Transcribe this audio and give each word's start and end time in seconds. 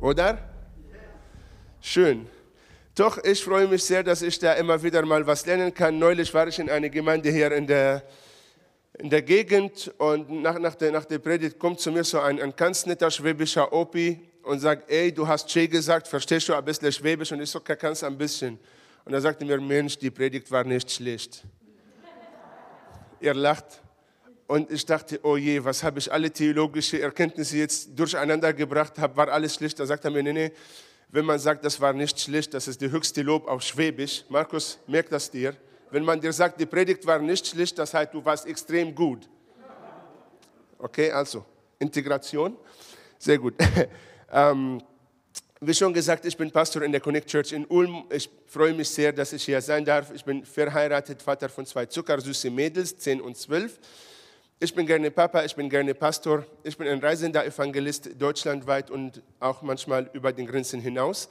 oder? 0.00 0.38
Schön. 1.80 2.26
Doch, 2.94 3.22
ich 3.22 3.42
freue 3.44 3.68
mich 3.68 3.84
sehr, 3.84 4.02
dass 4.02 4.22
ich 4.22 4.38
da 4.38 4.54
immer 4.54 4.82
wieder 4.82 5.04
mal 5.04 5.24
was 5.26 5.46
lernen 5.46 5.72
kann. 5.72 5.98
Neulich 5.98 6.32
war 6.34 6.48
ich 6.48 6.58
in 6.58 6.68
einer 6.68 6.88
Gemeinde 6.88 7.30
hier 7.30 7.52
in 7.52 7.66
der, 7.66 8.02
in 8.98 9.08
der 9.08 9.22
Gegend 9.22 9.92
und 9.98 10.28
nach, 10.42 10.58
nach, 10.58 10.74
der, 10.74 10.90
nach 10.90 11.04
der 11.04 11.18
Predigt 11.18 11.58
kommt 11.58 11.78
zu 11.78 11.92
mir 11.92 12.02
so 12.02 12.18
ein, 12.18 12.40
ein 12.40 12.54
ganz 12.56 12.86
netter 12.86 13.10
schwäbischer 13.10 13.72
Opi 13.72 14.20
und 14.42 14.58
sagt, 14.58 14.90
ey, 14.90 15.12
du 15.12 15.28
hast 15.28 15.48
Che 15.48 15.68
gesagt, 15.68 16.08
verstehst 16.08 16.48
du 16.48 16.54
ein 16.54 16.64
bisschen 16.64 16.90
Schwäbisch? 16.90 17.30
Und 17.30 17.40
ich 17.40 17.50
so, 17.50 17.60
ganz 17.60 18.02
ein 18.02 18.18
bisschen. 18.18 18.58
Und 19.04 19.12
er 19.12 19.20
sagte 19.20 19.44
mir, 19.44 19.60
Mensch, 19.60 19.96
die 19.96 20.10
Predigt 20.10 20.50
war 20.50 20.64
nicht 20.64 20.90
schlecht. 20.90 21.44
Ihr 23.20 23.34
lacht. 23.34 23.80
Und 24.48 24.70
ich 24.70 24.86
dachte, 24.86 25.20
oh 25.24 25.36
je, 25.36 25.62
was 25.62 25.82
habe 25.82 25.98
ich 25.98 26.10
alle 26.10 26.30
theologische 26.30 26.98
Erkenntnisse 27.02 27.58
jetzt 27.58 27.90
durcheinander 27.94 28.54
gebracht, 28.54 28.94
war 29.14 29.28
alles 29.28 29.54
schlecht. 29.54 29.78
Da 29.78 29.84
sagt 29.84 30.06
er 30.06 30.10
mir, 30.10 30.22
nee, 30.22 30.32
nee, 30.32 30.52
wenn 31.10 31.26
man 31.26 31.38
sagt, 31.38 31.66
das 31.66 31.78
war 31.78 31.92
nicht 31.92 32.18
schlecht, 32.18 32.54
das 32.54 32.66
ist 32.66 32.80
die 32.80 32.90
höchste 32.90 33.20
Lob 33.20 33.46
auf 33.46 33.62
Schwäbisch. 33.62 34.24
Markus, 34.30 34.78
merkt 34.86 35.12
das 35.12 35.30
dir. 35.30 35.54
Wenn 35.90 36.02
man 36.02 36.18
dir 36.18 36.32
sagt, 36.32 36.58
die 36.58 36.64
Predigt 36.64 37.04
war 37.04 37.18
nicht 37.18 37.46
schlecht, 37.46 37.78
das 37.78 37.92
heißt, 37.92 38.14
du 38.14 38.24
warst 38.24 38.46
extrem 38.46 38.94
gut. 38.94 39.28
Okay, 40.78 41.10
also 41.10 41.44
Integration, 41.78 42.56
sehr 43.18 43.36
gut. 43.36 43.52
ähm, 44.32 44.80
wie 45.60 45.74
schon 45.74 45.92
gesagt, 45.92 46.24
ich 46.24 46.36
bin 46.36 46.50
Pastor 46.50 46.82
in 46.82 46.92
der 46.92 47.02
Connect 47.02 47.28
Church 47.28 47.52
in 47.52 47.66
Ulm. 47.66 48.04
Ich 48.10 48.30
freue 48.46 48.72
mich 48.72 48.88
sehr, 48.88 49.12
dass 49.12 49.34
ich 49.34 49.44
hier 49.44 49.60
sein 49.60 49.84
darf. 49.84 50.10
Ich 50.14 50.24
bin 50.24 50.42
verheiratet, 50.42 51.20
Vater 51.20 51.50
von 51.50 51.66
zwei 51.66 51.84
zuckersüßen 51.84 52.54
Mädels, 52.54 52.96
10 52.96 53.20
und 53.20 53.36
12. 53.36 53.78
Ich 54.60 54.74
bin 54.74 54.86
gerne 54.86 55.08
Papa, 55.12 55.44
ich 55.44 55.54
bin 55.54 55.70
gerne 55.70 55.94
Pastor, 55.94 56.44
ich 56.64 56.76
bin 56.76 56.88
ein 56.88 56.98
reisender 56.98 57.46
Evangelist 57.46 58.20
deutschlandweit 58.20 58.90
und 58.90 59.22
auch 59.38 59.62
manchmal 59.62 60.10
über 60.14 60.32
den 60.32 60.48
Grenzen 60.48 60.80
hinaus. 60.80 61.28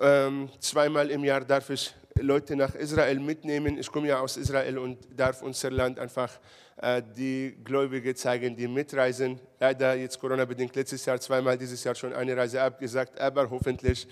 Ähm, 0.00 0.48
zweimal 0.58 1.08
im 1.12 1.22
Jahr 1.22 1.42
darf 1.42 1.70
ich 1.70 1.94
Leute 2.18 2.56
nach 2.56 2.74
Israel 2.74 3.20
mitnehmen. 3.20 3.78
Ich 3.78 3.92
komme 3.92 4.08
ja 4.08 4.18
aus 4.18 4.36
Israel 4.36 4.78
und 4.78 4.98
darf 5.16 5.40
unser 5.42 5.70
Land 5.70 6.00
einfach 6.00 6.32
äh, 6.78 7.00
die 7.16 7.56
Gläubige 7.62 8.12
zeigen, 8.16 8.56
die 8.56 8.66
mitreisen. 8.66 9.38
Leider 9.60 9.94
jetzt 9.94 10.18
Corona-bedingt 10.18 10.74
letztes 10.74 11.04
Jahr 11.04 11.20
zweimal, 11.20 11.56
dieses 11.56 11.84
Jahr 11.84 11.94
schon 11.94 12.12
eine 12.12 12.36
Reise 12.36 12.60
abgesagt, 12.60 13.20
aber 13.20 13.48
hoffentlich 13.48 14.08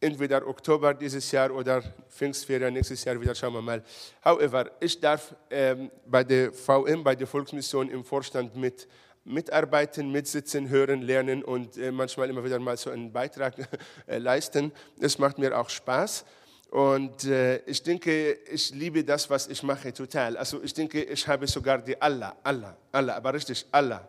entweder 0.00 0.46
Oktober 0.46 0.94
dieses 0.94 1.30
Jahr 1.32 1.50
oder 1.50 1.82
Pfingstferien 2.08 2.72
nächstes 2.72 3.04
Jahr 3.04 3.20
wieder, 3.20 3.34
schauen 3.34 3.54
wir 3.54 3.62
mal. 3.62 3.82
However, 4.24 4.70
ich 4.80 5.00
darf 5.00 5.34
ähm, 5.50 5.90
bei 6.06 6.24
der 6.24 6.52
VM, 6.52 7.02
bei 7.02 7.14
der 7.14 7.26
Volksmission 7.26 7.88
im 7.88 8.04
Vorstand 8.04 8.56
mit 8.56 8.88
mitarbeiten, 9.24 10.10
mitsitzen, 10.10 10.68
hören, 10.68 11.02
lernen 11.02 11.44
und 11.44 11.76
äh, 11.76 11.92
manchmal 11.92 12.30
immer 12.30 12.44
wieder 12.44 12.58
mal 12.58 12.76
so 12.76 12.90
einen 12.90 13.12
Beitrag 13.12 13.54
äh, 14.06 14.18
leisten. 14.18 14.72
Es 15.00 15.18
macht 15.18 15.38
mir 15.38 15.56
auch 15.58 15.68
Spaß. 15.68 16.24
Und 16.70 17.24
äh, 17.24 17.58
ich 17.64 17.82
denke, 17.82 18.32
ich 18.50 18.70
liebe 18.70 19.02
das, 19.02 19.30
was 19.30 19.48
ich 19.48 19.62
mache, 19.62 19.92
total. 19.92 20.36
Also 20.36 20.62
ich 20.62 20.74
denke, 20.74 21.02
ich 21.02 21.26
habe 21.26 21.46
sogar 21.46 21.78
die 21.78 22.00
Allah, 22.00 22.36
Allah, 22.42 22.76
Allah, 22.92 23.16
aber 23.16 23.34
richtig 23.34 23.64
Allah, 23.72 24.06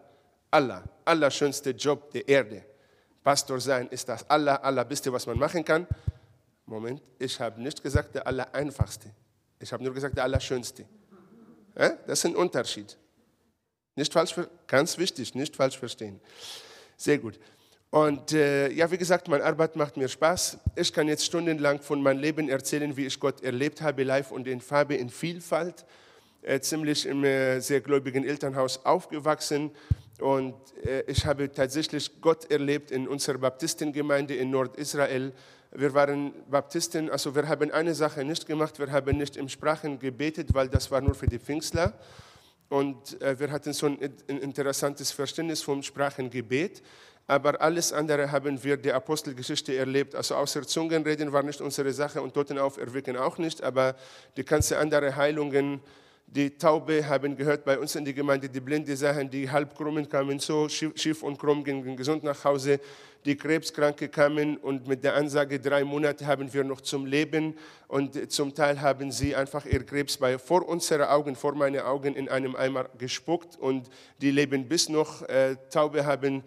Allah, 0.51 0.83
allerschönste 1.05 1.71
Job 1.71 2.11
der 2.11 2.27
Erde. 2.27 2.68
Pastor 3.29 3.61
sein 3.61 3.87
ist 3.89 4.09
das 4.09 4.27
aller, 4.27 4.63
allerbeste, 4.63 5.13
was 5.13 5.27
man 5.27 5.37
machen 5.37 5.63
kann. 5.63 5.85
Moment, 6.65 6.99
ich 7.19 7.39
habe 7.39 7.61
nicht 7.61 7.83
gesagt 7.83 8.15
der 8.15 8.25
allereinfachste. 8.25 9.11
Ich 9.59 9.71
habe 9.71 9.83
nur 9.83 9.93
gesagt 9.93 10.17
der 10.17 10.23
allerschönste. 10.23 10.83
Das 11.75 11.99
ist 12.07 12.25
ein 12.25 12.35
Unterschied. 12.35 12.97
Nicht 13.95 14.11
falsch, 14.11 14.33
ganz 14.65 14.97
wichtig, 14.97 15.35
nicht 15.35 15.55
falsch 15.55 15.77
verstehen. 15.77 16.19
Sehr 16.97 17.19
gut. 17.19 17.39
Und 17.91 18.33
äh, 18.33 18.71
ja, 18.71 18.89
wie 18.89 18.97
gesagt, 18.97 19.27
meine 19.27 19.43
Arbeit 19.43 19.75
macht 19.75 19.95
mir 19.95 20.09
Spaß. 20.09 20.57
Ich 20.75 20.91
kann 20.91 21.07
jetzt 21.07 21.23
stundenlang 21.23 21.81
von 21.81 22.01
meinem 22.01 22.21
Leben 22.21 22.49
erzählen, 22.49 22.97
wie 22.97 23.05
ich 23.05 23.19
Gott 23.19 23.43
erlebt 23.43 23.83
habe, 23.83 24.01
live 24.01 24.31
und 24.31 24.47
in 24.47 24.59
Farbe, 24.59 24.95
in 24.95 25.11
Vielfalt. 25.11 25.85
Äh, 26.41 26.61
ziemlich 26.61 27.05
im 27.05 27.23
äh, 27.23 27.59
sehr 27.59 27.81
gläubigen 27.81 28.23
Elternhaus 28.23 28.83
aufgewachsen 28.87 29.69
und 30.21 30.55
äh, 30.85 31.03
ich 31.07 31.25
habe 31.25 31.51
tatsächlich 31.51 32.21
Gott 32.21 32.49
erlebt 32.51 32.91
in 32.91 33.07
unserer 33.07 33.37
Baptistengemeinde 33.37 34.35
in 34.35 34.51
Nordisrael. 34.51 35.33
Wir 35.71 35.93
waren 35.93 36.33
Baptisten, 36.49 37.09
also 37.09 37.35
wir 37.35 37.47
haben 37.47 37.71
eine 37.71 37.93
Sache 37.93 38.23
nicht 38.23 38.45
gemacht, 38.47 38.79
wir 38.79 38.91
haben 38.91 39.17
nicht 39.17 39.37
im 39.37 39.49
Sprachen 39.49 39.99
gebetet, 39.99 40.53
weil 40.53 40.67
das 40.67 40.89
war 40.89 41.01
nur 41.01 41.15
für 41.15 41.27
die 41.27 41.39
Pfingstler. 41.39 41.93
Und 42.69 43.21
äh, 43.21 43.39
wir 43.39 43.51
hatten 43.51 43.73
so 43.73 43.87
ein, 43.87 43.97
interessantes 44.27 45.11
Verständnis 45.11 45.61
vom 45.61 45.81
Sprachengebet. 45.81 46.83
Aber 47.27 47.61
alles 47.61 47.93
andere 47.93 48.31
haben 48.31 48.63
wir 48.63 48.77
die 48.77 48.91
Apostelgeschichte 48.91 49.75
erlebt. 49.75 50.15
Also 50.15 50.35
außer 50.35 50.63
Zungenreden 50.63 51.31
war 51.31 51.43
nicht 51.43 51.61
unsere 51.61 51.93
Sache 51.93 52.21
und 52.21 52.33
Totenauferwecken 52.33 53.17
auch 53.17 53.37
nicht. 53.37 53.61
Aber 53.61 53.95
die 54.35 54.43
ganze 54.43 54.79
andere 54.79 55.15
Heilungen, 55.15 55.79
die 56.31 56.51
Taube 56.51 57.07
haben 57.07 57.35
gehört 57.35 57.65
bei 57.65 57.79
uns 57.79 57.95
in 57.95 58.05
die 58.05 58.13
Gemeinde, 58.13 58.47
die 58.47 58.59
Blinde 58.59 58.95
sahen, 58.95 59.29
die 59.29 59.49
Halbkrummen 59.49 60.07
kamen 60.07 60.37
so 60.37 60.69
schief 60.69 61.23
und 61.23 61.39
krumm, 61.39 61.63
gingen 61.63 61.97
gesund 61.97 62.23
nach 62.23 62.43
Hause. 62.43 62.79
Die 63.25 63.35
Krebskranke 63.35 64.07
kamen 64.09 64.57
und 64.57 64.87
mit 64.87 65.03
der 65.03 65.15
Ansage, 65.15 65.59
drei 65.59 65.83
Monate 65.83 66.27
haben 66.27 66.53
wir 66.53 66.63
noch 66.63 66.81
zum 66.81 67.05
Leben. 67.05 67.55
Und 67.87 68.31
zum 68.31 68.53
Teil 68.53 68.79
haben 68.79 69.11
sie 69.11 69.35
einfach 69.35 69.65
ihr 69.65 69.83
Krebs 69.83 70.17
bei, 70.17 70.37
vor 70.37 70.69
unseren 70.69 71.09
Augen, 71.09 71.35
vor 71.35 71.55
meinen 71.55 71.81
Augen 71.81 72.15
in 72.15 72.29
einem 72.29 72.55
Eimer 72.55 72.85
gespuckt 72.97 73.57
und 73.57 73.89
die 74.21 74.31
leben 74.31 74.67
bis 74.67 74.87
noch. 74.87 75.23
Äh, 75.23 75.57
Taube 75.71 76.05
haben 76.05 76.43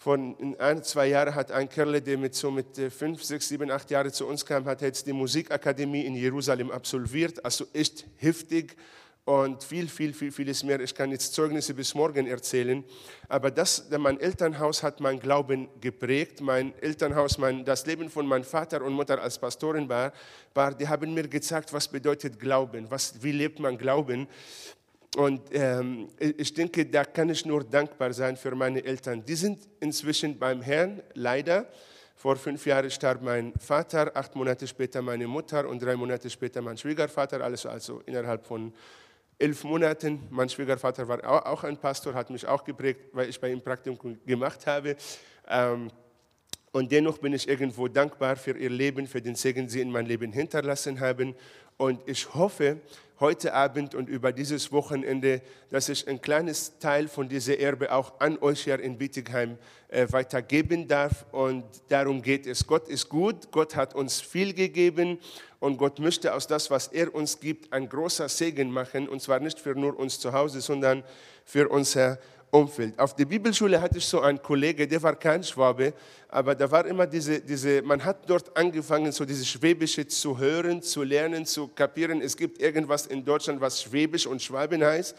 von 0.00 0.56
ein, 0.58 0.82
zwei 0.82 1.08
Jahren 1.08 1.34
hat 1.34 1.52
ein 1.52 1.68
Kerl, 1.68 2.00
der 2.00 2.16
mit 2.16 2.34
so 2.34 2.50
mit 2.50 2.78
äh, 2.78 2.88
fünf, 2.88 3.22
sechs, 3.22 3.48
sieben, 3.48 3.70
acht 3.70 3.90
Jahren 3.90 4.10
zu 4.10 4.26
uns 4.26 4.46
kam, 4.46 4.64
hat 4.64 4.80
jetzt 4.80 5.06
die 5.06 5.12
Musikakademie 5.12 6.06
in 6.06 6.14
Jerusalem 6.14 6.70
absolviert. 6.70 7.44
Also 7.44 7.66
echt 7.74 8.06
heftig 8.16 8.78
und 9.26 9.62
viel, 9.62 9.88
viel, 9.88 10.14
viel, 10.14 10.32
vieles 10.32 10.64
mehr. 10.64 10.80
Ich 10.80 10.94
kann 10.94 11.10
jetzt 11.10 11.34
Zeugnisse 11.34 11.74
bis 11.74 11.94
morgen 11.94 12.26
erzählen. 12.26 12.82
Aber 13.28 13.50
das, 13.50 13.90
mein 13.90 14.18
Elternhaus 14.18 14.82
hat 14.82 15.00
mein 15.00 15.20
Glauben 15.20 15.68
geprägt. 15.82 16.40
Mein 16.40 16.72
Elternhaus, 16.80 17.36
mein, 17.36 17.66
das 17.66 17.84
Leben 17.84 18.08
von 18.08 18.26
meinem 18.26 18.44
Vater 18.44 18.82
und 18.82 18.94
Mutter 18.94 19.20
als 19.20 19.38
Pastorin 19.38 19.86
war, 19.86 20.14
war, 20.54 20.72
die 20.72 20.88
haben 20.88 21.12
mir 21.12 21.28
gezeigt, 21.28 21.74
was 21.74 21.86
bedeutet 21.86 22.40
Glauben, 22.40 22.90
was, 22.90 23.22
wie 23.22 23.32
lebt 23.32 23.60
man 23.60 23.76
Glauben. 23.76 24.28
Und 25.16 25.42
ähm, 25.52 26.08
ich 26.18 26.54
denke, 26.54 26.86
da 26.86 27.04
kann 27.04 27.30
ich 27.30 27.44
nur 27.44 27.64
dankbar 27.64 28.12
sein 28.12 28.36
für 28.36 28.54
meine 28.54 28.84
Eltern. 28.84 29.24
Die 29.24 29.34
sind 29.34 29.68
inzwischen 29.80 30.38
beim 30.38 30.62
Herrn, 30.62 31.02
leider. 31.14 31.66
Vor 32.14 32.36
fünf 32.36 32.64
Jahren 32.66 32.90
starb 32.90 33.22
mein 33.22 33.52
Vater, 33.58 34.12
acht 34.14 34.36
Monate 34.36 34.66
später 34.66 35.00
meine 35.02 35.26
Mutter 35.26 35.66
und 35.66 35.82
drei 35.82 35.96
Monate 35.96 36.28
später 36.28 36.60
mein 36.60 36.76
Schwiegervater, 36.76 37.40
alles 37.42 37.64
also 37.66 38.02
innerhalb 38.06 38.46
von 38.46 38.72
elf 39.38 39.64
Monaten. 39.64 40.28
Mein 40.30 40.48
Schwiegervater 40.48 41.08
war 41.08 41.46
auch 41.46 41.64
ein 41.64 41.78
Pastor, 41.78 42.12
hat 42.14 42.28
mich 42.30 42.46
auch 42.46 42.62
geprägt, 42.62 43.06
weil 43.12 43.30
ich 43.30 43.40
bei 43.40 43.50
ihm 43.50 43.62
Praktikum 43.62 44.18
gemacht 44.26 44.66
habe. 44.66 44.96
Ähm, 45.48 45.90
und 46.72 46.92
dennoch 46.92 47.18
bin 47.18 47.32
ich 47.32 47.48
irgendwo 47.48 47.88
dankbar 47.88 48.36
für 48.36 48.56
ihr 48.56 48.70
Leben, 48.70 49.06
für 49.06 49.20
den 49.20 49.34
Segen, 49.34 49.62
den 49.62 49.68
sie 49.68 49.80
in 49.80 49.90
mein 49.90 50.06
Leben 50.06 50.30
hinterlassen 50.30 51.00
haben. 51.00 51.34
Und 51.78 52.06
ich 52.06 52.32
hoffe, 52.34 52.76
heute 53.20 53.52
Abend 53.52 53.94
und 53.94 54.08
über 54.08 54.32
dieses 54.32 54.72
Wochenende, 54.72 55.42
dass 55.68 55.90
ich 55.90 56.08
ein 56.08 56.22
kleines 56.22 56.78
Teil 56.78 57.06
von 57.06 57.28
dieser 57.28 57.58
Erbe 57.58 57.92
auch 57.92 58.18
an 58.18 58.38
euch 58.38 58.64
hier 58.64 58.80
in 58.80 58.96
Bietigheim 58.96 59.58
äh, 59.88 60.06
weitergeben 60.10 60.88
darf. 60.88 61.26
Und 61.30 61.64
darum 61.88 62.22
geht 62.22 62.46
es. 62.46 62.66
Gott 62.66 62.88
ist 62.88 63.10
gut, 63.10 63.52
Gott 63.52 63.76
hat 63.76 63.94
uns 63.94 64.20
viel 64.22 64.54
gegeben 64.54 65.18
und 65.58 65.76
Gott 65.76 65.98
möchte 65.98 66.34
aus 66.34 66.46
das, 66.46 66.70
was 66.70 66.88
er 66.88 67.14
uns 67.14 67.38
gibt, 67.38 67.72
ein 67.74 67.88
großer 67.88 68.28
Segen 68.30 68.70
machen. 68.70 69.06
Und 69.06 69.20
zwar 69.20 69.38
nicht 69.38 69.60
für 69.60 69.74
nur 69.74 69.98
uns 69.98 70.18
zu 70.18 70.32
Hause, 70.32 70.62
sondern 70.62 71.04
für 71.44 71.68
unser 71.68 72.18
Umfeld. 72.50 72.98
Auf 72.98 73.14
der 73.14 73.26
Bibelschule 73.26 73.80
hatte 73.80 73.98
ich 73.98 74.06
so 74.06 74.20
einen 74.20 74.42
Kollege, 74.42 74.86
der 74.86 75.00
war 75.02 75.14
kein 75.14 75.42
Schwabe, 75.44 75.94
aber 76.28 76.54
da 76.54 76.68
war 76.70 76.84
immer 76.84 77.06
diese, 77.06 77.40
diese, 77.40 77.80
man 77.82 78.04
hat 78.04 78.28
dort 78.28 78.56
angefangen, 78.56 79.12
so 79.12 79.24
diese 79.24 79.44
Schwäbische 79.44 80.06
zu 80.06 80.36
hören, 80.36 80.82
zu 80.82 81.04
lernen, 81.04 81.46
zu 81.46 81.68
kapieren. 81.68 82.20
Es 82.20 82.36
gibt 82.36 82.60
irgendwas 82.60 83.06
in 83.06 83.24
Deutschland, 83.24 83.60
was 83.60 83.82
Schwäbisch 83.82 84.26
und 84.26 84.42
Schwaben 84.42 84.82
heißt. 84.82 85.16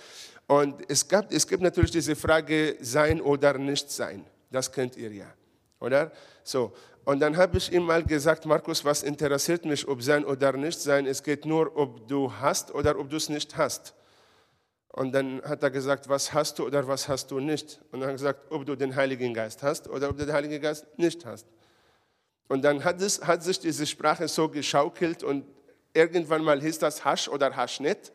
Und 0.47 0.81
es, 0.89 1.07
gab, 1.07 1.31
es 1.31 1.47
gibt 1.47 1.63
natürlich 1.63 1.91
diese 1.91 2.15
Frage, 2.15 2.75
sein 2.81 3.21
oder 3.21 3.57
nicht 3.57 3.89
sein. 3.89 4.25
Das 4.50 4.69
kennt 4.69 4.97
ihr 4.97 5.13
ja, 5.13 5.33
oder? 5.79 6.11
So. 6.44 6.73
Und 7.05 7.19
dann 7.21 7.35
habe 7.38 7.57
ich 7.57 7.71
ihm 7.71 7.83
mal 7.83 8.03
gesagt, 8.03 8.45
Markus, 8.45 8.83
was 8.83 9.03
interessiert 9.03 9.65
mich, 9.65 9.88
ob 9.88 10.03
sein 10.03 10.25
oder 10.25 10.51
nicht 10.53 10.79
sein? 10.79 11.05
Es 11.07 11.23
geht 11.23 11.45
nur, 11.45 11.75
ob 11.75 12.07
du 12.07 12.31
hast 12.31 12.73
oder 12.75 13.00
ob 13.00 13.09
du 13.09 13.15
es 13.15 13.29
nicht 13.29 13.55
hast. 13.55 13.94
Und 14.93 15.13
dann 15.13 15.41
hat 15.43 15.63
er 15.63 15.71
gesagt, 15.71 16.09
was 16.09 16.33
hast 16.33 16.59
du 16.59 16.65
oder 16.65 16.85
was 16.88 17.07
hast 17.07 17.31
du 17.31 17.39
nicht? 17.39 17.79
Und 17.91 18.01
dann 18.01 18.09
hat 18.09 18.09
er 18.09 18.13
gesagt, 18.13 18.51
ob 18.51 18.65
du 18.65 18.75
den 18.75 18.95
Heiligen 18.95 19.33
Geist 19.33 19.63
hast 19.63 19.88
oder 19.88 20.09
ob 20.09 20.17
du 20.17 20.25
den 20.25 20.33
Heiligen 20.33 20.61
Geist 20.61 20.85
nicht 20.97 21.25
hast. 21.25 21.45
Und 22.49 22.61
dann 22.63 22.83
hat, 22.83 23.01
es, 23.01 23.21
hat 23.21 23.41
sich 23.43 23.59
diese 23.59 23.85
Sprache 23.85 24.27
so 24.27 24.49
geschaukelt 24.49 25.23
und 25.23 25.45
irgendwann 25.93 26.43
mal 26.43 26.59
hieß 26.59 26.79
das 26.79 27.05
Hasch 27.05 27.29
oder 27.29 27.55
Hasch 27.55 27.79
nicht. 27.79 28.11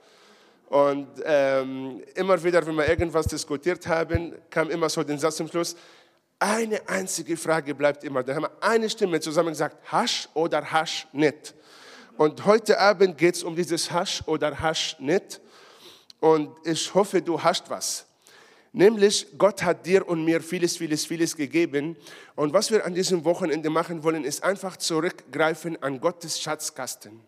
Und 0.69 1.09
ähm, 1.25 2.03
immer 2.15 2.43
wieder, 2.43 2.67
wenn 2.67 2.75
wir 2.75 2.87
irgendwas 2.89 3.27
diskutiert 3.27 3.87
haben, 3.87 4.35
kam 4.51 4.69
immer 4.69 4.91
so 4.91 5.03
den 5.03 5.19
Satz 5.19 5.37
zum 5.37 5.49
Schluss, 5.49 5.77
Eine 6.39 6.87
einzige 6.87 7.35
Frage 7.39 7.75
bleibt 7.75 8.05
immer. 8.05 8.23
Da 8.23 8.35
haben 8.35 8.43
wir 8.43 8.63
eine 8.63 8.91
Stimme 8.91 9.21
zusammen 9.21 9.51
gesagt, 9.51 9.91
Hasch 9.91 10.29
oder 10.35 10.71
Hasch 10.71 11.07
nicht. 11.13 11.55
Und 12.19 12.45
heute 12.45 12.79
Abend 12.79 13.17
geht 13.17 13.37
es 13.37 13.43
um 13.43 13.57
dieses 13.57 13.91
Hasch 13.91 14.23
oder 14.27 14.61
Hasch 14.61 14.97
nicht. 14.99 15.41
Und 16.21 16.57
ich 16.65 16.95
hoffe, 16.95 17.23
du 17.23 17.43
hast 17.43 17.69
was. 17.71 18.07
Nämlich, 18.73 19.27
Gott 19.39 19.63
hat 19.63 19.87
dir 19.87 20.07
und 20.07 20.25
mir 20.25 20.43
vieles, 20.43 20.77
vieles, 20.77 21.07
vieles 21.07 21.35
gegeben. 21.35 21.97
Und 22.35 22.53
was 22.53 22.71
wir 22.71 22.85
an 22.85 22.95
diesem 22.95 23.25
Wochenende 23.25 23.71
machen 23.71 24.05
wollen, 24.05 24.25
ist 24.25 24.45
einfach 24.45 24.77
zurückgreifen 24.77 25.83
an 25.83 25.99
Gottes 26.01 26.41
Schatzkasten. 26.41 27.21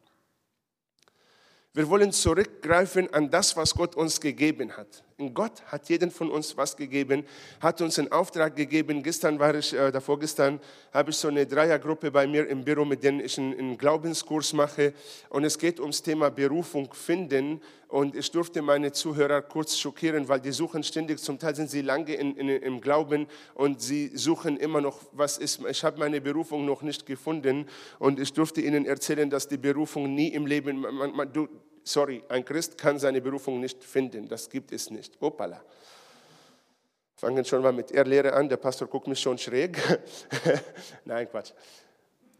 Wir 1.72 1.88
wollen 1.88 2.12
zurückgreifen 2.12 3.12
an 3.14 3.30
das, 3.30 3.56
was 3.56 3.74
Gott 3.74 3.94
uns 3.94 4.20
gegeben 4.20 4.76
hat. 4.76 5.04
Gott 5.34 5.64
hat 5.66 5.88
jedem 5.88 6.12
von 6.12 6.30
uns 6.30 6.56
was 6.56 6.76
gegeben, 6.76 7.24
hat 7.60 7.80
uns 7.80 7.98
einen 7.98 8.12
Auftrag 8.12 8.54
gegeben. 8.54 9.02
Gestern 9.02 9.40
war 9.40 9.52
ich, 9.52 9.72
äh, 9.72 9.90
davor 9.90 10.16
gestern, 10.20 10.60
habe 10.92 11.10
ich 11.10 11.16
so 11.16 11.26
eine 11.26 11.44
Dreiergruppe 11.44 12.12
bei 12.12 12.28
mir 12.28 12.46
im 12.46 12.64
Büro, 12.64 12.84
mit 12.84 13.02
denen 13.02 13.18
ich 13.18 13.36
einen, 13.36 13.58
einen 13.58 13.76
Glaubenskurs 13.76 14.52
mache. 14.52 14.94
Und 15.28 15.42
es 15.42 15.58
geht 15.58 15.80
ums 15.80 16.02
Thema 16.04 16.30
Berufung 16.30 16.94
finden. 16.94 17.60
Und 17.88 18.14
ich 18.14 18.30
durfte 18.30 18.62
meine 18.62 18.92
Zuhörer 18.92 19.42
kurz 19.42 19.76
schockieren, 19.76 20.28
weil 20.28 20.38
die 20.38 20.52
suchen 20.52 20.84
ständig, 20.84 21.18
zum 21.18 21.36
Teil 21.36 21.56
sind 21.56 21.68
sie 21.68 21.82
lange 21.82 22.14
in, 22.14 22.36
in, 22.36 22.48
im 22.48 22.80
Glauben 22.80 23.26
und 23.54 23.80
sie 23.80 24.12
suchen 24.14 24.56
immer 24.56 24.80
noch, 24.80 25.00
was 25.12 25.38
ist, 25.38 25.60
ich 25.68 25.82
habe 25.82 25.98
meine 25.98 26.20
Berufung 26.20 26.64
noch 26.64 26.82
nicht 26.82 27.06
gefunden. 27.06 27.66
Und 27.98 28.20
ich 28.20 28.32
durfte 28.34 28.60
ihnen 28.60 28.86
erzählen, 28.86 29.28
dass 29.28 29.48
die 29.48 29.56
Berufung 29.56 30.14
nie 30.14 30.28
im 30.28 30.46
Leben, 30.46 30.78
man, 30.80 31.12
man, 31.12 31.32
du, 31.32 31.48
sorry, 31.88 32.22
ein 32.28 32.44
Christ 32.44 32.76
kann 32.76 32.98
seine 32.98 33.20
Berufung 33.20 33.60
nicht 33.60 33.82
finden. 33.82 34.28
Das 34.28 34.48
gibt 34.48 34.72
es 34.72 34.90
nicht. 34.90 35.16
Opala. 35.20 35.62
Fangen 37.16 37.44
schon 37.44 37.62
mal 37.62 37.72
mit 37.72 37.90
Erlehre 37.90 38.32
an. 38.32 38.48
Der 38.48 38.58
Pastor 38.58 38.86
guckt 38.86 39.08
mich 39.08 39.20
schon 39.20 39.38
schräg. 39.38 39.76
Nein, 41.04 41.28
Quatsch. 41.28 41.52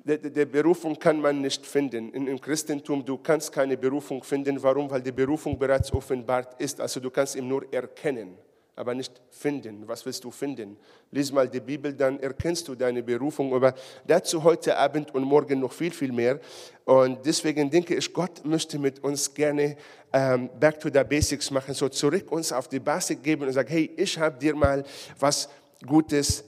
Der 0.04 0.46
Berufung 0.46 0.98
kann 0.98 1.20
man 1.20 1.40
nicht 1.40 1.66
finden. 1.66 2.12
Im 2.14 2.40
Christentum, 2.40 3.04
du 3.04 3.18
kannst 3.18 3.52
keine 3.52 3.76
Berufung 3.76 4.22
finden. 4.22 4.62
Warum? 4.62 4.90
Weil 4.90 5.02
die 5.02 5.12
Berufung 5.12 5.58
bereits 5.58 5.92
offenbart 5.92 6.60
ist. 6.60 6.80
Also 6.80 7.00
du 7.00 7.10
kannst 7.10 7.34
ihn 7.34 7.48
nur 7.48 7.70
erkennen 7.72 8.38
aber 8.78 8.94
nicht 8.94 9.20
finden. 9.30 9.88
Was 9.88 10.06
willst 10.06 10.22
du 10.22 10.30
finden? 10.30 10.76
Lies 11.10 11.32
mal 11.32 11.48
die 11.48 11.58
Bibel, 11.58 11.92
dann 11.92 12.20
erkennst 12.20 12.68
du 12.68 12.76
deine 12.76 13.02
Berufung. 13.02 13.52
Aber 13.52 13.74
dazu 14.06 14.42
heute 14.44 14.76
Abend 14.76 15.12
und 15.14 15.24
morgen 15.24 15.58
noch 15.58 15.72
viel, 15.72 15.90
viel 15.90 16.12
mehr. 16.12 16.38
Und 16.84 17.26
deswegen 17.26 17.68
denke 17.68 17.96
ich, 17.96 18.12
Gott 18.12 18.44
möchte 18.44 18.78
mit 18.78 19.02
uns 19.02 19.34
gerne 19.34 19.76
ähm, 20.12 20.48
Back 20.60 20.78
to 20.78 20.88
the 20.92 21.02
Basics 21.02 21.50
machen, 21.50 21.74
so 21.74 21.88
zurück 21.88 22.30
uns 22.30 22.52
auf 22.52 22.68
die 22.68 22.78
Basic 22.78 23.20
geben 23.22 23.46
und 23.46 23.52
sagen, 23.52 23.68
hey, 23.68 23.90
ich 23.96 24.16
habe 24.16 24.38
dir 24.38 24.54
mal 24.54 24.84
was 25.18 25.48
Gutes 25.84 26.44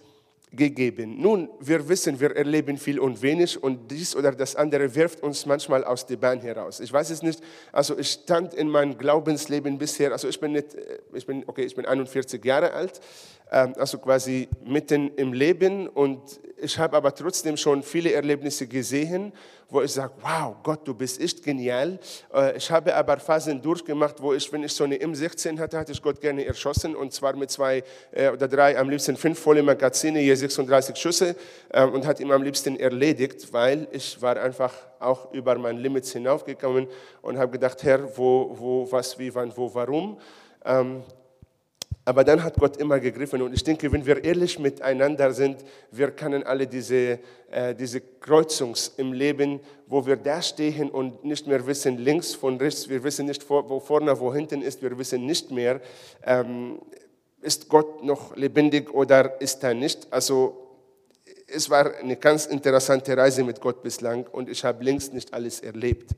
gegeben. 0.52 1.20
Nun, 1.20 1.48
wir 1.60 1.88
wissen, 1.88 2.18
wir 2.18 2.34
erleben 2.34 2.76
viel 2.76 2.98
und 2.98 3.22
wenig 3.22 3.62
und 3.62 3.90
dies 3.90 4.16
oder 4.16 4.32
das 4.32 4.56
andere 4.56 4.92
wirft 4.94 5.22
uns 5.22 5.46
manchmal 5.46 5.84
aus 5.84 6.06
der 6.06 6.16
Bahn 6.16 6.40
heraus. 6.40 6.80
Ich 6.80 6.92
weiß 6.92 7.10
es 7.10 7.22
nicht, 7.22 7.40
also 7.70 7.96
ich 7.96 8.10
stand 8.10 8.54
in 8.54 8.68
meinem 8.68 8.98
Glaubensleben 8.98 9.78
bisher, 9.78 10.10
also 10.10 10.28
ich 10.28 10.40
bin 10.40 10.52
nicht, 10.52 10.74
äh, 10.74 10.98
ich 11.14 11.24
bin, 11.24 11.44
okay, 11.46 11.62
ich 11.62 11.74
bin 11.74 11.86
41 11.86 12.44
Jahre 12.44 12.72
alt, 12.72 13.00
also 13.50 13.98
quasi 13.98 14.48
mitten 14.64 15.14
im 15.16 15.32
Leben 15.32 15.88
und 15.88 16.40
ich 16.62 16.78
habe 16.78 16.96
aber 16.96 17.14
trotzdem 17.14 17.56
schon 17.56 17.82
viele 17.82 18.12
Erlebnisse 18.12 18.66
gesehen, 18.66 19.32
wo 19.68 19.82
ich 19.82 19.92
sage, 19.92 20.12
wow, 20.20 20.56
Gott, 20.62 20.86
du 20.86 20.94
bist 20.94 21.20
echt 21.20 21.42
genial. 21.42 21.98
Äh, 22.34 22.56
ich 22.56 22.70
habe 22.70 22.94
aber 22.94 23.18
Phasen 23.18 23.62
durchgemacht, 23.62 24.20
wo 24.20 24.34
ich, 24.34 24.52
wenn 24.52 24.64
ich 24.64 24.72
so 24.72 24.84
eine 24.84 24.96
M16 24.96 25.58
hatte, 25.58 25.78
hatte 25.78 25.92
ich 25.92 26.02
Gott 26.02 26.20
gerne 26.20 26.44
erschossen 26.44 26.94
und 26.96 27.12
zwar 27.12 27.34
mit 27.34 27.50
zwei 27.50 27.82
äh, 28.10 28.30
oder 28.30 28.48
drei, 28.48 28.78
am 28.78 28.90
liebsten 28.90 29.16
fünf 29.16 29.38
volle 29.38 29.62
Magazine, 29.62 30.20
je 30.20 30.34
36 30.34 30.96
Schüsse 30.96 31.36
ähm, 31.72 31.92
und 31.94 32.06
hat 32.06 32.20
ihn 32.20 32.30
am 32.32 32.42
liebsten 32.42 32.76
erledigt, 32.76 33.52
weil 33.52 33.88
ich 33.92 34.20
war 34.20 34.36
einfach 34.36 34.74
auch 34.98 35.32
über 35.32 35.56
mein 35.56 35.78
Limits 35.78 36.12
hinaufgekommen 36.12 36.88
und 37.22 37.38
habe 37.38 37.52
gedacht, 37.52 37.82
Herr, 37.84 38.16
wo, 38.16 38.54
wo, 38.58 38.92
was, 38.92 39.18
wie, 39.18 39.34
wann, 39.34 39.56
wo, 39.56 39.72
warum. 39.72 40.18
Aber 42.10 42.24
dann 42.24 42.42
hat 42.42 42.56
Gott 42.56 42.76
immer 42.78 42.98
gegriffen. 42.98 43.40
Und 43.40 43.52
ich 43.54 43.62
denke, 43.62 43.92
wenn 43.92 44.04
wir 44.04 44.24
ehrlich 44.24 44.58
miteinander 44.58 45.32
sind, 45.32 45.58
wir 45.92 46.10
können 46.10 46.42
alle 46.42 46.66
diese, 46.66 47.20
äh, 47.52 47.72
diese 47.72 48.00
Kreuzungs 48.00 48.94
im 48.96 49.12
Leben, 49.12 49.60
wo 49.86 50.04
wir 50.04 50.16
da 50.16 50.42
stehen 50.42 50.90
und 50.90 51.24
nicht 51.24 51.46
mehr 51.46 51.64
wissen, 51.68 51.98
links 51.98 52.34
von 52.34 52.56
rechts, 52.56 52.88
wir 52.88 53.04
wissen 53.04 53.26
nicht, 53.26 53.48
wo 53.48 53.78
vorne, 53.78 54.18
wo 54.18 54.34
hinten 54.34 54.60
ist, 54.60 54.82
wir 54.82 54.98
wissen 54.98 55.24
nicht 55.24 55.52
mehr, 55.52 55.80
ähm, 56.24 56.80
ist 57.42 57.68
Gott 57.68 58.02
noch 58.02 58.34
lebendig 58.34 58.92
oder 58.92 59.40
ist 59.40 59.62
er 59.62 59.74
nicht. 59.74 60.12
Also 60.12 60.66
es 61.46 61.70
war 61.70 61.94
eine 61.94 62.16
ganz 62.16 62.46
interessante 62.46 63.16
Reise 63.16 63.44
mit 63.44 63.60
Gott 63.60 63.84
bislang 63.84 64.26
und 64.26 64.48
ich 64.48 64.64
habe 64.64 64.82
längst 64.82 65.14
nicht 65.14 65.32
alles 65.32 65.60
erlebt. 65.60 66.10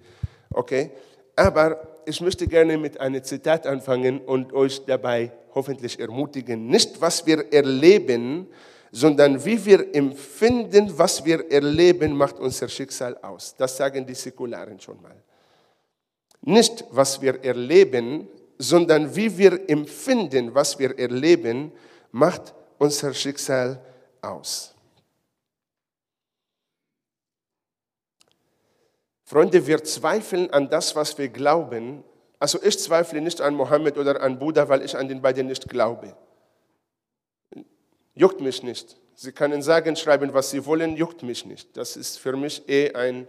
Okay? 0.54 0.90
Aber 1.36 1.80
ich 2.04 2.20
möchte 2.20 2.46
gerne 2.46 2.76
mit 2.78 2.98
einem 3.00 3.22
Zitat 3.22 3.66
anfangen 3.66 4.20
und 4.20 4.52
euch 4.52 4.84
dabei 4.84 5.32
hoffentlich 5.54 5.98
ermutigen. 5.98 6.66
Nicht, 6.66 7.00
was 7.00 7.24
wir 7.26 7.52
erleben, 7.52 8.48
sondern 8.90 9.42
wie 9.44 9.64
wir 9.64 9.94
empfinden, 9.94 10.92
was 10.98 11.24
wir 11.24 11.50
erleben, 11.50 12.14
macht 12.16 12.38
unser 12.38 12.68
Schicksal 12.68 13.16
aus. 13.22 13.54
Das 13.56 13.76
sagen 13.76 14.06
die 14.06 14.14
Säkularen 14.14 14.78
schon 14.78 15.00
mal. 15.00 15.16
Nicht, 16.42 16.84
was 16.90 17.20
wir 17.22 17.42
erleben, 17.42 18.28
sondern 18.58 19.14
wie 19.14 19.36
wir 19.38 19.68
empfinden, 19.68 20.54
was 20.54 20.78
wir 20.78 20.98
erleben, 20.98 21.72
macht 22.10 22.54
unser 22.78 23.14
Schicksal 23.14 23.80
aus. 24.20 24.74
Freunde, 29.32 29.66
wir 29.66 29.82
zweifeln 29.82 30.50
an 30.50 30.68
das, 30.68 30.94
was 30.94 31.16
wir 31.16 31.30
glauben. 31.30 32.04
Also 32.38 32.62
ich 32.62 32.78
zweifle 32.78 33.18
nicht 33.22 33.40
an 33.40 33.54
Mohammed 33.54 33.96
oder 33.96 34.20
an 34.20 34.38
Buddha, 34.38 34.68
weil 34.68 34.82
ich 34.82 34.94
an 34.94 35.08
den 35.08 35.22
beiden 35.22 35.46
nicht 35.46 35.70
glaube. 35.70 36.14
Juckt 38.14 38.42
mich 38.42 38.62
nicht. 38.62 38.94
Sie 39.14 39.32
können 39.32 39.62
sagen, 39.62 39.96
schreiben, 39.96 40.34
was 40.34 40.50
sie 40.50 40.66
wollen, 40.66 40.98
juckt 40.98 41.22
mich 41.22 41.46
nicht. 41.46 41.74
Das 41.78 41.96
ist 41.96 42.18
für 42.18 42.36
mich 42.36 42.68
eh 42.68 42.92
ein 42.92 43.26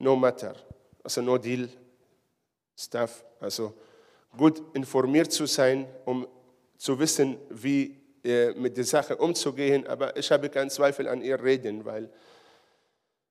No 0.00 0.16
Matter, 0.16 0.56
also 1.04 1.22
No 1.22 1.38
Deal 1.38 1.68
Stuff. 2.76 3.24
Also 3.38 3.72
gut 4.36 4.60
informiert 4.74 5.30
zu 5.30 5.46
sein, 5.46 5.86
um 6.06 6.26
zu 6.76 6.98
wissen, 6.98 7.38
wie 7.50 8.00
äh, 8.24 8.52
mit 8.54 8.76
der 8.76 8.84
Sache 8.84 9.16
umzugehen. 9.16 9.86
Aber 9.86 10.16
ich 10.16 10.28
habe 10.32 10.48
keinen 10.48 10.70
Zweifel 10.70 11.06
an 11.06 11.22
ihr 11.22 11.40
Reden, 11.40 11.84
weil 11.84 12.10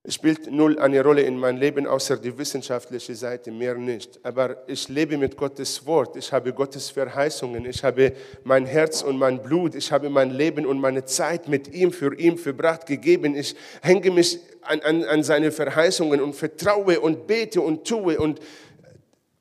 spielt 0.10 0.51
null 0.51 0.77
eine 0.79 1.01
Rolle 1.01 1.22
in 1.22 1.38
meinem 1.38 1.57
Leben, 1.57 1.88
außer 1.88 2.17
die 2.17 2.38
wissenschaftliche 2.38 3.15
Seite, 3.15 3.51
mehr 3.51 3.75
nicht. 3.75 4.19
Aber 4.24 4.67
ich 4.67 4.89
lebe 4.89 5.17
mit 5.17 5.38
Gottes 5.38 5.86
Wort, 5.86 6.17
ich 6.17 6.31
habe 6.33 6.51
Gottes 6.51 6.89
Verheißungen, 6.89 7.65
ich 7.65 7.81
habe 7.83 8.12
mein 8.43 8.65
Herz 8.65 9.01
und 9.01 9.17
mein 9.17 9.41
Blut, 9.41 9.75
ich 9.75 9.91
habe 9.93 10.10
mein 10.10 10.31
Leben 10.31 10.65
und 10.65 10.79
meine 10.81 11.05
Zeit 11.05 11.48
mit 11.48 11.74
ihm, 11.74 11.93
für 11.93 12.13
ihn 12.19 12.38
verbracht, 12.38 12.86
gegeben. 12.86 13.33
Ich 13.36 13.55
hänge 13.81 14.12
mich 14.12 14.39
an, 14.62 14.81
an, 14.81 15.03
an 15.05 15.24
seine 15.24 15.53
Verheißungen 15.53 16.22
und 16.22 16.36
vertraue 16.36 17.00
und 17.00 17.25
bete 17.25 17.62
und 17.62 17.88
tue. 17.88 18.19
Und, 18.19 18.41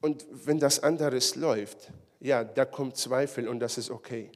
und 0.01 0.25
wenn 0.31 0.61
das 0.61 0.81
anderes 0.81 1.35
läuft, 1.35 1.91
ja, 2.21 2.45
da 2.45 2.65
kommt 2.65 2.97
Zweifel 2.97 3.49
und 3.49 3.59
das 3.59 3.79
ist 3.79 3.91
okay. 3.91 4.31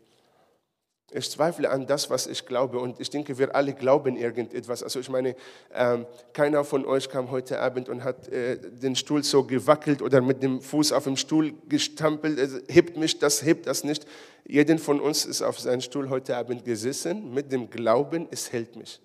Ich 1.12 1.30
zweifle 1.30 1.70
an 1.70 1.86
das, 1.86 2.10
was 2.10 2.26
ich 2.26 2.44
glaube. 2.46 2.80
Und 2.80 2.98
ich 3.00 3.08
denke, 3.10 3.38
wir 3.38 3.54
alle 3.54 3.74
glauben 3.74 4.16
irgendetwas. 4.16 4.82
Also 4.82 4.98
ich 4.98 5.08
meine, 5.08 5.36
äh, 5.72 5.98
keiner 6.32 6.64
von 6.64 6.84
euch 6.84 7.08
kam 7.08 7.30
heute 7.30 7.60
Abend 7.60 7.88
und 7.88 8.02
hat 8.02 8.26
äh, 8.28 8.58
den 8.58 8.96
Stuhl 8.96 9.22
so 9.22 9.44
gewackelt 9.44 10.02
oder 10.02 10.20
mit 10.20 10.42
dem 10.42 10.60
Fuß 10.60 10.90
auf 10.92 11.04
dem 11.04 11.16
Stuhl 11.16 11.54
gestampelt. 11.68 12.40
Also, 12.40 12.58
hebt 12.68 12.96
mich 12.96 13.18
das, 13.20 13.44
hebt 13.44 13.68
das 13.68 13.84
nicht. 13.84 14.04
Jeden 14.44 14.78
von 14.78 15.00
uns 15.00 15.24
ist 15.24 15.42
auf 15.42 15.60
seinen 15.60 15.80
Stuhl 15.80 16.10
heute 16.10 16.36
Abend 16.36 16.64
gesessen 16.64 17.32
mit 17.32 17.52
dem 17.52 17.70
Glauben, 17.70 18.26
es 18.30 18.52
hält 18.52 18.74
mich. 18.74 19.00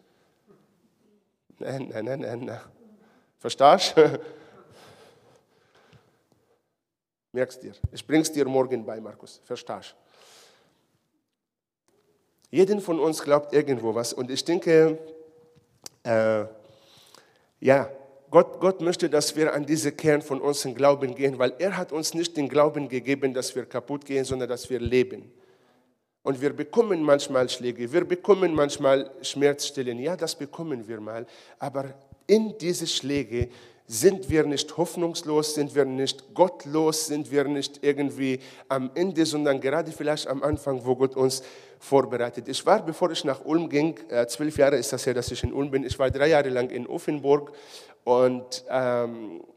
Nein, 1.59 1.89
nein, 1.93 2.05
nein, 2.05 2.19
nein. 2.21 2.45
nein. 2.45 2.61
Verstehst 3.37 3.95
du? 3.95 4.19
Merkst 7.31 7.61
dir. 7.61 7.73
Ich 7.91 8.05
bring's 8.05 8.31
dir 8.31 8.45
morgen 8.45 8.83
bei, 8.83 8.99
Markus. 8.99 9.39
Verstehst 9.45 9.95
du? 9.95 10.10
Jeden 12.51 12.81
von 12.81 12.99
uns 12.99 13.23
glaubt 13.23 13.53
irgendwo 13.53 13.95
was. 13.95 14.11
Und 14.11 14.29
ich 14.29 14.43
denke, 14.43 14.99
äh, 16.03 16.43
ja, 17.61 17.89
Gott, 18.29 18.59
Gott 18.59 18.81
möchte, 18.81 19.09
dass 19.09 19.35
wir 19.35 19.53
an 19.53 19.65
diese 19.65 19.91
Kern 19.93 20.21
von 20.21 20.41
unserem 20.41 20.75
Glauben 20.75 21.15
gehen, 21.15 21.39
weil 21.39 21.53
er 21.59 21.77
hat 21.77 21.91
uns 21.91 22.13
nicht 22.13 22.35
den 22.35 22.49
Glauben 22.49 22.89
gegeben, 22.89 23.33
dass 23.33 23.55
wir 23.55 23.65
kaputt 23.65 24.05
gehen, 24.05 24.25
sondern 24.25 24.49
dass 24.49 24.69
wir 24.69 24.79
leben. 24.79 25.31
Und 26.23 26.41
wir 26.41 26.53
bekommen 26.53 27.01
manchmal 27.01 27.49
Schläge, 27.49 27.91
wir 27.91 28.05
bekommen 28.05 28.53
manchmal 28.53 29.09
Schmerzstellen. 29.21 29.97
Ja, 29.99 30.15
das 30.15 30.35
bekommen 30.35 30.87
wir 30.87 30.99
mal. 30.99 31.25
Aber 31.57 31.93
in 32.27 32.57
diese 32.57 32.85
Schläge 32.85 33.49
sind 33.91 34.29
wir 34.29 34.45
nicht 34.45 34.77
hoffnungslos, 34.77 35.55
sind 35.55 35.75
wir 35.75 35.83
nicht 35.83 36.33
gottlos, 36.33 37.07
sind 37.07 37.29
wir 37.29 37.43
nicht 37.43 37.83
irgendwie 37.83 38.39
am 38.69 38.89
Ende, 38.95 39.25
sondern 39.25 39.59
gerade 39.59 39.91
vielleicht 39.91 40.27
am 40.27 40.43
Anfang, 40.43 40.85
wo 40.85 40.95
Gott 40.95 41.17
uns 41.17 41.43
vorbereitet. 41.77 42.47
Ich 42.47 42.65
war, 42.65 42.85
bevor 42.85 43.11
ich 43.11 43.25
nach 43.25 43.43
Ulm 43.43 43.67
ging, 43.67 43.99
äh, 44.07 44.25
zwölf 44.27 44.57
Jahre 44.57 44.77
ist 44.77 44.93
das 44.93 45.05
her, 45.05 45.13
dass 45.13 45.29
ich 45.29 45.43
in 45.43 45.51
Ulm 45.51 45.71
bin, 45.71 45.83
ich 45.83 45.99
war 45.99 46.09
drei 46.09 46.29
Jahre 46.29 46.47
lang 46.47 46.69
in 46.69 46.87
Offenburg 46.87 47.51
und 48.05 48.63
ähm, 48.69 49.41
äh, 49.41 49.50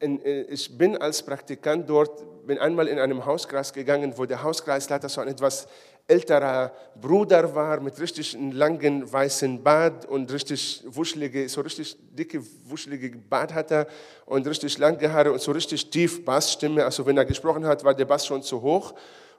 ich 0.00 0.76
bin 0.76 0.96
als 0.98 1.22
Praktikant 1.22 1.88
dort, 1.88 2.46
bin 2.46 2.58
einmal 2.58 2.88
in 2.88 2.98
einem 2.98 3.24
Hauskreis 3.24 3.72
gegangen, 3.72 4.12
wo 4.16 4.26
der 4.26 4.42
Hauskreisleiter 4.42 5.08
so 5.08 5.20
ein 5.20 5.28
etwas 5.28 5.66
älterer 6.06 6.72
Bruder 7.00 7.54
war 7.54 7.80
mit 7.80 7.98
richtig 7.98 8.36
langen 8.52 9.10
weißen 9.10 9.62
Bart 9.62 10.04
und 10.06 10.30
richtig 10.30 10.84
wuschelige, 10.86 11.48
so 11.48 11.62
richtig 11.62 11.96
dicke 12.10 12.42
wuschelige 12.64 13.16
Bart 13.16 13.54
hatte 13.54 13.86
und 14.26 14.46
richtig 14.46 14.76
lange 14.76 15.10
Haare 15.10 15.32
und 15.32 15.40
so 15.40 15.52
richtig 15.52 15.88
tief 15.88 16.24
Bassstimme. 16.24 16.84
Also 16.84 17.06
wenn 17.06 17.16
er 17.16 17.24
gesprochen 17.24 17.64
hat, 17.64 17.82
war 17.84 17.94
der 17.94 18.04
Bass 18.04 18.26
schon 18.26 18.42
zu 18.42 18.60
hoch 18.60 18.94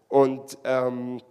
und 0.08 0.58
ähm, 0.64 1.22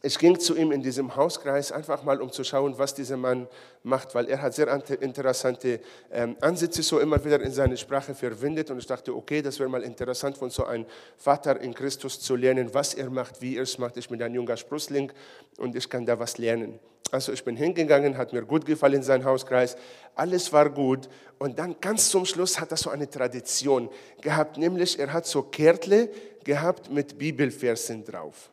ich 0.00 0.16
ging 0.16 0.38
zu 0.38 0.56
ihm 0.56 0.70
in 0.70 0.80
diesem 0.80 1.16
Hauskreis 1.16 1.72
einfach 1.72 2.04
mal, 2.04 2.20
um 2.20 2.30
zu 2.30 2.44
schauen, 2.44 2.78
was 2.78 2.94
dieser 2.94 3.16
Mann 3.16 3.48
macht, 3.82 4.14
weil 4.14 4.28
er 4.28 4.40
hat 4.40 4.54
sehr 4.54 4.68
interessante 5.00 5.80
ähm, 6.12 6.36
Ansätze 6.40 6.84
so 6.84 7.00
immer 7.00 7.24
wieder 7.24 7.40
in 7.40 7.50
seine 7.50 7.76
Sprache 7.76 8.14
verwendet 8.14 8.70
und 8.70 8.78
ich 8.78 8.86
dachte, 8.86 9.12
okay, 9.12 9.42
das 9.42 9.58
wäre 9.58 9.68
mal 9.68 9.82
interessant 9.82 10.38
von 10.38 10.50
so 10.50 10.64
einem 10.64 10.86
Vater 11.16 11.60
in 11.60 11.74
Christus 11.74 12.20
zu 12.20 12.36
lernen, 12.36 12.72
was 12.72 12.94
er 12.94 13.10
macht, 13.10 13.42
wie 13.42 13.56
er 13.56 13.64
es 13.64 13.76
macht. 13.78 13.96
Ich 13.96 14.08
bin 14.08 14.22
ein 14.22 14.34
junger 14.34 14.56
Sprüssling 14.56 15.12
und 15.58 15.74
ich 15.74 15.88
kann 15.90 16.06
da 16.06 16.16
was 16.16 16.38
lernen. 16.38 16.78
Also 17.10 17.32
ich 17.32 17.42
bin 17.42 17.56
hingegangen, 17.56 18.16
hat 18.16 18.32
mir 18.32 18.42
gut 18.42 18.66
gefallen 18.66 18.94
in 18.94 19.02
seinem 19.02 19.24
Hauskreis, 19.24 19.76
alles 20.14 20.52
war 20.52 20.70
gut 20.70 21.08
und 21.38 21.58
dann 21.58 21.74
ganz 21.80 22.08
zum 22.08 22.24
Schluss 22.24 22.60
hat 22.60 22.70
er 22.70 22.76
so 22.76 22.90
eine 22.90 23.10
Tradition 23.10 23.88
gehabt, 24.20 24.58
nämlich 24.58 24.96
er 24.96 25.12
hat 25.12 25.26
so 25.26 25.42
Kärtle 25.42 26.08
gehabt 26.44 26.88
mit 26.88 27.18
Bibelversen 27.18 28.04
drauf. 28.04 28.50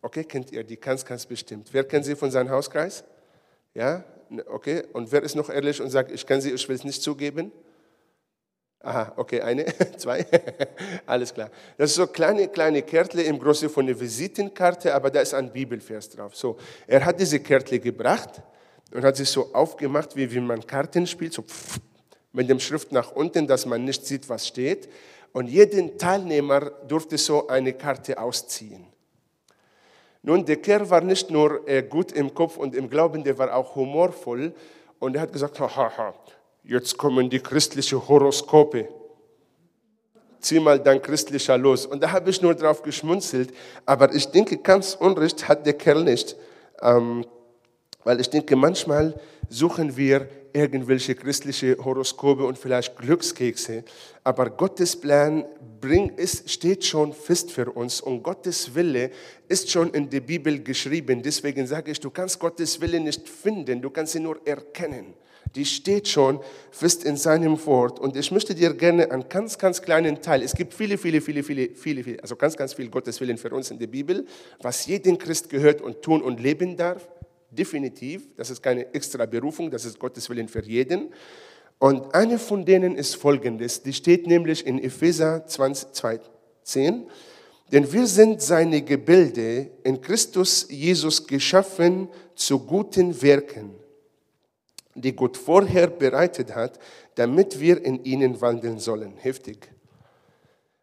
Okay, 0.00 0.24
kennt 0.24 0.52
ihr 0.52 0.62
die 0.64 0.78
ganz, 0.78 1.04
ganz 1.04 1.26
bestimmt. 1.26 1.68
Wer 1.72 1.84
kennt 1.84 2.04
sie 2.04 2.14
von 2.14 2.30
seinem 2.30 2.50
Hauskreis? 2.50 3.04
Ja, 3.74 4.04
okay. 4.46 4.84
Und 4.92 5.10
wer 5.10 5.22
ist 5.22 5.34
noch 5.34 5.50
ehrlich 5.50 5.80
und 5.80 5.90
sagt, 5.90 6.12
ich 6.12 6.26
kenne 6.26 6.40
sie, 6.40 6.52
ich 6.52 6.68
will 6.68 6.76
es 6.76 6.84
nicht 6.84 7.02
zugeben? 7.02 7.52
Aha, 8.80 9.12
okay, 9.16 9.40
eine, 9.40 9.66
zwei, 9.96 10.24
alles 11.06 11.34
klar. 11.34 11.50
Das 11.76 11.90
ist 11.90 11.96
so 11.96 12.06
kleine, 12.06 12.48
kleine 12.48 12.82
Kärtle 12.82 13.22
im 13.22 13.38
Große 13.38 13.68
von 13.68 13.86
einer 13.86 13.98
Visitenkarte, 13.98 14.94
aber 14.94 15.10
da 15.10 15.20
ist 15.20 15.34
ein 15.34 15.52
Bibelvers 15.52 16.08
drauf. 16.10 16.36
So, 16.36 16.56
er 16.86 17.04
hat 17.04 17.18
diese 17.18 17.40
Kärtle 17.40 17.80
gebracht 17.80 18.40
und 18.92 19.02
hat 19.02 19.16
sich 19.16 19.28
so 19.28 19.52
aufgemacht, 19.52 20.14
wie, 20.14 20.30
wie 20.30 20.40
man 20.40 20.64
Karten 20.64 21.08
spielt, 21.08 21.32
so 21.32 21.44
mit 22.32 22.48
dem 22.48 22.60
Schrift 22.60 22.92
nach 22.92 23.12
unten, 23.12 23.48
dass 23.48 23.66
man 23.66 23.84
nicht 23.84 24.06
sieht, 24.06 24.28
was 24.28 24.46
steht. 24.46 24.88
Und 25.32 25.48
jeden 25.48 25.98
Teilnehmer 25.98 26.70
durfte 26.86 27.18
so 27.18 27.48
eine 27.48 27.72
Karte 27.72 28.16
ausziehen. 28.18 28.86
Nun, 30.28 30.44
der 30.44 30.56
Kerl 30.56 30.90
war 30.90 31.00
nicht 31.00 31.30
nur 31.30 31.66
äh, 31.66 31.82
gut 31.82 32.12
im 32.12 32.34
Kopf 32.34 32.58
und 32.58 32.76
im 32.76 32.90
Glauben, 32.90 33.24
der 33.24 33.38
war 33.38 33.56
auch 33.56 33.74
humorvoll. 33.74 34.52
Und 34.98 35.16
er 35.16 35.22
hat 35.22 35.32
gesagt, 35.32 35.58
haha, 35.58 36.12
jetzt 36.64 36.98
kommen 36.98 37.30
die 37.30 37.40
christlichen 37.40 38.06
Horoskope. 38.06 38.88
Zieh 40.38 40.60
mal 40.60 40.78
dein 40.80 41.00
christlicher 41.00 41.56
los. 41.56 41.86
Und 41.86 42.02
da 42.02 42.12
habe 42.12 42.28
ich 42.28 42.42
nur 42.42 42.54
drauf 42.54 42.82
geschmunzelt. 42.82 43.54
Aber 43.86 44.14
ich 44.14 44.26
denke, 44.26 44.58
ganz 44.58 44.94
Unrecht 45.00 45.48
hat 45.48 45.64
der 45.64 45.72
Kerl 45.72 46.04
nicht. 46.04 46.36
Ähm, 46.82 47.24
weil 48.04 48.20
ich 48.20 48.28
denke, 48.28 48.54
manchmal 48.54 49.18
suchen 49.48 49.96
wir 49.96 50.28
irgendwelche 50.52 51.14
christliche 51.14 51.76
Horoskope 51.82 52.44
und 52.44 52.58
vielleicht 52.58 52.96
Glückskekse. 52.96 53.84
Aber 54.24 54.50
Gottes 54.50 54.96
Plan 54.96 55.44
bringt, 55.80 56.18
ist, 56.18 56.50
steht 56.50 56.84
schon 56.84 57.12
fest 57.12 57.50
für 57.52 57.70
uns 57.70 58.00
und 58.00 58.22
Gottes 58.22 58.74
Wille 58.74 59.10
ist 59.48 59.70
schon 59.70 59.90
in 59.94 60.10
der 60.10 60.20
Bibel 60.20 60.62
geschrieben. 60.62 61.22
Deswegen 61.22 61.66
sage 61.66 61.90
ich, 61.90 62.00
du 62.00 62.10
kannst 62.10 62.38
Gottes 62.38 62.80
Wille 62.80 63.00
nicht 63.00 63.28
finden, 63.28 63.80
du 63.80 63.90
kannst 63.90 64.12
sie 64.12 64.20
nur 64.20 64.40
erkennen. 64.46 65.14
Die 65.54 65.64
steht 65.64 66.08
schon 66.08 66.40
fest 66.70 67.04
in 67.04 67.16
seinem 67.16 67.64
Wort. 67.64 67.98
Und 67.98 68.16
ich 68.16 68.30
möchte 68.30 68.54
dir 68.54 68.74
gerne 68.74 69.10
einen 69.10 69.28
ganz, 69.28 69.56
ganz 69.56 69.80
kleinen 69.80 70.20
Teil, 70.20 70.42
es 70.42 70.54
gibt 70.54 70.74
viele, 70.74 70.98
viele, 70.98 71.20
viele, 71.20 71.42
viele, 71.42 71.70
viele, 71.74 72.04
viele 72.04 72.22
also 72.22 72.36
ganz, 72.36 72.56
ganz 72.56 72.74
viel 72.74 72.90
Gottes 72.90 73.20
Willen 73.20 73.38
für 73.38 73.50
uns 73.50 73.70
in 73.70 73.78
der 73.78 73.86
Bibel, 73.86 74.26
was 74.60 74.86
jeden 74.86 75.18
Christ 75.18 75.48
gehört 75.48 75.80
und 75.80 76.02
tun 76.02 76.22
und 76.22 76.40
leben 76.40 76.76
darf. 76.76 77.08
Definitiv, 77.50 78.28
das 78.36 78.50
ist 78.50 78.62
keine 78.62 78.92
extra 78.94 79.24
Berufung, 79.24 79.70
das 79.70 79.84
ist 79.84 79.98
Gottes 79.98 80.28
Willen 80.28 80.48
für 80.48 80.64
jeden. 80.64 81.08
Und 81.78 82.14
eine 82.14 82.38
von 82.38 82.64
denen 82.64 82.96
ist 82.96 83.14
folgendes, 83.16 83.82
die 83.82 83.92
steht 83.92 84.26
nämlich 84.26 84.66
in 84.66 84.82
Epheser 84.82 85.46
20, 85.46 86.20
10, 86.62 87.06
denn 87.72 87.92
wir 87.92 88.06
sind 88.06 88.42
seine 88.42 88.82
Gebilde 88.82 89.70
in 89.84 90.00
Christus 90.00 90.66
Jesus 90.70 91.26
geschaffen 91.26 92.08
zu 92.34 92.58
guten 92.60 93.20
Werken, 93.22 93.74
die 94.94 95.14
Gott 95.14 95.36
vorher 95.36 95.86
bereitet 95.86 96.54
hat, 96.54 96.78
damit 97.14 97.60
wir 97.60 97.84
in 97.84 98.04
ihnen 98.04 98.40
wandeln 98.40 98.78
sollen. 98.78 99.14
Heftig. 99.16 99.70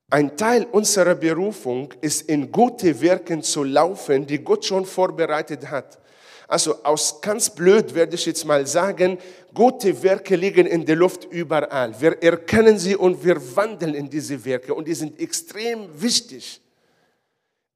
Ein 0.09 0.37
Teil 0.37 0.67
unserer 0.71 1.15
Berufung 1.15 1.93
ist 2.01 2.29
in 2.29 2.51
gute 2.51 3.01
Werken 3.01 3.41
zu 3.41 3.63
laufen, 3.63 4.25
die 4.25 4.39
Gott 4.39 4.63
schon 4.63 4.85
vorbereitet 4.85 5.69
hat. 5.69 5.99
Also 6.47 6.83
aus 6.83 7.21
ganz 7.21 7.49
blöd 7.49 7.93
werde 7.95 8.15
ich 8.15 8.25
jetzt 8.25 8.45
mal 8.45 8.67
sagen, 8.67 9.17
gute 9.53 10.03
Werke 10.03 10.35
liegen 10.35 10.67
in 10.67 10.85
der 10.85 10.95
Luft 10.95 11.25
überall. 11.25 11.99
Wir 11.99 12.21
erkennen 12.21 12.77
sie 12.77 12.95
und 12.95 13.23
wir 13.23 13.37
wandeln 13.55 13.95
in 13.95 14.09
diese 14.09 14.43
Werke 14.45 14.73
und 14.73 14.87
die 14.87 14.93
sind 14.93 15.19
extrem 15.19 15.89
wichtig. 15.99 16.61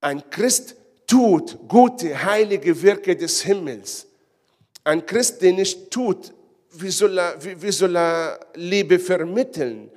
Ein 0.02 0.30
Christ 0.30 0.76
tut 1.08 1.58
gute, 1.68 2.24
heilige 2.24 2.80
Werke 2.82 3.16
des 3.16 3.42
Himmels. 3.42 4.06
Ein 4.84 5.06
Christ, 5.06 5.42
der 5.42 5.54
nicht 5.54 5.90
tut, 5.90 6.32
wie 6.72 6.92
soll 6.92 7.18
er, 7.18 7.44
wie, 7.44 7.60
wie 7.62 7.72
soll 7.72 7.98
er 7.98 8.40
Liebe 8.54 9.00
vermitteln? 9.00 9.90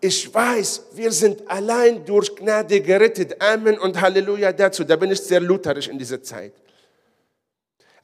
Ich 0.00 0.32
weiß, 0.32 0.82
wir 0.94 1.10
sind 1.12 1.48
allein 1.48 2.04
durch 2.04 2.34
Gnade 2.34 2.80
gerettet. 2.80 3.40
Amen 3.40 3.78
und 3.78 3.98
Halleluja 3.98 4.52
dazu. 4.52 4.84
Da 4.84 4.96
bin 4.96 5.10
ich 5.10 5.20
sehr 5.20 5.40
lutherisch 5.40 5.88
in 5.88 5.98
dieser 5.98 6.22
Zeit. 6.22 6.52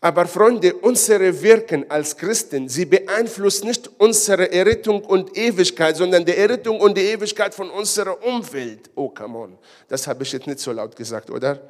Aber 0.04 0.26
Freunde, 0.26 0.75
unsere 0.75 1.40
Wirken 1.42 1.88
als 1.88 2.16
Christen, 2.16 2.68
sie 2.68 2.87
beeinflussen 2.87 3.68
nicht 3.68 3.88
unsere 3.99 4.50
Errettung 4.50 5.04
und 5.04 5.38
Ewigkeit, 5.38 5.97
sondern 5.97 6.25
die 6.25 6.37
Errettung 6.37 6.80
und 6.80 6.99
die 6.99 7.02
Ewigkeit 7.02 7.54
von 7.54 7.71
unserer 7.71 8.21
Umwelt. 8.21 8.90
Oh, 8.97 9.11
come 9.11 9.38
on. 9.38 9.59
Das 9.87 10.04
habe 10.09 10.25
ich 10.25 10.32
jetzt 10.32 10.49
nicht 10.49 10.59
so 10.59 10.73
laut 10.73 10.97
gesagt, 10.97 11.30
oder? 11.30 11.61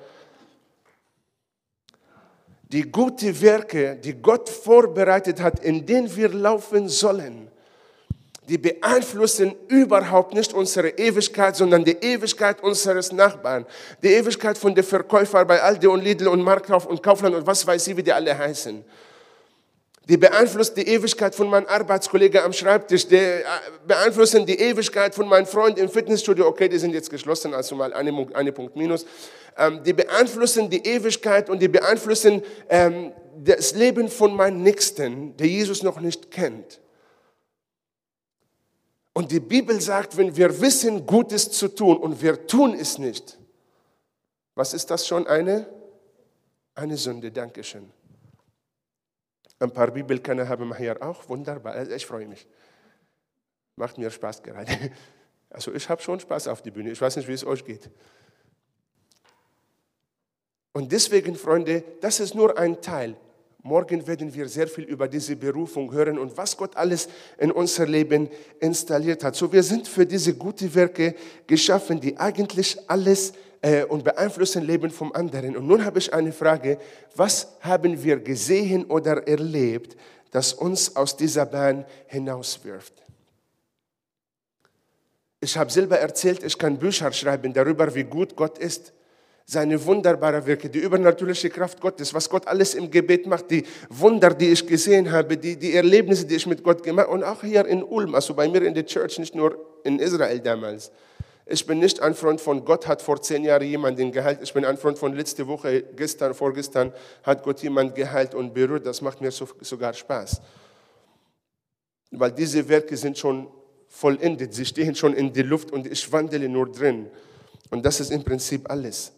Die 2.62 2.90
guten 2.90 3.38
Werke, 3.38 3.96
die 3.96 4.14
Gott 4.14 4.48
vorbereitet 4.48 5.38
hat, 5.42 5.62
in 5.62 5.84
denen 5.84 6.16
wir 6.16 6.30
laufen 6.30 6.88
sollen, 6.88 7.51
die 8.48 8.58
beeinflussen 8.58 9.54
überhaupt 9.68 10.34
nicht 10.34 10.52
unsere 10.52 10.88
Ewigkeit, 10.90 11.54
sondern 11.54 11.84
die 11.84 11.96
Ewigkeit 12.00 12.62
unseres 12.62 13.12
Nachbarn. 13.12 13.66
Die 14.02 14.08
Ewigkeit 14.08 14.58
von 14.58 14.74
der 14.74 14.84
Verkäufer 14.84 15.44
bei 15.44 15.62
Aldi 15.62 15.86
und 15.86 16.02
Lidl 16.02 16.28
und 16.28 16.42
Marktkauf 16.42 16.86
und 16.86 17.02
Kaufland 17.02 17.36
und 17.36 17.46
was 17.46 17.66
weiß 17.66 17.86
ich, 17.86 17.96
wie 17.96 18.02
die 18.02 18.12
alle 18.12 18.36
heißen. 18.36 18.84
Die 20.08 20.16
beeinflusst 20.16 20.76
die 20.76 20.88
Ewigkeit 20.88 21.32
von 21.32 21.48
meinem 21.48 21.66
Arbeitskollege 21.66 22.42
am 22.42 22.52
Schreibtisch, 22.52 23.06
die 23.06 23.14
äh, 23.14 23.44
beeinflussen 23.86 24.44
die 24.44 24.58
Ewigkeit 24.58 25.14
von 25.14 25.28
meinem 25.28 25.46
Freund 25.46 25.78
im 25.78 25.88
Fitnessstudio. 25.88 26.48
Okay, 26.48 26.68
die 26.68 26.78
sind 26.78 26.92
jetzt 26.92 27.08
geschlossen, 27.08 27.54
also 27.54 27.76
mal 27.76 27.92
eine, 27.92 28.26
eine 28.34 28.50
Punkt 28.50 28.74
minus. 28.74 29.06
Ähm, 29.56 29.84
die 29.84 29.92
beeinflussen 29.92 30.68
die 30.68 30.84
Ewigkeit 30.84 31.48
und 31.48 31.62
die 31.62 31.68
beeinflussen 31.68 32.42
ähm, 32.68 33.12
das 33.44 33.76
Leben 33.76 34.08
von 34.08 34.34
meinem 34.34 34.62
Nächsten, 34.62 35.36
der 35.36 35.46
Jesus 35.46 35.84
noch 35.84 36.00
nicht 36.00 36.32
kennt. 36.32 36.80
Und 39.14 39.30
die 39.30 39.40
Bibel 39.40 39.80
sagt, 39.80 40.16
wenn 40.16 40.34
wir 40.36 40.60
wissen, 40.60 41.06
Gutes 41.06 41.50
zu 41.50 41.68
tun 41.68 41.98
und 41.98 42.20
wir 42.22 42.46
tun 42.46 42.74
es 42.74 42.98
nicht, 42.98 43.38
was 44.54 44.74
ist 44.74 44.90
das 44.90 45.06
schon 45.06 45.26
eine? 45.26 45.66
Eine 46.74 46.96
Sünde. 46.96 47.30
Dankeschön. 47.30 47.90
Ein 49.58 49.70
paar 49.70 49.90
Bibelkenner 49.90 50.48
haben 50.48 50.68
wir 50.68 50.76
hier 50.76 51.02
auch. 51.02 51.28
Wunderbar. 51.28 51.74
Also 51.74 51.92
ich 51.92 52.06
freue 52.06 52.26
mich. 52.26 52.46
Macht 53.76 53.98
mir 53.98 54.10
Spaß 54.10 54.42
gerade. 54.42 54.72
Also 55.54 55.74
ich 55.74 55.86
habe 55.90 56.00
schon 56.00 56.18
Spaß 56.18 56.48
auf 56.48 56.62
die 56.62 56.70
Bühne. 56.70 56.90
Ich 56.92 56.98
weiß 57.02 57.14
nicht, 57.16 57.28
wie 57.28 57.34
es 57.34 57.44
euch 57.44 57.62
geht. 57.62 57.90
Und 60.72 60.90
deswegen, 60.90 61.34
Freunde, 61.34 61.84
das 62.00 62.20
ist 62.20 62.34
nur 62.34 62.58
ein 62.58 62.80
Teil. 62.80 63.18
Morgen 63.64 64.04
werden 64.08 64.34
wir 64.34 64.48
sehr 64.48 64.66
viel 64.66 64.84
über 64.84 65.06
diese 65.06 65.36
Berufung 65.36 65.92
hören 65.92 66.18
und 66.18 66.36
was 66.36 66.56
Gott 66.56 66.76
alles 66.76 67.08
in 67.38 67.52
unser 67.52 67.86
Leben 67.86 68.28
installiert 68.58 69.22
hat. 69.22 69.36
So, 69.36 69.52
wir 69.52 69.62
sind 69.62 69.86
für 69.86 70.04
diese 70.04 70.34
guten 70.34 70.74
Werke 70.74 71.14
geschaffen, 71.46 72.00
die 72.00 72.18
eigentlich 72.18 72.76
alles 72.88 73.32
äh, 73.60 73.84
und 73.84 74.02
beeinflussen 74.02 74.64
Leben 74.64 74.90
vom 74.90 75.12
anderen. 75.12 75.56
Und 75.56 75.68
nun 75.68 75.84
habe 75.84 76.00
ich 76.00 76.12
eine 76.12 76.32
Frage. 76.32 76.78
Was 77.14 77.56
haben 77.60 78.02
wir 78.02 78.18
gesehen 78.18 78.84
oder 78.86 79.28
erlebt, 79.28 79.96
das 80.32 80.52
uns 80.52 80.96
aus 80.96 81.16
dieser 81.16 81.46
Bahn 81.46 81.84
hinauswirft? 82.08 82.94
Ich 85.38 85.56
habe 85.56 85.70
selber 85.70 86.00
erzählt, 86.00 86.42
ich 86.42 86.58
kann 86.58 86.78
Bücher 86.78 87.12
schreiben 87.12 87.52
darüber, 87.52 87.94
wie 87.94 88.04
gut 88.04 88.34
Gott 88.34 88.58
ist. 88.58 88.92
Seine 89.44 89.84
wunderbaren 89.84 90.46
Werke, 90.46 90.70
die 90.70 90.78
übernatürliche 90.78 91.50
Kraft 91.50 91.80
Gottes, 91.80 92.14
was 92.14 92.28
Gott 92.28 92.46
alles 92.46 92.74
im 92.74 92.90
Gebet 92.90 93.26
macht, 93.26 93.50
die 93.50 93.64
Wunder, 93.88 94.30
die 94.30 94.50
ich 94.50 94.66
gesehen 94.66 95.10
habe, 95.10 95.36
die, 95.36 95.56
die 95.56 95.74
Erlebnisse, 95.74 96.24
die 96.24 96.36
ich 96.36 96.46
mit 96.46 96.62
Gott 96.62 96.82
gemacht 96.82 97.08
habe 97.08 97.14
und 97.14 97.24
auch 97.24 97.42
hier 97.42 97.66
in 97.66 97.82
Ulm, 97.82 98.14
also 98.14 98.34
bei 98.34 98.48
mir 98.48 98.62
in 98.62 98.74
der 98.74 98.86
Church, 98.86 99.18
nicht 99.18 99.34
nur 99.34 99.56
in 99.84 99.98
Israel 99.98 100.38
damals. 100.38 100.92
Ich 101.44 101.66
bin 101.66 101.80
nicht 101.80 102.00
ein 102.00 102.14
Freund 102.14 102.40
von 102.40 102.64
Gott, 102.64 102.86
hat 102.86 103.02
vor 103.02 103.20
zehn 103.20 103.42
Jahren 103.44 103.66
jemanden 103.66 104.12
geheilt. 104.12 104.38
Ich 104.42 104.54
bin 104.54 104.64
ein 104.64 104.76
Freund 104.78 104.96
von 104.96 105.14
letzte 105.14 105.46
Woche, 105.46 105.82
gestern, 105.96 106.34
vorgestern 106.34 106.92
hat 107.24 107.42
Gott 107.42 107.60
jemanden 107.62 107.94
geheilt 107.94 108.34
und 108.34 108.54
berührt. 108.54 108.86
Das 108.86 109.00
macht 109.02 109.20
mir 109.20 109.32
sogar 109.32 109.92
Spaß. 109.92 110.40
Weil 112.12 112.30
diese 112.30 112.68
Werke 112.68 112.96
sind 112.96 113.18
schon 113.18 113.48
vollendet. 113.88 114.54
Sie 114.54 114.64
stehen 114.64 114.94
schon 114.94 115.14
in 115.14 115.32
der 115.32 115.44
Luft 115.44 115.72
und 115.72 115.86
ich 115.86 116.10
wandele 116.12 116.48
nur 116.48 116.70
drin. 116.70 117.10
Und 117.70 117.84
das 117.84 118.00
ist 118.00 118.12
im 118.12 118.22
Prinzip 118.22 118.70
alles. 118.70 119.12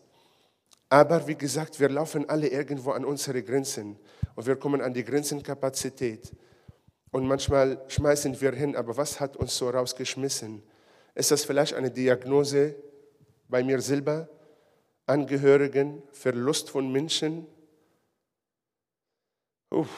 Aber 0.95 1.27
wie 1.27 1.35
gesagt, 1.35 1.81
wir 1.81 1.89
laufen 1.89 2.29
alle 2.29 2.47
irgendwo 2.47 2.93
an 2.93 3.05
unsere 3.05 3.43
Grenzen 3.43 3.99
und 4.37 4.47
wir 4.47 4.55
kommen 4.55 4.81
an 4.81 4.95
die 4.95 5.03
Grenzenkapazität. 5.03 6.33
Und 7.11 7.27
manchmal 7.27 7.83
schmeißen 7.89 8.41
wir 8.41 8.53
hin, 8.53 8.77
aber 8.77 8.97
was 8.97 9.19
hat 9.19 9.37
uns 9.37 9.57
so 9.57 9.69
rausgeschmissen? 9.69 10.63
Ist 11.17 11.33
das 11.33 11.45
vielleicht 11.45 11.75
eine 11.75 11.91
Diagnose 11.91 12.77
bei 13.49 13.65
mir 13.65 13.81
selber, 13.81 14.29
Angehörigen, 15.05 16.01
Verlust 16.13 16.71
von 16.71 16.93
Menschen? 16.93 17.49
Uff. 19.71 19.91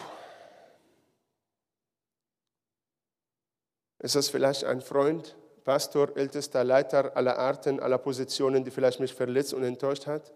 Ist 3.98 4.14
das 4.14 4.30
vielleicht 4.30 4.64
ein 4.64 4.80
Freund, 4.80 5.36
Pastor, 5.62 6.16
ältester 6.16 6.64
Leiter 6.64 7.14
aller 7.14 7.38
Arten, 7.38 7.80
aller 7.80 7.98
Positionen, 7.98 8.64
die 8.64 8.70
vielleicht 8.70 8.98
mich 8.98 9.12
verletzt 9.12 9.52
und 9.52 9.62
enttäuscht 9.62 10.06
hat? 10.06 10.32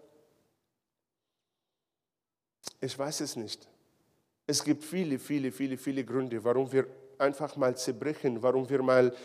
Ich 2.79 2.97
weiß 2.97 3.21
es 3.21 3.35
nicht. 3.35 3.67
Es 4.47 4.63
gibt 4.63 4.83
viele, 4.83 5.19
viele, 5.19 5.51
viele, 5.51 5.77
viele 5.77 6.03
Gründe, 6.03 6.43
warum 6.43 6.71
wir 6.71 6.87
einfach 7.17 7.55
mal 7.55 7.75
zerbrechen, 7.77 8.41
warum 8.41 8.69
wir 8.69 8.81
mal 8.81 9.15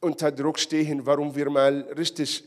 unter 0.00 0.30
Druck 0.30 0.58
stehen, 0.58 1.04
warum 1.06 1.34
wir 1.34 1.48
mal 1.48 1.80
richtig 1.96 2.44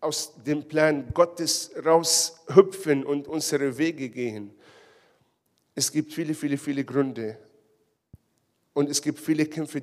aus 0.00 0.32
dem 0.44 0.66
Plan 0.66 1.08
Gottes 1.12 1.70
raushüpfen 1.84 3.04
und 3.04 3.28
unsere 3.28 3.76
Wege 3.76 4.08
gehen. 4.08 4.52
Es 5.74 5.92
gibt 5.92 6.12
viele, 6.12 6.34
viele, 6.34 6.58
viele 6.58 6.84
Gründe. 6.84 7.36
Und 8.72 8.90
es 8.90 9.00
gibt 9.00 9.18
viele 9.18 9.46
Kämpfe 9.46 9.82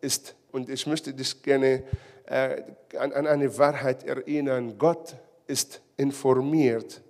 ist. 0.00 0.34
Und 0.50 0.68
ich 0.68 0.86
möchte 0.86 1.12
dich 1.12 1.42
gerne 1.42 1.84
äh, 2.26 2.62
an, 2.98 3.12
an 3.12 3.26
eine 3.26 3.56
Wahrheit 3.56 4.04
erinnern. 4.04 4.76
Gott 4.78 5.14
ist 5.46 5.80
informiert, 5.96 7.02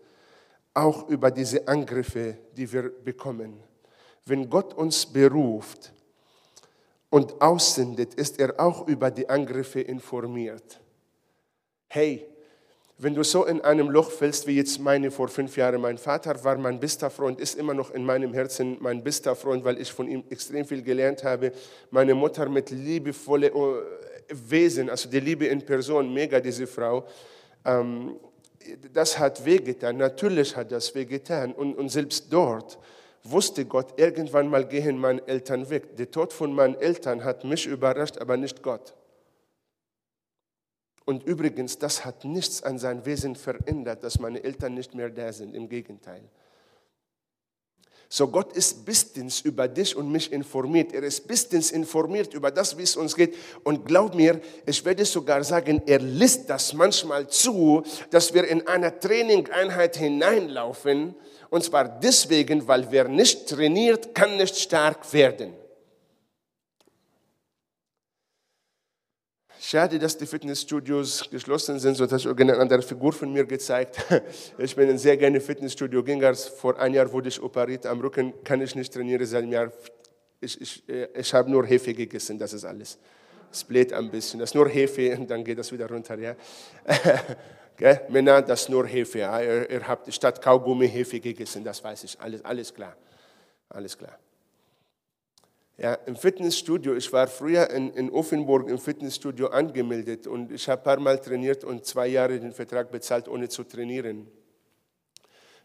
auch 0.75 1.09
über 1.09 1.31
diese 1.31 1.67
Angriffe, 1.69 2.39
die 2.57 2.71
wir 2.73 2.91
bekommen. 3.05 3.61
Wenn 4.25 4.49
Gott 4.49 4.75
uns 4.75 5.05
beruft 5.05 5.93
und 7.11 7.41
aussendet, 7.41 8.15
ist 8.15 8.39
er 8.39 8.59
auch 8.59 8.87
über 8.89 9.11
die 9.11 9.29
Angriffe 9.29 9.81
informiert. 9.81 10.81
Hey, 11.89 12.27
wenn 12.99 13.15
du 13.15 13.25
so 13.25 13.45
in 13.47 13.61
einem 13.63 13.91
Loch 13.91 14.11
fällst, 14.11 14.47
wie 14.47 14.57
jetzt 14.57 14.79
meine 14.79 15.11
vor 15.11 15.27
fünf 15.27 15.57
Jahren, 15.57 15.81
mein 15.81 15.99
Vater 15.99 16.43
war 16.45 16.57
mein 16.57 16.79
bester 16.79 17.11
Freund, 17.11 17.41
ist 17.41 17.57
immer 17.57 17.75
noch 17.75 17.91
in 17.91 18.05
meinem 18.05 18.33
Herzen 18.33 18.77
mein 18.81 19.03
bester 19.03 19.35
Freund, 19.35 19.65
weil 19.65 19.81
ich 19.81 19.93
von 19.93 20.07
ihm 20.07 20.23
extrem 20.31 20.65
viel 20.65 20.83
gelernt 20.83 21.25
habe. 21.25 21.53
Meine 21.91 22.15
Mutter 22.15 22.49
mit 22.49 22.71
liebevolle 22.71 23.49
äh, 23.49 23.83
Wesen, 24.29 24.89
also 24.89 25.09
die 25.09 25.19
Liebe 25.19 25.47
in 25.47 25.63
Person, 25.63 26.15
mega 26.15 26.39
diese 26.39 26.67
Frau. 26.67 27.05
Ähm, 27.65 28.21
das 28.93 29.19
hat 29.19 29.45
wehgetan, 29.45 29.97
natürlich 29.97 30.57
hat 30.57 30.73
das 30.73 30.95
wehgetan. 30.95 31.53
Und, 31.53 31.75
und 31.75 31.89
selbst 31.89 32.33
dort 32.33 32.79
wusste 33.25 33.65
Gott, 33.65 33.99
irgendwann 33.99 34.49
mal 34.49 34.67
gehen 34.67 34.99
meine 34.99 35.27
Eltern 35.27 35.69
weg. 35.71 35.97
Der 35.97 36.11
Tod 36.11 36.33
von 36.33 36.53
meinen 36.53 36.75
Eltern 36.77 37.25
hat 37.25 37.45
mich 37.45 37.67
überrascht, 37.67 38.19
aber 38.19 38.37
nicht 38.37 38.63
Gott. 38.63 38.95
Und 41.05 41.25
übrigens, 41.25 41.79
das 41.79 42.05
hat 42.05 42.25
nichts 42.25 42.63
an 42.63 42.79
sein 42.79 43.05
Wesen 43.05 43.35
verändert, 43.35 44.05
dass 44.05 44.19
meine 44.19 44.43
Eltern 44.43 44.75
nicht 44.75 44.95
mehr 44.95 45.11
da 45.11 45.33
sind. 45.33 45.55
Im 45.55 45.69
Gegenteil. 45.69 46.23
So 48.15 48.29
Gott 48.29 48.53
ist 48.53 48.85
bestens 48.85 49.41
über 49.41 49.67
dich 49.67 49.97
und 49.97 50.13
mich 50.13 50.31
informiert. 50.35 50.93
Er 50.93 51.03
ist 51.03 51.27
bestens 51.27 51.71
informiert 51.71 52.35
über 52.35 52.51
das, 52.51 52.77
wie 52.77 52.83
es 52.83 52.95
uns 52.95 53.17
geht. 53.17 53.35
Und 53.65 53.87
glaub 53.87 54.15
mir, 54.15 54.39
ich 54.67 54.85
werde 54.85 55.07
sogar 55.07 55.43
sagen, 55.45 55.81
er 55.87 55.99
lässt 55.99 56.51
das 56.51 56.75
manchmal 56.75 57.27
zu, 57.29 57.83
dass 58.11 58.35
wir 58.35 58.45
in 58.45 58.67
einer 58.67 59.01
Trainingeinheit 59.01 59.97
hineinlaufen. 59.97 61.15
Und 61.49 61.65
zwar 61.65 61.89
deswegen, 61.89 62.69
weil 62.69 62.87
wer 62.91 63.09
nicht 63.09 63.49
trainiert, 63.49 64.15
kann 64.15 64.37
nicht 64.37 64.59
stark 64.59 65.11
werden. 65.15 65.62
Schade, 69.65 69.97
dass 69.97 70.19
die 70.19 70.27
Fitnessstudios 70.27 71.31
geschlossen 71.31 71.79
sind, 71.79 71.97
so 71.97 72.05
dass 72.05 72.25
ich 72.25 72.37
eine 72.37 72.59
andere 72.59 72.83
Figur 72.83 73.13
von 73.13 73.33
mir 73.33 73.45
gezeigt. 73.45 74.05
Ich 74.59 74.75
bin 74.75 74.91
ein 74.91 74.99
sehr 74.99 75.17
gerne 75.17 75.41
Fitnessstudio-Gänger. 75.41 76.35
Vor 76.35 76.77
einem 76.81 76.97
Jahr 76.97 77.13
wurde 77.13 77.29
ich 77.29 77.41
operiert 77.41 77.87
am 77.87 78.01
Rücken, 78.01 78.33
kann 78.43 78.61
ich 78.61 78.75
nicht 78.75 78.93
trainieren 78.93 79.25
seit 79.25 79.45
einem 79.45 79.53
Jahr. 79.53 79.73
Ich, 80.41 80.61
ich, 80.61 80.83
ich 81.15 81.33
habe 81.33 81.49
nur 81.49 81.65
Hefe 81.65 81.95
gegessen, 81.95 82.41
das 82.41 82.53
ist 82.55 82.65
alles. 82.65 82.99
Es 83.53 83.63
bläht 83.63 83.93
ein 83.93 84.11
bisschen, 84.11 84.41
das 84.41 84.51
ist 84.51 84.55
nur 84.57 84.69
Hefe 84.69 85.17
und 85.17 85.31
dann 85.31 85.45
geht 85.45 85.59
das 85.61 85.71
wieder 85.71 85.89
runter. 85.89 86.19
Ja. 86.19 86.35
Gell? 87.77 88.01
Männer, 88.09 88.43
das 88.43 88.63
ist 88.63 88.69
nur 88.69 88.85
Hefe. 88.85 89.21
Ja. 89.21 89.41
Ihr, 89.41 89.71
ihr 89.71 89.87
habt 89.87 90.13
statt 90.13 90.43
Kaugummi 90.43 90.89
Hefe 90.89 91.21
gegessen, 91.21 91.63
das 91.63 91.85
weiß 91.85 92.03
ich. 92.03 92.21
Alles, 92.21 92.45
alles 92.45 92.75
klar. 92.75 92.97
Alles 93.69 93.97
klar. 93.97 94.19
Ja, 95.79 95.95
Im 96.07 96.17
Fitnessstudio, 96.17 96.95
ich 96.95 97.11
war 97.13 97.27
früher 97.27 97.71
in, 97.71 97.93
in 97.95 98.11
Offenburg 98.11 98.69
im 98.69 98.79
Fitnessstudio 98.79 99.49
angemeldet 99.49 100.27
und 100.27 100.53
ich 100.53 100.69
habe 100.69 100.83
ein 100.83 100.85
paar 100.85 101.01
Mal 101.01 101.19
trainiert 101.19 101.65
und 101.65 101.87
zwei 101.87 102.09
Jahre 102.09 102.39
den 102.39 102.53
Vertrag 102.53 102.91
bezahlt, 102.91 103.27
ohne 103.27 103.49
zu 103.49 103.65
trainieren. 103.65 104.29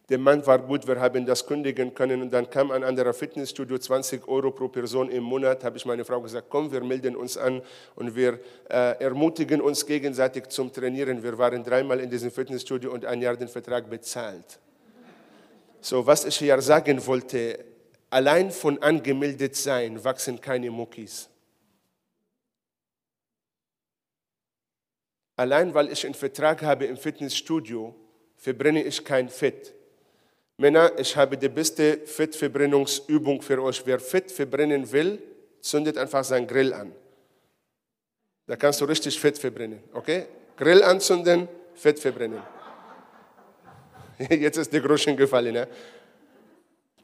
Der 0.09 0.17
Mann 0.17 0.45
war 0.47 0.59
gut, 0.59 0.87
wir 0.87 1.01
haben 1.01 1.25
das 1.25 1.45
kündigen 1.45 1.93
können 1.93 2.21
und 2.21 2.31
dann 2.31 2.49
kam 2.49 2.71
ein 2.71 2.85
anderer 2.85 3.13
Fitnessstudio, 3.13 3.77
20 3.77 4.25
Euro 4.29 4.51
pro 4.51 4.69
Person 4.69 5.09
im 5.09 5.23
Monat, 5.23 5.65
habe 5.65 5.75
ich 5.75 5.85
meine 5.85 6.05
Frau 6.05 6.21
gesagt, 6.21 6.47
komm, 6.49 6.71
wir 6.71 6.81
melden 6.81 7.17
uns 7.17 7.35
an 7.35 7.61
und 7.95 8.15
wir 8.15 8.39
äh, 8.69 9.03
ermutigen 9.03 9.59
uns 9.59 9.85
gegenseitig 9.85 10.47
zum 10.47 10.71
Trainieren. 10.71 11.21
Wir 11.21 11.37
waren 11.37 11.61
dreimal 11.61 11.99
in 11.99 12.09
diesem 12.09 12.31
Fitnessstudio 12.31 12.93
und 12.93 13.03
ein 13.03 13.21
Jahr 13.21 13.35
den 13.35 13.49
Vertrag 13.49 13.89
bezahlt. 13.89 14.59
So, 15.81 16.05
was 16.07 16.23
ich 16.23 16.37
hier 16.37 16.61
sagen 16.61 17.05
wollte, 17.05 17.76
Allein 18.09 18.51
von 18.51 18.81
angemeldet 18.81 19.55
sein 19.55 20.03
wachsen 20.03 20.39
keine 20.39 20.71
Muckis. 20.71 21.29
Allein 25.35 25.73
weil 25.73 25.91
ich 25.91 26.05
einen 26.05 26.15
Vertrag 26.15 26.61
habe 26.63 26.85
im 26.85 26.97
Fitnessstudio, 26.97 27.93
verbrenne 28.37 28.83
ich 28.83 29.03
kein 29.03 29.29
Fett. 29.29 29.73
Männer, 30.57 30.91
ich 30.97 31.15
habe 31.15 31.37
die 31.37 31.49
beste 31.49 31.99
Fettverbrennungsübung 32.05 33.41
für 33.43 33.61
euch. 33.61 33.85
Wer 33.85 33.99
Fett 33.99 34.31
verbrennen 34.31 34.91
will, 34.91 35.21
zündet 35.61 35.97
einfach 35.97 36.23
seinen 36.23 36.47
Grill 36.47 36.73
an. 36.73 36.91
Da 38.47 38.55
kannst 38.55 38.81
du 38.81 38.85
richtig 38.85 39.19
Fett 39.19 39.37
verbrennen, 39.37 39.83
okay? 39.93 40.25
Grill 40.55 40.81
anzünden, 40.81 41.47
Fett 41.75 41.99
verbrennen. 41.99 42.41
Jetzt 44.29 44.57
ist 44.57 44.73
der 44.73 44.81
Groschen 44.81 45.15
gefallen. 45.15 45.53
Ne? 45.53 45.67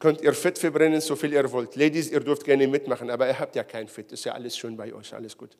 Könnt 0.04 0.20
ihr 0.20 0.34
Fett 0.34 0.60
verbrennen, 0.60 1.00
so 1.00 1.16
viel 1.16 1.32
ihr 1.32 1.50
wollt. 1.54 1.78
Ladies, 1.78 2.12
ihr 2.12 2.20
dürft 2.20 2.44
gerne 2.44 2.68
mitmachen, 2.68 3.10
aber 3.10 3.26
ihr 3.26 3.40
habt 3.40 3.56
ja 3.56 3.64
kein 3.64 3.88
Fett. 3.88 4.12
Ist 4.12 4.26
ja 4.26 4.34
alles 4.34 4.58
schön 4.58 4.76
bei 4.76 4.94
euch, 4.94 5.14
alles 5.14 5.38
gut. 5.38 5.56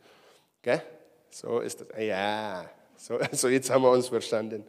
Okay? 0.60 0.82
So 1.30 1.62
ist 1.62 1.80
das. 1.80 1.88
Ja, 1.98 2.70
so, 2.98 3.20
so 3.32 3.48
jetzt 3.48 3.70
haben 3.70 3.84
wir 3.84 3.92
uns 3.92 4.10
verstanden. 4.10 4.66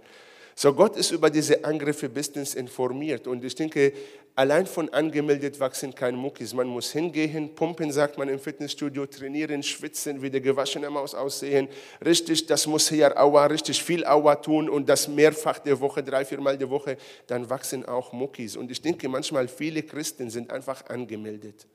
So, 0.56 0.72
Gott 0.72 0.96
ist 0.96 1.10
über 1.10 1.30
diese 1.30 1.64
Angriffe 1.64 2.08
bestens 2.08 2.54
informiert. 2.54 3.26
Und 3.26 3.44
ich 3.44 3.56
denke, 3.56 3.92
allein 4.36 4.66
von 4.66 4.88
angemeldet 4.90 5.58
wachsen 5.58 5.92
keine 5.92 6.16
Muckis. 6.16 6.54
Man 6.54 6.68
muss 6.68 6.92
hingehen, 6.92 7.56
pumpen, 7.56 7.90
sagt 7.90 8.18
man 8.18 8.28
im 8.28 8.38
Fitnessstudio, 8.38 9.06
trainieren, 9.06 9.64
schwitzen, 9.64 10.22
wie 10.22 10.30
der 10.30 10.40
gewaschene 10.40 10.88
Maus 10.90 11.12
aussehen. 11.12 11.68
Richtig, 12.04 12.46
das 12.46 12.68
muss 12.68 12.88
hier 12.88 13.20
Aua, 13.20 13.46
richtig 13.46 13.82
viel 13.82 14.06
Aua 14.06 14.36
tun 14.36 14.68
und 14.70 14.88
das 14.88 15.08
mehrfach 15.08 15.58
der 15.58 15.80
Woche, 15.80 16.04
drei, 16.04 16.24
viermal 16.24 16.56
der 16.56 16.70
Woche. 16.70 16.98
Dann 17.26 17.50
wachsen 17.50 17.84
auch 17.84 18.12
Muckis. 18.12 18.56
Und 18.56 18.70
ich 18.70 18.80
denke, 18.80 19.08
manchmal 19.08 19.48
viele 19.48 19.82
Christen 19.82 20.30
sind 20.30 20.52
einfach 20.52 20.86
angemeldet. 20.86 21.66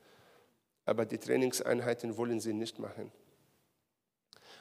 Aber 0.86 1.04
die 1.04 1.18
Trainingseinheiten 1.18 2.16
wollen 2.16 2.40
sie 2.40 2.54
nicht 2.54 2.78
machen. 2.78 3.12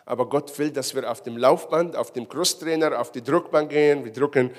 Aber 0.10 0.28
Gott 0.28 0.58
will, 0.58 0.72
dass 0.72 0.96
wir 0.96 1.10
auf 1.10 1.22
dem 1.22 1.38
Laufband, 1.38 1.96
auf 1.96 2.12
dem 2.12 2.28
Crosstrainer, 2.28 3.00
auf 3.00 3.12
die 3.12 3.24
Druckbank 3.24 3.70
gehen. 3.70 4.04
Wir 4.04 4.12
drücken 4.12 4.50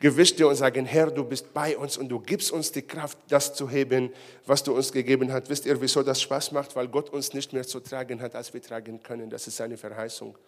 Gewichte 0.00 0.48
und 0.48 0.56
sagen, 0.56 0.86
Herr, 0.86 1.10
du 1.10 1.24
bist 1.24 1.52
bei 1.52 1.76
uns 1.76 1.98
und 1.98 2.08
du 2.08 2.18
gibst 2.20 2.50
uns 2.50 2.72
die 2.72 2.80
Kraft, 2.80 3.18
das 3.28 3.52
zu 3.52 3.68
heben, 3.68 4.10
was 4.46 4.62
du 4.62 4.74
uns 4.74 4.90
gegeben 4.90 5.30
hast. 5.30 5.50
Wisst 5.50 5.66
ihr, 5.66 5.78
wieso 5.78 6.02
das 6.02 6.22
Spaß 6.22 6.52
macht? 6.52 6.74
Weil 6.74 6.88
Gott 6.88 7.10
uns 7.10 7.34
nicht 7.34 7.52
mehr 7.52 7.64
zu 7.66 7.80
tragen 7.80 8.22
hat, 8.22 8.34
als 8.34 8.54
wir 8.54 8.62
tragen 8.62 9.02
können. 9.02 9.28
Das 9.28 9.46
ist 9.46 9.58
seine 9.58 9.76
Verheißung. 9.76 10.38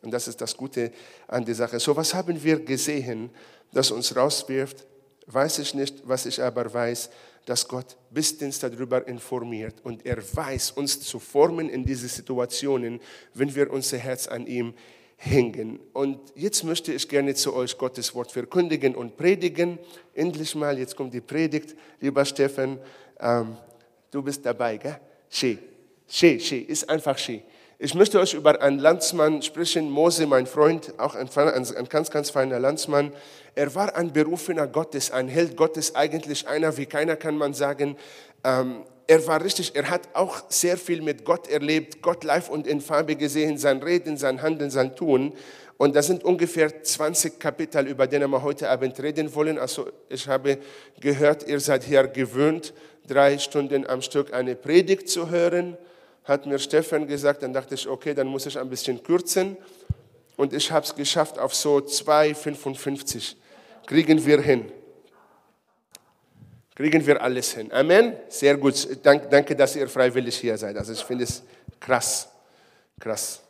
Und 0.00 0.10
das 0.10 0.28
ist 0.28 0.40
das 0.40 0.56
Gute 0.56 0.92
an 1.28 1.44
der 1.44 1.54
Sache. 1.54 1.78
So, 1.78 1.94
was 1.94 2.14
haben 2.14 2.42
wir 2.42 2.64
gesehen, 2.64 3.28
das 3.70 3.90
uns 3.90 4.16
rauswirft? 4.16 4.86
Weiß 5.26 5.58
ich 5.58 5.74
nicht, 5.74 6.08
was 6.08 6.24
ich 6.24 6.42
aber 6.42 6.72
weiß, 6.72 7.10
dass 7.46 7.66
Gott 7.66 7.96
bestens 8.10 8.58
darüber 8.58 9.06
informiert 9.06 9.76
und 9.82 10.04
er 10.06 10.18
weiß, 10.18 10.72
uns 10.72 11.00
zu 11.00 11.18
formen 11.18 11.68
in 11.68 11.84
diese 11.84 12.08
Situationen, 12.08 13.00
wenn 13.34 13.54
wir 13.54 13.70
unser 13.70 13.98
Herz 13.98 14.28
an 14.28 14.46
ihm 14.46 14.74
hängen. 15.16 15.80
Und 15.92 16.18
jetzt 16.34 16.64
möchte 16.64 16.92
ich 16.92 17.08
gerne 17.08 17.34
zu 17.34 17.54
euch 17.54 17.76
Gottes 17.76 18.14
Wort 18.14 18.32
verkündigen 18.32 18.94
und 18.94 19.16
predigen. 19.16 19.78
Endlich 20.14 20.54
mal, 20.54 20.78
jetzt 20.78 20.96
kommt 20.96 21.12
die 21.12 21.20
Predigt, 21.20 21.76
lieber 22.00 22.24
Steffen. 22.24 22.78
Ähm, 23.18 23.56
du 24.10 24.22
bist 24.22 24.44
dabei, 24.46 24.78
gell? 24.78 24.98
Schön, 25.28 25.58
schön, 26.08 26.40
schön, 26.40 26.64
ist 26.64 26.88
einfach 26.88 27.18
schön. 27.18 27.42
Ich 27.82 27.94
möchte 27.94 28.20
euch 28.20 28.34
über 28.34 28.60
einen 28.60 28.78
Landsmann 28.78 29.40
sprechen, 29.40 29.90
Mose, 29.90 30.26
mein 30.26 30.46
Freund, 30.46 30.92
auch 30.98 31.14
ein, 31.14 31.30
ein, 31.34 31.88
ganz, 31.88 32.10
ganz 32.10 32.28
feiner 32.28 32.60
Landsmann. 32.60 33.10
Er 33.54 33.74
war 33.74 33.96
ein 33.96 34.12
berufener 34.12 34.66
Gottes, 34.66 35.10
ein 35.10 35.28
Held 35.28 35.56
Gottes, 35.56 35.94
eigentlich 35.94 36.46
einer 36.46 36.76
wie 36.76 36.84
keiner, 36.84 37.16
kann 37.16 37.38
man 37.38 37.54
sagen. 37.54 37.96
Ähm, 38.44 38.84
er 39.06 39.26
war 39.26 39.42
richtig, 39.42 39.74
er 39.74 39.88
hat 39.88 40.10
auch 40.12 40.42
sehr 40.50 40.76
viel 40.76 41.00
mit 41.00 41.24
Gott 41.24 41.48
erlebt, 41.48 42.02
Gott 42.02 42.22
live 42.22 42.50
und 42.50 42.66
in 42.66 42.82
Farbe 42.82 43.16
gesehen, 43.16 43.56
sein 43.56 43.82
Reden, 43.82 44.18
sein 44.18 44.42
Handeln, 44.42 44.70
sein 44.70 44.94
Tun. 44.94 45.32
Und 45.78 45.96
das 45.96 46.06
sind 46.06 46.22
ungefähr 46.22 46.82
20 46.82 47.40
Kapitel, 47.40 47.86
über 47.86 48.06
die 48.06 48.18
wir 48.18 48.42
heute 48.42 48.68
Abend 48.68 49.02
reden 49.02 49.34
wollen. 49.34 49.58
Also 49.58 49.88
ich 50.10 50.28
habe 50.28 50.58
gehört, 51.00 51.48
ihr 51.48 51.60
seid 51.60 51.84
hier 51.84 52.06
gewöhnt, 52.08 52.74
drei 53.08 53.38
Stunden 53.38 53.86
am 53.86 54.02
Stück 54.02 54.34
eine 54.34 54.54
Predigt 54.54 55.08
zu 55.08 55.30
hören 55.30 55.78
hat 56.30 56.46
mir 56.46 56.58
Stefan 56.58 57.06
gesagt, 57.06 57.42
dann 57.42 57.52
dachte 57.52 57.74
ich, 57.74 57.86
okay, 57.86 58.14
dann 58.14 58.28
muss 58.28 58.46
ich 58.46 58.58
ein 58.58 58.70
bisschen 58.70 59.02
kürzen. 59.02 59.56
Und 60.36 60.54
ich 60.54 60.70
habe 60.72 60.86
es 60.86 60.94
geschafft 60.94 61.38
auf 61.38 61.54
so 61.54 61.76
2,55. 61.78 63.34
Kriegen 63.86 64.24
wir 64.24 64.40
hin. 64.40 64.72
Kriegen 66.74 67.04
wir 67.06 67.20
alles 67.20 67.52
hin. 67.52 67.70
Amen. 67.72 68.14
Sehr 68.28 68.56
gut. 68.56 68.88
Danke, 69.02 69.54
dass 69.54 69.76
ihr 69.76 69.86
freiwillig 69.88 70.38
hier 70.38 70.56
seid. 70.56 70.76
Also 70.76 70.94
ich 70.94 71.04
finde 71.04 71.24
es 71.24 71.42
krass. 71.78 72.28
Krass. 72.98 73.42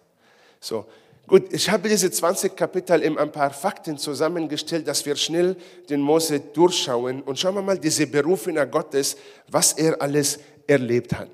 So. 0.59 0.87
Gut, 1.27 1.53
ich 1.53 1.71
habe 1.71 1.89
diese 1.89 2.11
20 2.11 2.57
Kapitel 2.57 3.01
in 3.03 3.17
ein 3.17 3.31
paar 3.31 3.51
Fakten 3.51 3.97
zusammengestellt, 3.99 4.89
dass 4.89 5.07
wir 5.07 5.15
schnell 5.15 5.55
den 5.89 6.01
Mose 6.01 6.41
durchschauen 6.41 7.23
und 7.23 7.39
schauen 7.39 7.55
wir 7.55 7.63
mal 7.63 7.79
diese 7.79 8.07
Berufener 8.09 8.67
Gottes, 8.67 9.17
was 9.47 9.75
er 9.75 10.03
alles 10.03 10.41
erlebt 10.67 11.13
hat. 11.13 11.31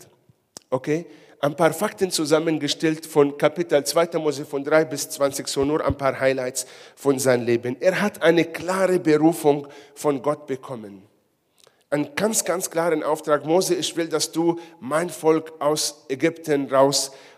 Okay? 0.68 1.06
Ein 1.40 1.56
paar 1.56 1.72
Fakten 1.72 2.10
zusammengestellt 2.10 3.06
von 3.06 3.36
Kapitel 3.36 3.84
2. 3.84 4.18
Mose 4.18 4.44
von 4.44 4.64
3 4.64 4.84
bis 4.86 5.10
20, 5.10 5.46
so 5.48 5.64
nur 5.64 5.84
ein 5.84 5.96
paar 5.96 6.18
Highlights 6.18 6.66
von 6.94 7.18
seinem 7.18 7.46
Leben. 7.46 7.76
Er 7.80 8.00
hat 8.00 8.22
eine 8.22 8.44
klare 8.44 8.98
Berufung 8.98 9.66
von 9.94 10.22
Gott 10.22 10.46
bekommen. 10.46 11.02
Einen 11.88 12.14
ganz, 12.16 12.44
ganz 12.44 12.70
klaren 12.70 13.02
Auftrag. 13.02 13.44
Mose, 13.44 13.74
ich 13.74 13.96
will, 13.96 14.08
dass 14.08 14.32
du 14.32 14.58
mein 14.80 15.08
Volk 15.08 15.52
aus 15.60 16.04
Ägypten 16.08 16.68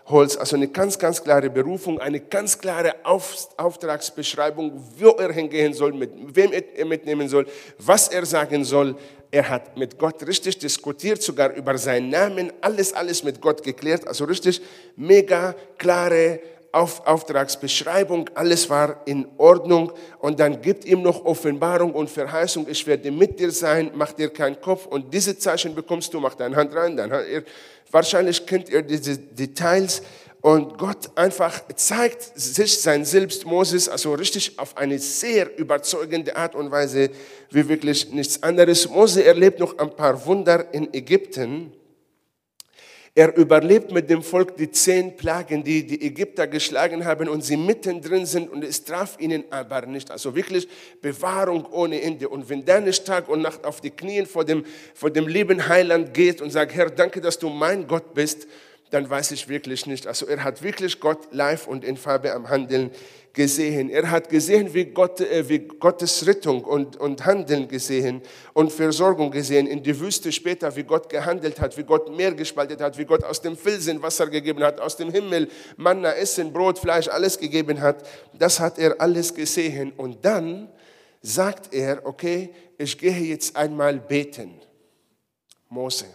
rausholst. 0.09 0.37
Also 0.39 0.55
eine 0.55 0.67
ganz, 0.67 0.97
ganz 0.97 1.23
klare 1.23 1.49
Berufung, 1.49 1.99
eine 1.99 2.19
ganz 2.19 2.57
klare 2.57 2.95
Auftragsbeschreibung, 3.03 4.71
wo 4.97 5.09
er 5.11 5.31
hingehen 5.31 5.73
soll, 5.73 5.93
mit 5.93 6.11
wem 6.35 6.51
er 6.51 6.85
mitnehmen 6.85 7.29
soll, 7.29 7.45
was 7.77 8.07
er 8.09 8.25
sagen 8.25 8.63
soll. 8.63 8.95
Er 9.31 9.47
hat 9.47 9.77
mit 9.77 9.99
Gott 9.99 10.25
richtig 10.25 10.57
diskutiert, 10.57 11.21
sogar 11.21 11.53
über 11.53 11.77
seinen 11.77 12.09
Namen, 12.09 12.51
alles, 12.61 12.93
alles 12.93 13.23
mit 13.23 13.39
Gott 13.39 13.61
geklärt. 13.61 14.07
Also 14.07 14.25
richtig 14.25 14.59
mega 14.95 15.55
klare 15.77 16.39
auf 16.71 17.05
Auftragsbeschreibung, 17.07 18.29
alles 18.35 18.69
war 18.69 19.01
in 19.05 19.27
Ordnung. 19.37 19.91
Und 20.19 20.39
dann 20.39 20.61
gibt 20.61 20.85
ihm 20.85 21.01
noch 21.01 21.25
Offenbarung 21.25 21.93
und 21.93 22.09
Verheißung, 22.09 22.67
ich 22.69 22.85
werde 22.85 23.11
mit 23.11 23.39
dir 23.39 23.51
sein, 23.51 23.91
mach 23.95 24.13
dir 24.13 24.29
keinen 24.29 24.59
Kopf. 24.61 24.85
Und 24.85 25.13
diese 25.13 25.37
Zeichen 25.37 25.75
bekommst 25.75 26.13
du, 26.13 26.19
mach 26.19 26.35
deine 26.35 26.55
Hand 26.55 26.75
rein. 26.75 26.95
Dann 26.95 27.11
er, 27.11 27.43
wahrscheinlich 27.91 28.45
kennt 28.45 28.69
ihr 28.69 28.81
diese 28.81 29.17
Details. 29.17 30.01
Und 30.41 30.77
Gott 30.77 31.09
einfach 31.15 31.61
zeigt 31.75 32.39
sich 32.39 32.79
sein 32.79 33.03
Selbst 33.03 33.45
Moses, 33.45 33.89
also 33.89 34.13
richtig 34.13 34.57
auf 34.57 34.77
eine 34.77 34.97
sehr 34.97 35.57
überzeugende 35.57 36.35
Art 36.37 36.55
und 36.55 36.71
Weise, 36.71 37.09
wie 37.51 37.67
wirklich 37.67 38.09
nichts 38.11 38.41
anderes. 38.41 38.87
Mose 38.87 39.25
erlebt 39.25 39.59
noch 39.59 39.77
ein 39.77 39.93
paar 39.93 40.25
Wunder 40.25 40.73
in 40.73 40.93
Ägypten. 40.93 41.73
Er 43.19 43.35
überlebt 43.35 43.91
mit 43.91 44.09
dem 44.09 44.23
Volk 44.23 44.55
die 44.55 44.71
zehn 44.71 45.17
Plagen, 45.17 45.61
die 45.61 45.85
die 45.85 46.05
Ägypter 46.05 46.47
geschlagen 46.47 47.03
haben 47.03 47.27
und 47.27 47.43
sie 47.43 47.57
mittendrin 47.57 48.25
sind 48.25 48.49
und 48.49 48.63
es 48.63 48.85
traf 48.85 49.17
ihnen 49.19 49.43
aber 49.49 49.85
nicht. 49.87 50.09
Also 50.09 50.37
wirklich 50.37 50.69
Bewahrung 51.01 51.65
ohne 51.69 52.01
Ende. 52.01 52.29
Und 52.29 52.47
wenn 52.47 52.63
der 52.63 52.89
Tag 53.03 53.27
und 53.27 53.41
Nacht 53.41 53.65
auf 53.65 53.81
die 53.81 53.89
Knien 53.89 54.25
vor 54.25 54.45
dem, 54.45 54.63
vor 54.93 55.09
dem 55.09 55.27
lieben 55.27 55.67
Heiland 55.67 56.13
geht 56.13 56.41
und 56.41 56.51
sagt, 56.51 56.73
Herr, 56.73 56.89
danke, 56.89 57.19
dass 57.19 57.37
du 57.37 57.49
mein 57.49 57.87
Gott 57.87 58.13
bist, 58.13 58.47
dann 58.89 59.09
weiß 59.09 59.31
ich 59.31 59.49
wirklich 59.49 59.85
nicht. 59.85 60.07
Also 60.07 60.25
er 60.25 60.41
hat 60.41 60.63
wirklich 60.63 61.01
Gott 61.01 61.27
live 61.31 61.67
und 61.67 61.83
in 61.83 61.97
Farbe 61.97 62.33
am 62.33 62.47
Handeln 62.47 62.89
gesehen. 63.33 63.89
Er 63.89 64.09
hat 64.09 64.29
gesehen, 64.29 64.73
wie, 64.73 64.85
Gott, 64.85 65.21
äh, 65.21 65.47
wie 65.47 65.59
Gottes 65.59 66.25
Rettung 66.25 66.63
und, 66.63 66.97
und 66.97 67.25
Handeln 67.25 67.67
gesehen 67.67 68.21
und 68.53 68.71
Versorgung 68.71 69.31
gesehen. 69.31 69.67
In 69.67 69.83
die 69.83 69.99
Wüste 69.99 70.31
später, 70.31 70.75
wie 70.75 70.83
Gott 70.83 71.09
gehandelt 71.09 71.59
hat, 71.59 71.77
wie 71.77 71.83
Gott 71.83 72.15
Meer 72.15 72.33
gespaltet 72.33 72.81
hat, 72.81 72.97
wie 72.97 73.05
Gott 73.05 73.23
aus 73.23 73.41
dem 73.41 73.55
Felsen 73.55 74.01
Wasser 74.01 74.27
gegeben 74.27 74.63
hat, 74.63 74.79
aus 74.79 74.97
dem 74.97 75.11
Himmel 75.11 75.47
Manna, 75.77 76.13
Essen, 76.13 76.51
Brot, 76.51 76.79
Fleisch, 76.79 77.07
alles 77.07 77.37
gegeben 77.37 77.81
hat. 77.81 78.07
Das 78.37 78.59
hat 78.59 78.79
er 78.79 78.99
alles 78.99 79.33
gesehen. 79.33 79.91
Und 79.95 80.25
dann 80.25 80.69
sagt 81.21 81.73
er, 81.73 82.05
okay, 82.05 82.53
ich 82.77 82.97
gehe 82.97 83.11
jetzt 83.11 83.55
einmal 83.55 83.99
beten. 83.99 84.59
Mose. 85.69 86.05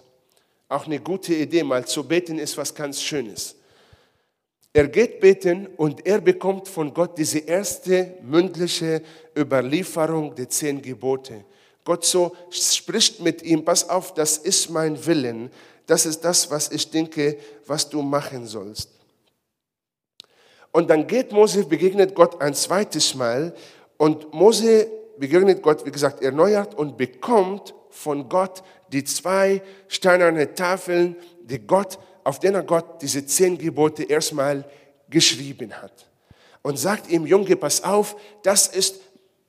Auch 0.68 0.87
eine 0.87 0.98
gute 0.98 1.35
Idee, 1.35 1.62
mal 1.62 1.85
zu 1.87 2.03
beten 2.03 2.38
ist 2.38 2.57
was 2.57 2.74
ganz 2.74 3.00
Schönes. 3.00 3.57
Er 4.77 4.89
geht 4.89 5.21
beten 5.21 5.69
und 5.77 6.05
er 6.05 6.21
bekommt 6.21 6.67
von 6.67 6.93
Gott 6.93 7.17
diese 7.17 7.39
erste 7.39 8.15
mündliche 8.23 9.03
Überlieferung 9.39 10.35
der 10.35 10.49
zehn 10.49 10.83
Gebote. 10.83 11.45
Gott 11.85 12.05
so 12.05 12.37
spricht 12.51 13.21
mit 13.21 13.43
ihm, 13.43 13.65
pass 13.65 13.89
auf, 13.89 14.15
das 14.15 14.37
ist 14.37 14.71
mein 14.71 15.07
Willen, 15.07 15.51
das 15.87 16.07
ist 16.07 16.25
das, 16.25 16.51
was 16.51 16.73
ich 16.73 16.91
denke, 16.91 17.39
was 17.67 17.89
du 17.89 18.03
machen 18.03 18.47
sollst. 18.47 18.91
Und 20.73 20.91
dann 20.91 21.07
geht 21.07 21.31
Mose, 21.31 21.65
begegnet 21.65 22.17
Gott 22.17 22.41
ein 22.41 22.55
zweites 22.55 23.15
Mal 23.15 23.55
und 23.97 24.35
Mose 24.35 24.89
begegnet 25.19 25.63
Gott, 25.63 25.87
wie 25.87 25.93
gesagt, 25.93 26.21
erneuert 26.21 26.75
und 26.75 26.97
bekommt 26.97 27.77
von 27.91 28.29
Gott 28.29 28.65
die 28.89 29.05
zwei 29.05 29.63
steinerne 29.87 30.53
Tafeln, 30.53 31.15
die 31.45 31.65
Gott, 31.65 32.01
auf 32.25 32.41
denen 32.41 32.67
Gott 32.67 33.01
diese 33.03 33.25
zehn 33.25 33.57
Gebote 33.57 34.05
erstmal 34.05 34.65
geschrieben 35.09 35.73
hat. 35.73 36.07
Und 36.63 36.79
sagt 36.79 37.11
ihm, 37.11 37.27
Junge, 37.27 37.57
pass 37.57 37.85
auf, 37.85 38.17
das 38.43 38.69
ist 38.69 39.01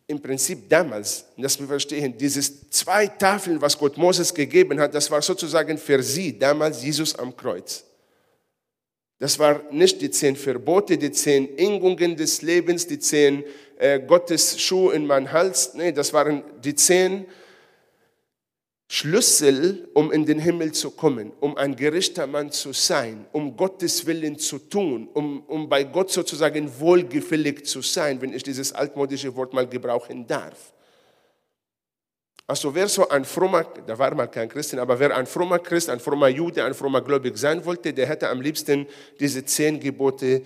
im 0.07 0.21
Prinzip 0.21 0.69
damals, 0.69 1.25
dass 1.37 1.59
wir 1.59 1.67
verstehen, 1.67 2.15
dieses 2.17 2.69
zwei 2.69 3.07
Tafeln, 3.07 3.59
was 3.59 3.77
Gott 3.77 3.97
Moses 3.97 4.33
gegeben 4.33 4.79
hat, 4.79 4.93
das 4.93 5.09
war 5.09 5.21
sozusagen 5.21 5.77
für 5.77 6.03
sie 6.03 6.37
damals 6.37 6.83
Jesus 6.83 7.17
am 7.17 7.35
Kreuz. 7.35 7.83
Das 9.17 9.39
war 9.39 9.61
nicht 9.71 10.01
die 10.01 10.11
zehn 10.11 10.35
Verbote, 10.35 10.97
die 10.97 11.11
zehn 11.11 11.55
Ingungen 11.55 12.15
des 12.17 12.41
Lebens, 12.41 12.85
die 12.85 12.99
zehn 12.99 13.43
äh, 13.77 13.99
Gottes 14.01 14.59
Schuhe 14.59 14.93
in 14.93 15.07
meinen 15.07 15.31
Hals. 15.31 15.73
Nee, 15.73 15.93
das 15.93 16.11
waren 16.13 16.43
die 16.61 16.75
zehn 16.75 17.25
Schlüssel, 18.87 19.89
um 19.93 20.11
in 20.11 20.25
den 20.25 20.39
Himmel 20.39 20.71
zu 20.71 20.91
kommen, 20.91 21.31
um 21.39 21.57
ein 21.57 21.75
gerechter 21.75 22.27
Mann 22.27 22.51
zu 22.51 22.71
sein, 22.71 23.25
um 23.31 23.57
Gottes 23.57 24.05
Willen 24.05 24.37
zu 24.37 24.59
tun, 24.59 25.09
um, 25.13 25.41
um 25.47 25.67
bei 25.67 25.83
Gott 25.83 26.11
sozusagen 26.11 26.71
wohlgefällig 26.79 27.65
zu 27.65 27.81
sein, 27.81 28.21
wenn 28.21 28.33
ich 28.33 28.43
dieses 28.43 28.73
altmodische 28.73 29.35
Wort 29.35 29.53
mal 29.53 29.67
gebrauchen 29.67 30.27
darf. 30.27 30.71
Also 32.47 32.75
wer 32.75 32.87
so 32.87 33.09
ein 33.09 33.25
frommer, 33.25 33.63
da 33.87 33.97
war 33.97 34.13
mal 34.13 34.27
kein 34.27 34.47
Christen, 34.47 34.77
aber 34.77 34.99
wer 34.99 35.17
ein 35.17 35.25
frommer 35.25 35.57
Christ, 35.57 35.89
ein 35.89 35.99
frommer 35.99 36.27
Jude, 36.27 36.63
ein 36.63 36.75
frommer 36.75 37.01
Gläubig 37.01 37.37
sein 37.37 37.65
wollte, 37.65 37.91
der 37.91 38.05
hätte 38.05 38.29
am 38.29 38.39
liebsten 38.39 38.85
diese 39.19 39.43
zehn 39.43 39.79
Gebote 39.79 40.43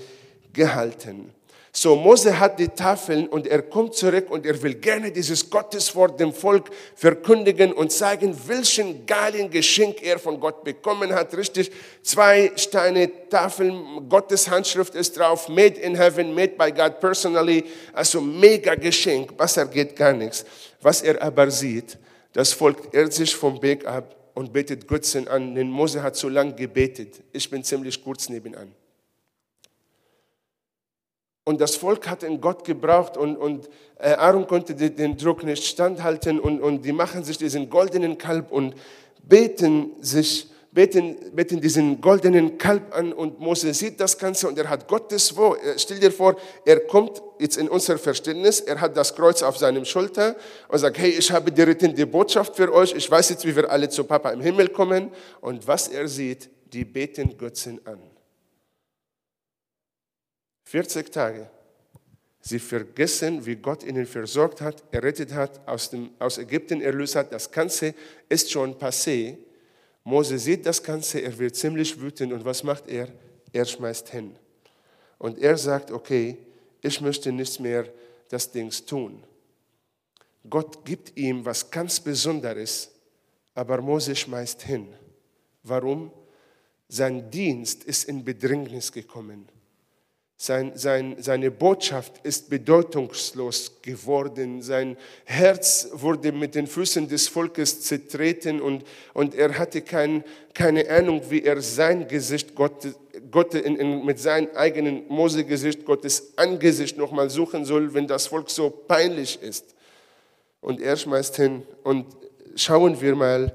gehalten. 0.54 1.34
So, 1.82 1.96
Mose 1.96 2.38
hat 2.38 2.60
die 2.60 2.68
Tafeln 2.68 3.30
und 3.30 3.48
er 3.48 3.62
kommt 3.62 3.96
zurück 3.96 4.30
und 4.30 4.46
er 4.46 4.62
will 4.62 4.74
gerne 4.74 5.14
dieses 5.14 5.50
Gotteswort 5.50 6.20
dem 6.20 6.34
Volk 6.34 6.70
verkündigen 6.94 7.72
und 7.72 7.94
zeigen, 7.94 8.36
welchen 8.48 9.06
geilen 9.06 9.50
Geschenk 9.50 10.04
er 10.04 10.20
von 10.20 10.42
Gott 10.42 10.66
bekommen 10.66 11.14
hat. 11.14 11.38
Richtig, 11.38 11.72
zwei 12.02 12.52
Steine 12.58 13.30
Tafeln, 13.30 14.10
Gottes 14.10 14.50
Handschrift 14.50 14.94
ist 14.94 15.18
drauf, 15.18 15.48
made 15.48 15.80
in 15.80 15.96
heaven, 15.96 16.36
made 16.36 16.56
by 16.58 16.70
God 16.70 17.00
personally. 17.00 17.64
Also 17.94 18.20
mega 18.20 18.76
Geschenk, 18.76 19.38
besser 19.38 19.66
geht 19.66 19.96
gar 19.96 20.12
nichts. 20.12 20.44
Was 20.82 21.02
er 21.02 21.22
aber 21.22 21.50
sieht, 21.50 21.98
das 22.34 22.52
Volk 22.52 22.94
irrt 22.94 23.14
sich 23.14 23.34
vom 23.34 23.62
Weg 23.62 23.88
ab 23.88 24.18
und 24.34 24.52
betet 24.52 24.86
Götzen 24.86 25.30
an, 25.30 25.56
denn 25.56 25.70
Mose 25.70 26.04
hat 26.04 26.18
so 26.18 26.28
lange 26.28 26.56
gebetet. 26.56 27.22
Ich 27.32 27.50
bin 27.50 27.64
ziemlich 27.64 28.04
kurz 28.04 28.28
nebenan. 28.28 28.76
Und 31.46 31.62
das 31.62 31.76
Volk 31.76 32.08
hat 32.08 32.24
in 32.24 32.42
Gott 32.42 32.64
gebraucht 32.64 33.18
und, 33.18 33.36
und 33.36 33.70
äh, 33.98 34.10
Aaron 34.12 34.46
konnte 34.46 34.76
den 34.76 35.18
Druck 35.18 35.44
nicht 35.44 35.64
standhalten 35.64 36.40
und, 36.40 36.62
und 36.62 36.84
die 36.84 36.94
machen 36.94 37.24
sich 37.24 37.38
diesen 37.38 37.70
goldenen 37.70 38.18
Kalb 38.18 38.52
und 38.52 38.76
beten 39.24 39.92
sich 40.02 40.50
beten, 40.72 41.18
beten 41.34 41.60
diesen 41.60 42.00
goldenen 42.02 42.58
Kalb 42.58 42.96
an 42.96 43.14
und 43.14 43.40
Mose 43.40 43.74
sieht 43.74 44.00
das 44.00 44.18
Ganze 44.18 44.48
und 44.48 44.58
er 44.58 44.70
hat 44.70 44.88
Gottes 44.88 45.36
Wort. 45.36 45.60
Stell 45.78 46.00
dir 46.00 46.12
vor, 46.12 46.36
er 46.66 46.82
kommt 46.82 47.22
jetzt 47.40 47.58
in 47.58 47.68
unser 47.68 47.98
Verständnis, 47.98 48.60
er 48.60 48.80
hat 48.80 48.96
das 48.96 49.16
Kreuz 49.16 49.42
auf 49.42 49.58
seinem 49.58 49.86
Schulter 49.86 50.36
und 50.68 50.80
sagt, 50.80 50.98
hey, 50.98 51.10
ich 51.10 51.32
habe 51.32 51.52
die 51.52 51.62
rettende 51.62 52.06
Botschaft 52.06 52.56
für 52.56 52.74
euch, 52.74 52.94
ich 52.94 53.10
weiß 53.10 53.30
jetzt, 53.30 53.46
wie 53.46 53.56
wir 53.56 53.70
alle 53.70 53.90
zu 53.90 54.04
Papa 54.04 54.30
im 54.32 54.42
Himmel 54.42 54.70
kommen. 54.70 55.12
Und 55.42 55.68
was 55.68 55.88
er 55.88 56.08
sieht, 56.08 56.50
die 56.72 56.86
beten 56.86 57.38
Götzen 57.38 57.80
an. 57.86 58.00
40 60.70 61.12
Tage. 61.12 61.50
Sie 62.42 62.60
vergessen, 62.60 63.44
wie 63.44 63.56
Gott 63.56 63.84
ihnen 63.84 64.06
versorgt 64.06 64.62
hat, 64.62 64.84
errettet 64.92 65.34
hat, 65.34 65.68
aus, 65.68 65.90
dem, 65.90 66.12
aus 66.20 66.38
Ägypten 66.38 66.82
erlöst 66.82 67.16
hat. 67.16 67.34
Das 67.34 67.50
Ganze 67.50 67.96
ist 68.30 68.52
schon 68.52 68.76
passé. 68.76 69.38
Mose 70.04 70.38
sieht 70.38 70.68
das 70.68 70.82
Ganze, 70.84 71.22
er 71.22 71.36
wird 71.40 71.56
ziemlich 71.56 72.00
wütend 72.00 72.32
und 72.34 72.46
was 72.46 72.64
macht 72.64 72.88
er? 72.88 73.08
Er 73.52 73.66
schmeißt 73.66 74.10
hin. 74.10 74.36
Und 75.18 75.40
er 75.40 75.58
sagt, 75.58 75.90
okay, 75.90 76.38
ich 76.84 77.02
möchte 77.02 77.32
nichts 77.32 77.60
mehr 77.60 77.92
das 78.30 78.52
Dings 78.52 78.86
tun. 78.86 79.24
Gott 80.48 80.86
gibt 80.86 81.18
ihm 81.18 81.44
was 81.44 81.70
ganz 81.72 82.00
Besonderes, 82.00 82.92
aber 83.56 83.82
Mose 83.82 84.16
schmeißt 84.16 84.62
hin. 84.62 84.88
Warum? 85.64 86.12
Sein 86.88 87.32
Dienst 87.32 87.86
ist 87.86 88.04
in 88.04 88.24
Bedrängnis 88.24 88.92
gekommen. 88.92 89.50
Sein, 90.42 90.72
sein, 90.76 91.18
seine 91.20 91.52
Botschaft 91.52 92.14
ist 92.24 92.50
bedeutungslos 92.50 93.74
geworden. 93.82 94.62
Sein 94.62 94.96
Herz 95.26 95.90
wurde 95.92 96.32
mit 96.32 96.56
den 96.56 96.66
Füßen 96.66 97.10
des 97.10 97.28
Volkes 97.28 97.82
zertreten 97.82 98.62
und, 98.62 98.86
und 99.14 99.36
er 99.36 99.60
hatte 99.60 99.82
kein, 99.82 100.24
keine 100.54 100.90
Ahnung, 100.90 101.22
wie 101.28 101.44
er 101.44 101.62
sein 101.62 102.08
Gesicht, 102.08 102.56
Gott, 102.56 102.88
Gott 103.30 103.54
in, 103.54 103.76
in, 103.76 104.06
mit 104.06 104.18
seinem 104.18 104.48
eigenen 104.56 105.06
Mose-Gesicht, 105.10 105.84
Gottes 105.84 106.32
Angesicht 106.38 106.98
nochmal 106.98 107.30
suchen 107.30 107.66
soll, 107.66 107.94
wenn 107.94 108.08
das 108.08 108.28
Volk 108.28 108.50
so 108.50 108.70
peinlich 108.70 109.42
ist. 109.42 109.76
Und 110.62 110.80
er 110.80 110.96
schmeißt 110.96 111.36
hin 111.36 111.64
und 111.84 112.06
schauen 112.56 113.02
wir 113.02 113.14
mal, 113.14 113.54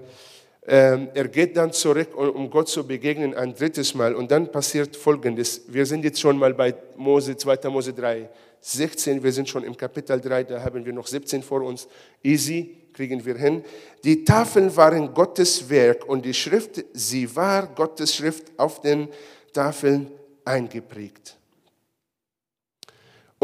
er 0.66 1.28
geht 1.28 1.56
dann 1.56 1.72
zurück, 1.72 2.16
um 2.16 2.48
Gott 2.48 2.68
zu 2.68 2.86
begegnen, 2.86 3.34
ein 3.34 3.54
drittes 3.54 3.94
Mal. 3.94 4.14
Und 4.14 4.30
dann 4.30 4.50
passiert 4.50 4.96
Folgendes. 4.96 5.62
Wir 5.68 5.84
sind 5.84 6.04
jetzt 6.04 6.20
schon 6.20 6.38
mal 6.38 6.54
bei 6.54 6.74
Mose, 6.96 7.36
2. 7.36 7.68
Mose 7.68 7.92
3, 7.92 8.30
16. 8.60 9.22
Wir 9.22 9.32
sind 9.32 9.48
schon 9.48 9.62
im 9.64 9.76
Kapitel 9.76 10.18
3, 10.18 10.44
da 10.44 10.62
haben 10.62 10.84
wir 10.84 10.92
noch 10.92 11.06
17 11.06 11.42
vor 11.42 11.60
uns. 11.62 11.86
Easy, 12.22 12.76
kriegen 12.94 13.22
wir 13.24 13.36
hin. 13.36 13.62
Die 14.04 14.24
Tafeln 14.24 14.74
waren 14.74 15.12
Gottes 15.12 15.68
Werk 15.68 16.08
und 16.08 16.24
die 16.24 16.32
Schrift, 16.32 16.82
sie 16.94 17.36
war 17.36 17.66
Gottes 17.66 18.14
Schrift 18.14 18.52
auf 18.56 18.80
den 18.80 19.08
Tafeln 19.52 20.10
eingeprägt. 20.46 21.36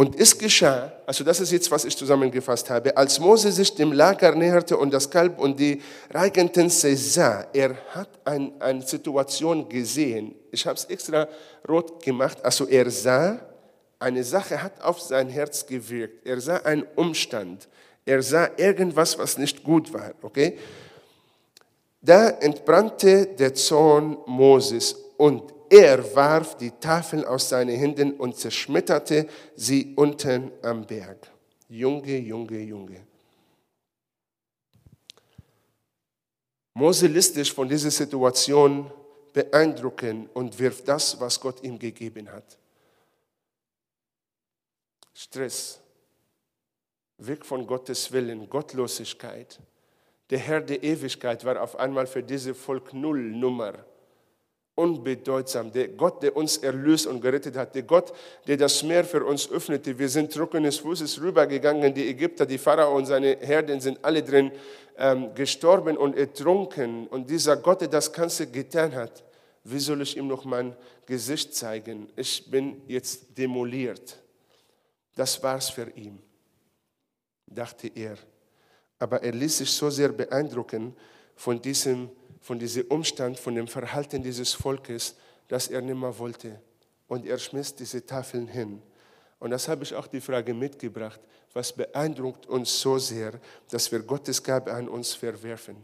Und 0.00 0.18
es 0.18 0.38
geschah, 0.38 0.90
also 1.04 1.22
das 1.24 1.40
ist 1.40 1.52
jetzt, 1.52 1.70
was 1.70 1.84
ich 1.84 1.94
zusammengefasst 1.94 2.70
habe, 2.70 2.96
als 2.96 3.20
Mose 3.20 3.52
sich 3.52 3.74
dem 3.74 3.92
Lager 3.92 4.34
näherte 4.34 4.78
und 4.78 4.94
das 4.94 5.10
Kalb 5.10 5.38
und 5.38 5.60
die 5.60 5.82
Reigenten 6.08 6.70
sah, 6.70 7.46
er 7.52 7.76
hat 7.90 8.08
ein, 8.24 8.50
eine 8.62 8.80
Situation 8.80 9.68
gesehen. 9.68 10.34
Ich 10.52 10.66
habe 10.66 10.76
es 10.78 10.86
extra 10.86 11.28
rot 11.68 12.02
gemacht. 12.02 12.42
Also 12.42 12.66
er 12.66 12.90
sah, 12.90 13.40
eine 13.98 14.24
Sache 14.24 14.62
hat 14.62 14.80
auf 14.80 15.02
sein 15.02 15.28
Herz 15.28 15.66
gewirkt. 15.66 16.26
Er 16.26 16.40
sah 16.40 16.56
einen 16.56 16.86
Umstand. 16.96 17.68
Er 18.06 18.22
sah 18.22 18.48
irgendwas, 18.56 19.18
was 19.18 19.36
nicht 19.36 19.62
gut 19.62 19.92
war. 19.92 20.12
Okay? 20.22 20.56
Da 22.00 22.30
entbrannte 22.30 23.26
der 23.26 23.52
Zorn 23.52 24.16
Moses 24.24 24.96
und 25.18 25.42
er 25.70 26.14
warf 26.16 26.56
die 26.56 26.72
Tafeln 26.72 27.24
aus 27.24 27.48
seinen 27.48 27.78
Händen 27.78 28.14
und 28.14 28.36
zerschmetterte 28.36 29.28
sie 29.54 29.94
unten 29.94 30.50
am 30.62 30.84
Berg. 30.84 31.30
Junge, 31.68 32.18
Junge, 32.18 32.58
Junge. 32.58 33.06
Mose 36.74 37.06
lässt 37.06 37.34
sich 37.34 37.52
von 37.52 37.68
dieser 37.68 37.92
Situation 37.92 38.90
beeindrucken 39.32 40.28
und 40.34 40.58
wirft 40.58 40.88
das, 40.88 41.20
was 41.20 41.38
Gott 41.38 41.62
ihm 41.62 41.78
gegeben 41.78 42.28
hat. 42.32 42.58
Stress, 45.14 45.80
weg 47.18 47.46
von 47.46 47.64
Gottes 47.64 48.10
Willen, 48.10 48.50
Gottlosigkeit. 48.50 49.60
Der 50.30 50.38
Herr 50.38 50.60
der 50.62 50.82
Ewigkeit 50.82 51.44
war 51.44 51.62
auf 51.62 51.76
einmal 51.76 52.08
für 52.08 52.24
dieses 52.24 52.58
Volk 52.58 52.92
null 52.92 53.20
Nummer 53.20 53.84
unbedeutsam. 54.80 55.70
Der 55.70 55.88
Gott, 55.88 56.22
der 56.22 56.34
uns 56.34 56.56
erlöst 56.56 57.06
und 57.06 57.20
gerettet 57.20 57.56
hat, 57.56 57.74
der 57.74 57.82
Gott, 57.82 58.12
der 58.46 58.56
das 58.56 58.82
Meer 58.82 59.04
für 59.04 59.24
uns 59.24 59.50
öffnete. 59.50 59.98
Wir 59.98 60.08
sind 60.08 60.32
trockenen 60.32 60.72
Fußes 60.72 61.20
rübergegangen. 61.20 61.92
Die 61.92 62.08
Ägypter, 62.08 62.46
die 62.46 62.58
Pharao 62.58 62.96
und 62.96 63.06
seine 63.06 63.36
Herden 63.40 63.80
sind 63.80 64.02
alle 64.02 64.22
drin 64.22 64.50
ähm, 64.96 65.34
gestorben 65.34 65.96
und 65.98 66.16
ertrunken. 66.16 67.06
Und 67.08 67.28
dieser 67.28 67.58
Gott, 67.58 67.82
der 67.82 67.88
das 67.88 68.10
Ganze 68.10 68.50
getan 68.50 68.94
hat, 68.94 69.22
wie 69.64 69.78
soll 69.78 70.00
ich 70.00 70.16
ihm 70.16 70.26
noch 70.26 70.44
mein 70.46 70.74
Gesicht 71.04 71.54
zeigen? 71.54 72.08
Ich 72.16 72.50
bin 72.50 72.80
jetzt 72.88 73.36
demoliert. 73.36 74.18
Das 75.14 75.42
war's 75.42 75.68
für 75.68 75.90
ihn, 75.90 76.18
dachte 77.46 77.88
er. 77.94 78.16
Aber 78.98 79.22
er 79.22 79.32
ließ 79.32 79.58
sich 79.58 79.70
so 79.70 79.90
sehr 79.90 80.08
beeindrucken 80.08 80.96
von 81.36 81.60
diesem 81.60 82.10
von 82.40 82.58
diesem 82.58 82.86
Umstand, 82.86 83.38
von 83.38 83.54
dem 83.54 83.68
Verhalten 83.68 84.22
dieses 84.22 84.52
Volkes, 84.52 85.14
dass 85.48 85.68
er 85.68 85.82
nimmer 85.82 86.18
wollte. 86.18 86.60
Und 87.08 87.26
er 87.26 87.38
schmiss 87.38 87.74
diese 87.74 88.04
Tafeln 88.04 88.46
hin. 88.48 88.82
Und 89.38 89.50
das 89.50 89.68
habe 89.68 89.82
ich 89.82 89.94
auch 89.94 90.06
die 90.06 90.20
Frage 90.20 90.54
mitgebracht, 90.54 91.20
was 91.52 91.72
beeindruckt 91.72 92.46
uns 92.46 92.80
so 92.80 92.98
sehr, 92.98 93.40
dass 93.70 93.90
wir 93.90 94.00
Gottes 94.00 94.42
Gabe 94.42 94.72
an 94.72 94.88
uns 94.88 95.14
verwerfen. 95.14 95.76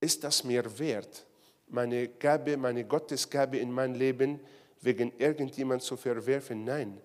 Ist 0.00 0.24
das 0.24 0.44
mir 0.44 0.78
wert, 0.78 1.26
meine 1.68 2.08
Gabe, 2.08 2.56
meine 2.56 2.84
Gottesgabe 2.84 3.58
in 3.58 3.70
mein 3.70 3.94
Leben 3.94 4.40
wegen 4.80 5.12
irgendjemand 5.18 5.82
zu 5.82 5.96
verwerfen? 5.96 6.64
Nein. 6.64 7.00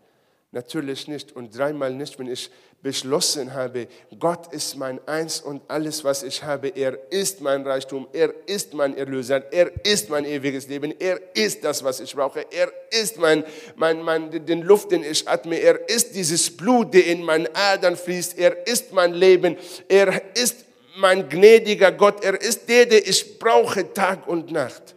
Natürlich 0.56 1.10
nicht 1.10 1.36
und 1.36 1.54
dreimal 1.58 1.94
nicht, 1.94 2.18
wenn 2.18 2.28
ich 2.28 2.50
beschlossen 2.82 3.54
habe, 3.54 3.90
Gott 4.18 4.54
ist 4.54 4.78
mein 4.78 5.06
Eins 5.06 5.42
und 5.42 5.62
alles, 5.68 6.06
was 6.06 6.24
ich 6.24 6.44
habe. 6.44 6.70
Er 6.70 7.12
ist 7.12 7.42
mein 7.42 7.68
Reichtum, 7.68 8.08
er 8.14 8.34
ist 8.48 8.74
mein 8.74 8.96
Erlöser, 8.96 9.52
er 9.52 9.86
ist 9.86 10.10
mein 10.10 10.24
ewiges 10.24 10.70
Leben, 10.70 10.94
er 10.98 11.20
ist 11.36 11.62
das, 11.66 11.84
was 11.84 12.00
ich 12.00 12.16
brauche, 12.16 12.46
er 12.54 12.72
ist 12.90 13.18
mein, 13.18 13.44
mein, 13.76 14.02
mein, 14.02 14.46
den 14.46 14.62
Luft, 14.62 14.92
den 14.92 15.04
ich 15.04 15.28
atme, 15.28 15.58
er 15.58 15.90
ist 15.90 16.16
dieses 16.16 16.56
Blut, 16.56 16.94
der 16.94 17.06
in 17.06 17.22
meinen 17.24 17.50
Adern 17.54 17.98
fließt, 17.98 18.38
er 18.38 18.66
ist 18.66 18.94
mein 18.94 19.14
Leben, 19.14 19.58
er 19.90 20.38
ist 20.38 20.64
mein 20.96 21.28
gnädiger 21.28 21.92
Gott, 21.92 22.24
er 22.24 22.40
ist 22.40 22.70
der, 22.70 22.86
der 22.86 23.06
ich 23.06 23.40
brauche 23.40 23.92
Tag 23.92 24.26
und 24.26 24.54
Nacht. 24.54 24.96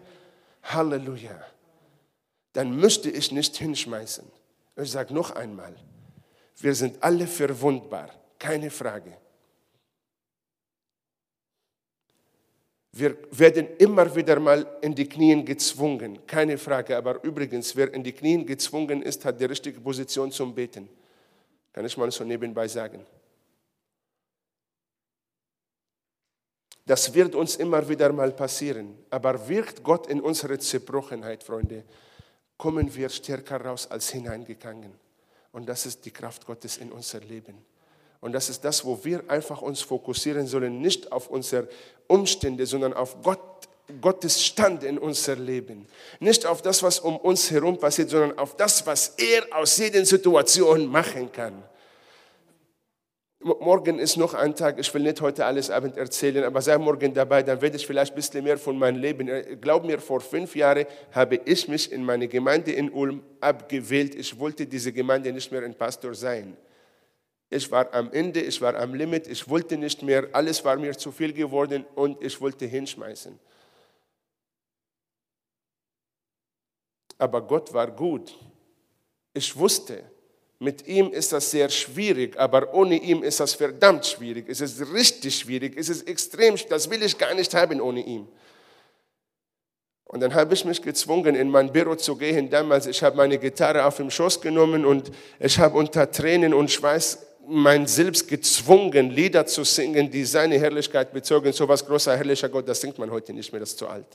Halleluja. 0.62 1.36
Dann 2.52 2.76
müsste 2.76 3.10
ich 3.10 3.32
nicht 3.32 3.56
hinschmeißen. 3.56 4.37
Ich 4.80 4.90
sage 4.92 5.12
noch 5.12 5.32
einmal, 5.32 5.74
wir 6.58 6.74
sind 6.74 7.02
alle 7.02 7.26
verwundbar, 7.26 8.10
keine 8.38 8.70
Frage. 8.70 9.16
Wir 12.92 13.16
werden 13.30 13.76
immer 13.78 14.12
wieder 14.14 14.40
mal 14.40 14.66
in 14.80 14.94
die 14.94 15.08
Knien 15.08 15.44
gezwungen, 15.44 16.26
keine 16.26 16.58
Frage. 16.58 16.96
Aber 16.96 17.22
übrigens, 17.22 17.76
wer 17.76 17.92
in 17.92 18.02
die 18.02 18.12
Knien 18.12 18.46
gezwungen 18.46 19.02
ist, 19.02 19.24
hat 19.24 19.40
die 19.40 19.44
richtige 19.44 19.80
Position 19.80 20.32
zum 20.32 20.54
Beten. 20.54 20.88
Kann 21.72 21.84
ich 21.84 21.96
mal 21.96 22.10
so 22.10 22.24
nebenbei 22.24 22.66
sagen. 22.66 23.04
Das 26.86 27.12
wird 27.12 27.34
uns 27.34 27.56
immer 27.56 27.86
wieder 27.88 28.12
mal 28.12 28.32
passieren. 28.32 28.96
Aber 29.10 29.48
wirkt 29.48 29.82
Gott 29.82 30.06
in 30.06 30.20
unsere 30.20 30.58
Zerbrochenheit, 30.58 31.44
Freunde, 31.44 31.84
kommen 32.58 32.94
wir 32.94 33.08
stärker 33.08 33.64
raus 33.64 33.86
als 33.90 34.10
hineingegangen. 34.10 34.92
Und 35.52 35.66
das 35.68 35.86
ist 35.86 36.04
die 36.04 36.10
Kraft 36.10 36.44
Gottes 36.44 36.76
in 36.76 36.92
unser 36.92 37.20
Leben. 37.20 37.54
Und 38.20 38.32
das 38.32 38.50
ist 38.50 38.64
das, 38.64 38.84
wo 38.84 39.02
wir 39.04 39.22
einfach 39.30 39.62
uns 39.62 39.80
fokussieren 39.80 40.46
sollen, 40.46 40.80
nicht 40.80 41.10
auf 41.12 41.30
unsere 41.30 41.68
Umstände, 42.08 42.66
sondern 42.66 42.92
auf 42.92 43.16
Gott, 43.22 43.68
Gottes 44.00 44.44
Stand 44.44 44.82
in 44.82 44.98
unser 44.98 45.36
Leben. 45.36 45.86
Nicht 46.18 46.44
auf 46.44 46.60
das, 46.60 46.82
was 46.82 46.98
um 46.98 47.16
uns 47.16 47.50
herum 47.50 47.78
passiert, 47.78 48.10
sondern 48.10 48.36
auf 48.36 48.56
das, 48.56 48.84
was 48.86 49.14
er 49.16 49.44
aus 49.56 49.78
jeder 49.78 50.04
Situation 50.04 50.86
machen 50.86 51.30
kann. 51.30 51.62
Morgen 53.40 53.98
ist 53.98 54.16
noch 54.16 54.34
ein 54.34 54.54
Tag, 54.54 54.78
ich 54.78 54.92
will 54.92 55.02
nicht 55.02 55.20
heute 55.20 55.44
alles 55.44 55.70
Abend 55.70 55.96
erzählen, 55.96 56.44
aber 56.44 56.60
sei 56.60 56.76
morgen 56.78 57.14
dabei, 57.14 57.42
dann 57.42 57.60
werde 57.60 57.76
ich 57.76 57.86
vielleicht 57.86 58.12
ein 58.12 58.16
bisschen 58.16 58.44
mehr 58.44 58.58
von 58.58 58.78
meinem 58.78 59.00
Leben. 59.00 59.28
Äh, 59.28 59.56
glaub 59.60 59.84
mir, 59.84 60.00
vor 60.00 60.20
fünf 60.20 60.56
Jahren 60.56 60.86
habe 61.12 61.36
ich 61.44 61.68
mich 61.68 61.90
in 61.92 62.04
meine 62.04 62.28
Gemeinde 62.28 62.72
in 62.72 62.90
Ulm 62.90 63.22
abgewählt. 63.40 64.14
Ich 64.14 64.38
wollte 64.38 64.66
diese 64.66 64.92
Gemeinde 64.92 65.32
nicht 65.32 65.50
mehr 65.52 65.62
ein 65.62 65.74
Pastor 65.74 66.14
sein. 66.14 66.56
Ich 67.50 67.70
war 67.70 67.92
am 67.94 68.12
Ende, 68.12 68.40
ich 68.40 68.60
war 68.60 68.74
am 68.74 68.94
Limit, 68.94 69.26
ich 69.26 69.48
wollte 69.48 69.78
nicht 69.78 70.02
mehr, 70.02 70.28
alles 70.32 70.62
war 70.64 70.76
mir 70.76 70.96
zu 70.96 71.10
viel 71.10 71.32
geworden 71.32 71.86
und 71.94 72.22
ich 72.22 72.38
wollte 72.40 72.66
hinschmeißen. 72.66 73.38
Aber 77.16 77.42
Gott 77.42 77.72
war 77.72 77.90
gut. 77.90 78.36
Ich 79.32 79.56
wusste, 79.56 80.04
mit 80.60 80.88
ihm 80.88 81.12
ist 81.12 81.32
das 81.32 81.50
sehr 81.50 81.68
schwierig, 81.68 82.36
aber 82.38 82.74
ohne 82.74 82.96
ihn 82.96 83.22
ist 83.22 83.38
das 83.38 83.54
verdammt 83.54 84.04
schwierig. 84.06 84.48
Es 84.48 84.60
ist 84.60 84.92
richtig 84.92 85.36
schwierig, 85.36 85.74
es 85.76 85.88
ist 85.88 86.08
extrem, 86.08 86.56
das 86.68 86.90
will 86.90 87.02
ich 87.02 87.16
gar 87.16 87.32
nicht 87.34 87.54
haben 87.54 87.80
ohne 87.80 88.04
ihn. 88.04 88.26
Und 90.04 90.20
dann 90.20 90.34
habe 90.34 90.54
ich 90.54 90.64
mich 90.64 90.82
gezwungen, 90.82 91.36
in 91.36 91.50
mein 91.50 91.70
Büro 91.70 91.94
zu 91.94 92.16
gehen. 92.16 92.48
Damals, 92.48 92.86
ich 92.86 93.02
habe 93.02 93.16
meine 93.16 93.38
Gitarre 93.38 93.84
auf 93.84 93.98
den 93.98 94.10
Schoß 94.10 94.40
genommen 94.40 94.86
und 94.86 95.12
ich 95.38 95.58
habe 95.58 95.76
unter 95.76 96.10
Tränen 96.10 96.54
und 96.54 96.70
Schweiß 96.70 97.26
mein 97.46 97.86
Selbst 97.86 98.26
gezwungen, 98.26 99.10
Lieder 99.10 99.46
zu 99.46 99.64
singen, 99.64 100.10
die 100.10 100.24
seine 100.24 100.58
Herrlichkeit 100.58 101.12
bezogen. 101.12 101.52
So 101.52 101.68
was 101.68 101.86
großer, 101.86 102.16
herrlicher 102.16 102.48
Gott, 102.48 102.68
das 102.68 102.80
singt 102.80 102.98
man 102.98 103.10
heute 103.10 103.32
nicht 103.32 103.52
mehr, 103.52 103.60
das 103.60 103.70
ist 103.70 103.78
zu 103.78 103.86
alt 103.86 104.06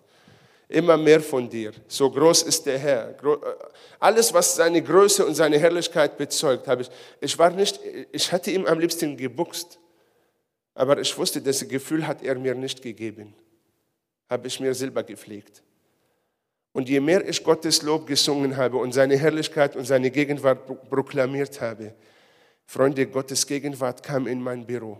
immer 0.73 0.97
mehr 0.97 1.21
von 1.21 1.49
dir. 1.49 1.71
So 1.87 2.09
groß 2.09 2.43
ist 2.43 2.65
der 2.65 2.79
Herr. 2.79 3.09
Äh, 3.09 3.37
alles, 3.99 4.33
was 4.33 4.55
seine 4.55 4.81
Größe 4.81 5.25
und 5.25 5.35
seine 5.35 5.57
Herrlichkeit 5.57 6.17
bezeugt, 6.17 6.67
habe 6.67 6.81
ich. 6.81 6.89
Ich 7.21 7.37
war 7.37 7.51
nicht, 7.51 7.79
ich 8.11 8.31
hatte 8.31 8.51
ihm 8.51 8.65
am 8.65 8.79
liebsten 8.79 9.15
gebuchst, 9.15 9.79
aber 10.73 10.99
ich 10.99 11.15
wusste, 11.17 11.41
das 11.41 11.67
Gefühl 11.67 12.05
hat 12.07 12.23
er 12.23 12.35
mir 12.35 12.55
nicht 12.55 12.81
gegeben. 12.81 13.33
Habe 14.29 14.47
ich 14.47 14.59
mir 14.59 14.73
selber 14.73 15.03
gepflegt. 15.03 15.61
Und 16.71 16.89
je 16.89 16.99
mehr 16.99 17.27
ich 17.27 17.43
Gottes 17.43 17.83
Lob 17.83 18.07
gesungen 18.07 18.57
habe 18.57 18.77
und 18.77 18.93
seine 18.93 19.15
Herrlichkeit 19.15 19.75
und 19.75 19.85
seine 19.85 20.09
Gegenwart 20.09 20.89
proklamiert 20.89 21.61
habe, 21.61 21.93
Freunde, 22.65 23.05
Gottes 23.05 23.45
Gegenwart 23.45 24.01
kam 24.01 24.25
in 24.25 24.41
mein 24.41 24.65
Büro, 24.65 24.99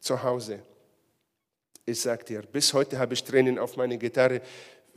zu 0.00 0.20
Hause. 0.20 0.60
Ich 1.88 2.00
sag 2.00 2.26
dir, 2.26 2.42
bis 2.42 2.74
heute 2.74 2.98
habe 2.98 3.14
ich 3.14 3.22
Tränen 3.22 3.60
auf 3.60 3.76
meine 3.76 3.96
Gitarre. 3.96 4.40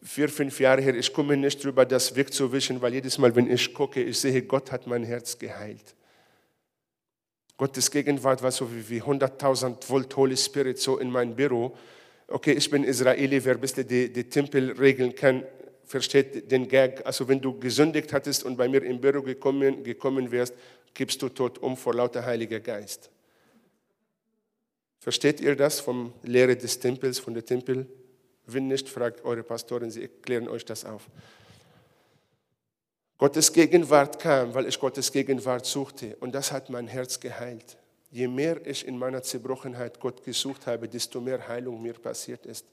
Vier, 0.02 0.28
fünf 0.28 0.60
Jahre 0.60 0.82
her, 0.82 0.96
ich 0.96 1.14
komme 1.14 1.38
nicht 1.38 1.64
drüber, 1.64 1.86
das 1.86 2.16
wegzuwischen, 2.16 2.82
weil 2.82 2.96
jedes 2.96 3.20
Mal, 3.20 3.36
wenn 3.36 3.48
ich 3.48 3.72
gucke, 3.76 4.02
ich 4.02 4.20
sehe, 4.20 4.42
Gott 4.42 4.72
hat 4.72 4.88
mein 4.88 5.04
Herz 5.04 5.38
geheilt. 5.38 5.94
Gottes 7.58 7.92
Gegenwart 7.92 8.42
war 8.42 8.52
so 8.52 8.68
wie 8.90 9.04
100.000 9.04 9.88
Volt 9.88 10.16
Holy 10.16 10.36
Spirit 10.36 10.80
so 10.80 10.98
in 10.98 11.12
mein 11.12 11.36
Büro. 11.36 11.78
Okay, 12.28 12.54
ich 12.54 12.68
bin 12.72 12.84
Israeli, 12.84 13.46
wer 13.46 13.56
bisschen 13.56 13.88
die, 13.88 14.12
die 14.12 14.24
Tempel 14.24 14.72
regeln 14.72 15.14
kann, 15.14 15.44
versteht 15.86 16.50
den 16.50 16.68
Gag. 16.68 17.06
Also 17.06 17.28
wenn 17.28 17.40
du 17.40 17.60
gesündigt 17.60 18.14
hattest 18.14 18.44
und 18.44 18.58
bei 18.58 18.68
mir 18.68 18.82
im 18.82 19.00
Büro 19.00 19.22
gekommen, 19.22 19.84
gekommen 19.84 20.32
wärst, 20.32 20.56
gibst 20.96 21.22
du 21.22 21.30
tot 21.30 21.60
um 21.60 21.78
vor 21.78 21.94
lauter 21.94 22.26
Heiliger 22.26 22.60
Geist. 22.60 23.12
Versteht 25.00 25.40
ihr 25.40 25.56
das 25.56 25.80
vom 25.80 26.14
Lehre 26.24 26.56
des 26.56 26.80
Tempels, 26.80 27.20
von 27.20 27.34
der 27.34 27.46
Tempel? 27.46 27.88
Wenn 28.46 28.68
nicht, 28.68 28.90
fragt 28.90 29.24
eure 29.24 29.44
Pastoren, 29.44 29.90
sie 29.90 30.04
erklären 30.04 30.48
euch 30.48 30.66
das 30.66 30.84
auf. 30.84 31.10
Gottes 33.18 33.52
Gegenwart 33.52 34.20
kam, 34.20 34.54
weil 34.54 34.66
ich 34.66 34.80
Gottes 34.80 35.12
Gegenwart 35.12 35.66
suchte 35.66 36.16
und 36.22 36.34
das 36.34 36.52
hat 36.52 36.70
mein 36.70 36.88
Herz 36.88 37.20
geheilt. 37.20 37.78
Je 38.12 38.28
mehr 38.28 38.66
ich 38.66 38.88
in 38.88 38.98
meiner 38.98 39.22
Zerbrochenheit 39.22 40.00
Gott 40.00 40.24
gesucht 40.24 40.66
habe, 40.68 40.88
desto 40.88 41.22
mehr 41.22 41.48
Heilung 41.48 41.82
mir 41.82 41.94
passiert 41.94 42.46
ist. 42.46 42.66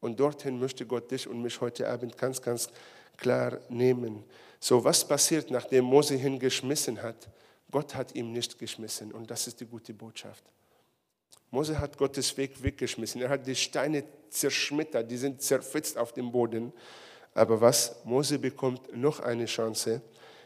Und 0.00 0.20
dorthin 0.20 0.58
möchte 0.58 0.84
Gott 0.84 1.10
dich 1.10 1.26
und 1.26 1.40
mich 1.40 1.60
heute 1.60 1.88
Abend 1.88 2.18
ganz, 2.18 2.42
ganz 2.42 2.68
klar 3.16 3.60
nehmen. 3.68 4.24
So, 4.60 4.84
was 4.84 5.06
passiert, 5.06 5.50
nachdem 5.50 5.84
Mose 5.84 6.16
hingeschmissen 6.16 7.00
hat? 7.00 7.28
Gott 7.70 7.94
hat 7.94 8.14
ihm 8.14 8.32
nicht 8.32 8.58
geschmissen 8.58 9.12
und 9.12 9.30
das 9.30 9.46
ist 9.46 9.60
die 9.60 9.66
gute 9.66 9.94
Botschaft. 9.94 10.44
Mose 11.54 11.78
hat 11.78 11.96
Gottes 11.96 12.36
Weg 12.36 12.60
weggeschmissen. 12.64 13.22
Er 13.22 13.28
hat 13.28 13.46
die 13.46 13.54
Steine 13.54 14.02
zerschmettert, 14.28 15.08
die 15.08 15.16
sind 15.16 15.40
zerfetzt 15.40 15.96
auf 15.96 16.12
dem 16.12 16.32
Boden. 16.32 16.72
Aber 17.32 17.60
was? 17.60 17.94
Mose 18.04 18.40
bekommt 18.40 18.94
noch 18.96 19.20
eine 19.20 19.44
Chance. 19.46 20.02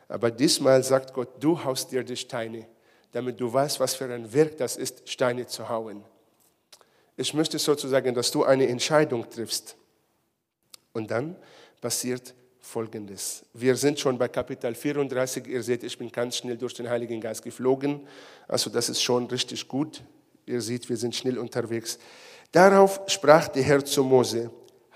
Aber 0.06 0.30
diesmal 0.30 0.84
sagt 0.84 1.14
Gott, 1.14 1.42
du 1.42 1.64
haust 1.64 1.92
dir 1.92 2.04
die 2.04 2.16
Steine, 2.16 2.66
damit 3.12 3.40
du 3.40 3.50
weißt, 3.50 3.80
was 3.80 3.94
für 3.94 4.12
ein 4.12 4.30
Werk 4.34 4.58
das 4.58 4.76
ist, 4.76 5.08
Steine 5.08 5.46
zu 5.46 5.70
hauen. 5.70 6.04
Ich 7.16 7.32
möchte 7.32 7.58
sozusagen, 7.58 8.14
dass 8.14 8.30
du 8.30 8.44
eine 8.44 8.68
Entscheidung 8.68 9.28
triffst. 9.30 9.76
Und 10.92 11.10
dann 11.10 11.36
passiert 11.80 12.34
Folgendes. 12.60 13.46
Wir 13.54 13.76
sind 13.76 13.98
schon 13.98 14.18
bei 14.18 14.28
Kapitel 14.28 14.74
34. 14.74 15.46
Ihr 15.46 15.62
seht, 15.62 15.84
ich 15.84 15.96
bin 15.96 16.12
ganz 16.12 16.36
schnell 16.36 16.58
durch 16.58 16.74
den 16.74 16.90
Heiligen 16.90 17.18
Geist 17.18 17.42
geflogen. 17.42 18.06
Also 18.46 18.68
das 18.68 18.90
ist 18.90 19.02
schon 19.02 19.24
richtig 19.26 19.66
gut. 19.68 20.02
Ihr 20.48 20.60
seht, 20.60 20.88
wir 20.88 20.96
sind 20.96 21.14
schnell 21.14 21.38
unterwegs. 21.38 21.98
Darauf 22.52 23.00
sprach 23.06 23.48
der 23.48 23.62
Herr 23.62 23.84
zu 23.84 24.02
Mose, 24.02 24.50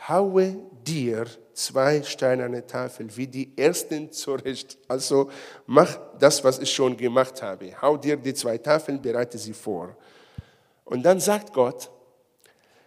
haue 0.09 0.57
dir 0.85 1.27
zwei 1.53 2.03
steinerne 2.03 2.67
Tafeln, 2.67 3.15
wie 3.17 3.27
die 3.27 3.57
ersten 3.57 4.11
zurecht. 4.11 4.79
Also 4.88 5.31
mach 5.67 5.99
das, 6.19 6.43
was 6.43 6.59
ich 6.59 6.73
schon 6.73 6.97
gemacht 6.97 7.43
habe. 7.43 7.73
Hau 7.81 7.97
dir 7.97 8.17
die 8.17 8.35
zwei 8.35 8.59
Tafeln, 8.59 9.01
bereite 9.01 9.38
sie 9.38 9.53
vor. 9.53 9.97
Und 10.85 11.03
dann 11.03 11.21
sagt 11.21 11.53
Gott, 11.53 11.91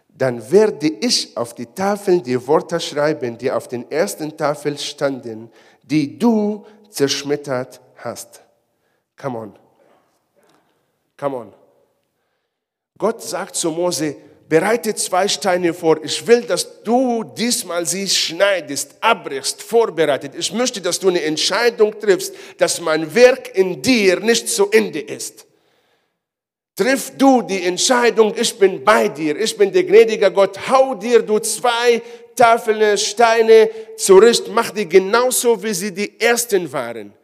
dann 0.08 0.50
werde 0.50 0.88
ich 0.88 1.36
auf 1.36 1.54
die 1.54 1.66
Tafeln 1.66 2.22
die 2.22 2.46
Worte 2.46 2.80
schreiben, 2.80 3.36
die 3.36 3.50
auf 3.50 3.68
den 3.68 3.90
ersten 3.90 4.36
Tafeln 4.36 4.78
standen, 4.78 5.50
die 5.82 6.18
du 6.18 6.64
zerschmettert 6.90 7.80
hast. 7.96 8.40
Come 9.16 9.38
on. 9.38 9.58
Come 11.16 11.36
on. 11.36 11.65
Gott 12.98 13.22
sagt 13.22 13.56
zu 13.56 13.70
Mose, 13.70 14.16
bereite 14.48 14.94
zwei 14.94 15.28
Steine 15.28 15.74
vor. 15.74 16.02
Ich 16.02 16.26
will, 16.26 16.42
dass 16.42 16.82
du 16.82 17.24
diesmal 17.24 17.84
sie 17.84 18.08
schneidest, 18.08 18.94
abbrichst, 19.00 19.62
vorbereitet. 19.62 20.32
Ich 20.38 20.52
möchte, 20.52 20.80
dass 20.80 20.98
du 20.98 21.08
eine 21.08 21.22
Entscheidung 21.22 21.98
triffst, 21.98 22.34
dass 22.58 22.80
mein 22.80 23.14
Werk 23.14 23.54
in 23.56 23.82
dir 23.82 24.20
nicht 24.20 24.48
zu 24.48 24.70
Ende 24.70 25.00
ist. 25.00 25.46
Triff 26.76 27.12
du 27.16 27.40
die 27.40 27.64
Entscheidung, 27.64 28.34
ich 28.36 28.58
bin 28.58 28.84
bei 28.84 29.08
dir, 29.08 29.38
ich 29.38 29.56
bin 29.56 29.72
der 29.72 29.84
gnädige 29.84 30.30
Gott. 30.30 30.58
Hau 30.68 30.94
dir 30.94 31.22
du 31.22 31.38
zwei 31.38 32.02
Tafeln, 32.34 32.98
Steine 32.98 33.70
zurecht, 33.96 34.48
mach 34.48 34.70
die 34.70 34.86
genauso, 34.86 35.62
wie 35.62 35.72
sie 35.72 35.92
die 35.92 36.20
ersten 36.20 36.70
waren. 36.70 37.15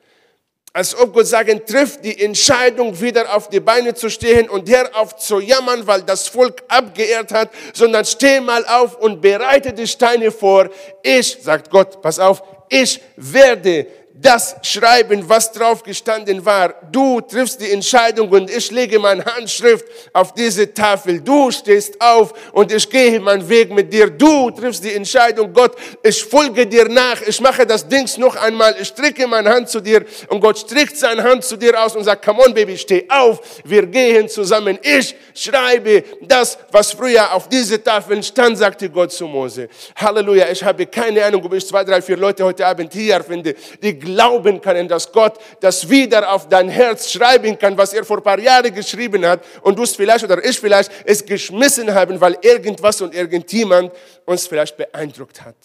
Als 0.74 0.94
ob 0.94 1.12
Gott 1.12 1.26
sagen, 1.26 1.60
trifft 1.66 2.02
die 2.02 2.18
Entscheidung, 2.22 2.98
wieder 2.98 3.34
auf 3.36 3.50
die 3.50 3.60
Beine 3.60 3.92
zu 3.92 4.08
stehen 4.08 4.48
und 4.48 4.70
auf 4.94 5.16
zu 5.16 5.38
jammern, 5.38 5.86
weil 5.86 6.02
das 6.02 6.28
Volk 6.28 6.62
abgeehrt 6.66 7.30
hat, 7.30 7.50
sondern 7.74 8.06
steh 8.06 8.40
mal 8.40 8.64
auf 8.64 8.96
und 8.96 9.20
bereite 9.20 9.74
die 9.74 9.86
Steine 9.86 10.30
vor. 10.30 10.70
Ich, 11.02 11.36
sagt 11.42 11.68
Gott, 11.68 12.00
pass 12.00 12.18
auf, 12.18 12.42
ich 12.70 13.02
werde 13.16 13.86
das 14.14 14.56
schreiben, 14.62 15.26
was 15.26 15.52
drauf 15.52 15.82
gestanden 15.82 16.44
war. 16.44 16.74
Du 16.90 17.20
triffst 17.20 17.60
die 17.60 17.70
Entscheidung 17.70 18.28
und 18.28 18.50
ich 18.50 18.70
lege 18.70 18.98
meine 18.98 19.24
Handschrift 19.24 19.84
auf 20.12 20.34
diese 20.34 20.72
Tafel. 20.72 21.20
Du 21.20 21.50
stehst 21.50 22.00
auf 22.00 22.32
und 22.52 22.70
ich 22.72 22.88
gehe 22.88 23.18
meinen 23.20 23.48
Weg 23.48 23.72
mit 23.72 23.92
dir. 23.92 24.10
Du 24.10 24.50
triffst 24.50 24.84
die 24.84 24.92
Entscheidung, 24.92 25.52
Gott, 25.52 25.76
ich 26.02 26.22
folge 26.24 26.66
dir 26.66 26.88
nach. 26.88 27.22
Ich 27.22 27.40
mache 27.40 27.66
das 27.66 27.88
Dings 27.88 28.18
noch 28.18 28.36
einmal. 28.36 28.76
Ich 28.80 28.88
strecke 28.88 29.26
meine 29.26 29.48
Hand 29.48 29.70
zu 29.70 29.80
dir 29.80 30.04
und 30.28 30.40
Gott 30.40 30.58
streckt 30.58 30.96
seine 30.96 31.22
Hand 31.22 31.44
zu 31.44 31.56
dir 31.56 31.82
aus 31.82 31.96
und 31.96 32.04
sagt, 32.04 32.24
come 32.24 32.44
on, 32.44 32.52
Baby, 32.52 32.76
steh 32.76 33.06
auf. 33.08 33.40
Wir 33.64 33.86
gehen 33.86 34.28
zusammen. 34.28 34.78
Ich 34.82 35.14
schreibe 35.34 36.04
das, 36.20 36.58
was 36.70 36.92
früher 36.92 37.32
auf 37.32 37.48
diese 37.48 37.82
Tafeln 37.82 38.22
stand, 38.22 38.58
sagte 38.58 38.90
Gott 38.90 39.12
zu 39.12 39.26
Mose. 39.26 39.68
Halleluja. 39.96 40.50
Ich 40.50 40.62
habe 40.62 40.86
keine 40.86 41.24
Ahnung, 41.24 41.42
ob 41.44 41.54
ich 41.54 41.66
zwei, 41.66 41.82
drei, 41.82 42.02
vier 42.02 42.18
Leute 42.18 42.44
heute 42.44 42.66
Abend 42.66 42.92
hier 42.92 43.22
finde, 43.24 43.54
die 43.82 44.01
glauben 44.02 44.60
können, 44.60 44.88
dass 44.88 45.10
Gott 45.10 45.38
das 45.60 45.88
wieder 45.88 46.32
auf 46.32 46.48
dein 46.48 46.68
Herz 46.68 47.10
schreiben 47.10 47.58
kann, 47.58 47.78
was 47.78 47.92
er 47.92 48.04
vor 48.04 48.18
ein 48.18 48.22
paar 48.22 48.38
Jahren 48.38 48.74
geschrieben 48.74 49.24
hat 49.24 49.42
und 49.62 49.78
du 49.78 49.84
es 49.84 49.96
vielleicht 49.96 50.24
oder 50.24 50.44
ich 50.44 50.58
vielleicht 50.58 50.90
es 51.04 51.24
geschmissen 51.24 51.92
haben, 51.94 52.20
weil 52.20 52.36
irgendwas 52.42 53.00
und 53.00 53.14
irgendjemand 53.14 53.92
uns 54.26 54.46
vielleicht 54.46 54.76
beeindruckt 54.76 55.42
hat. 55.42 55.56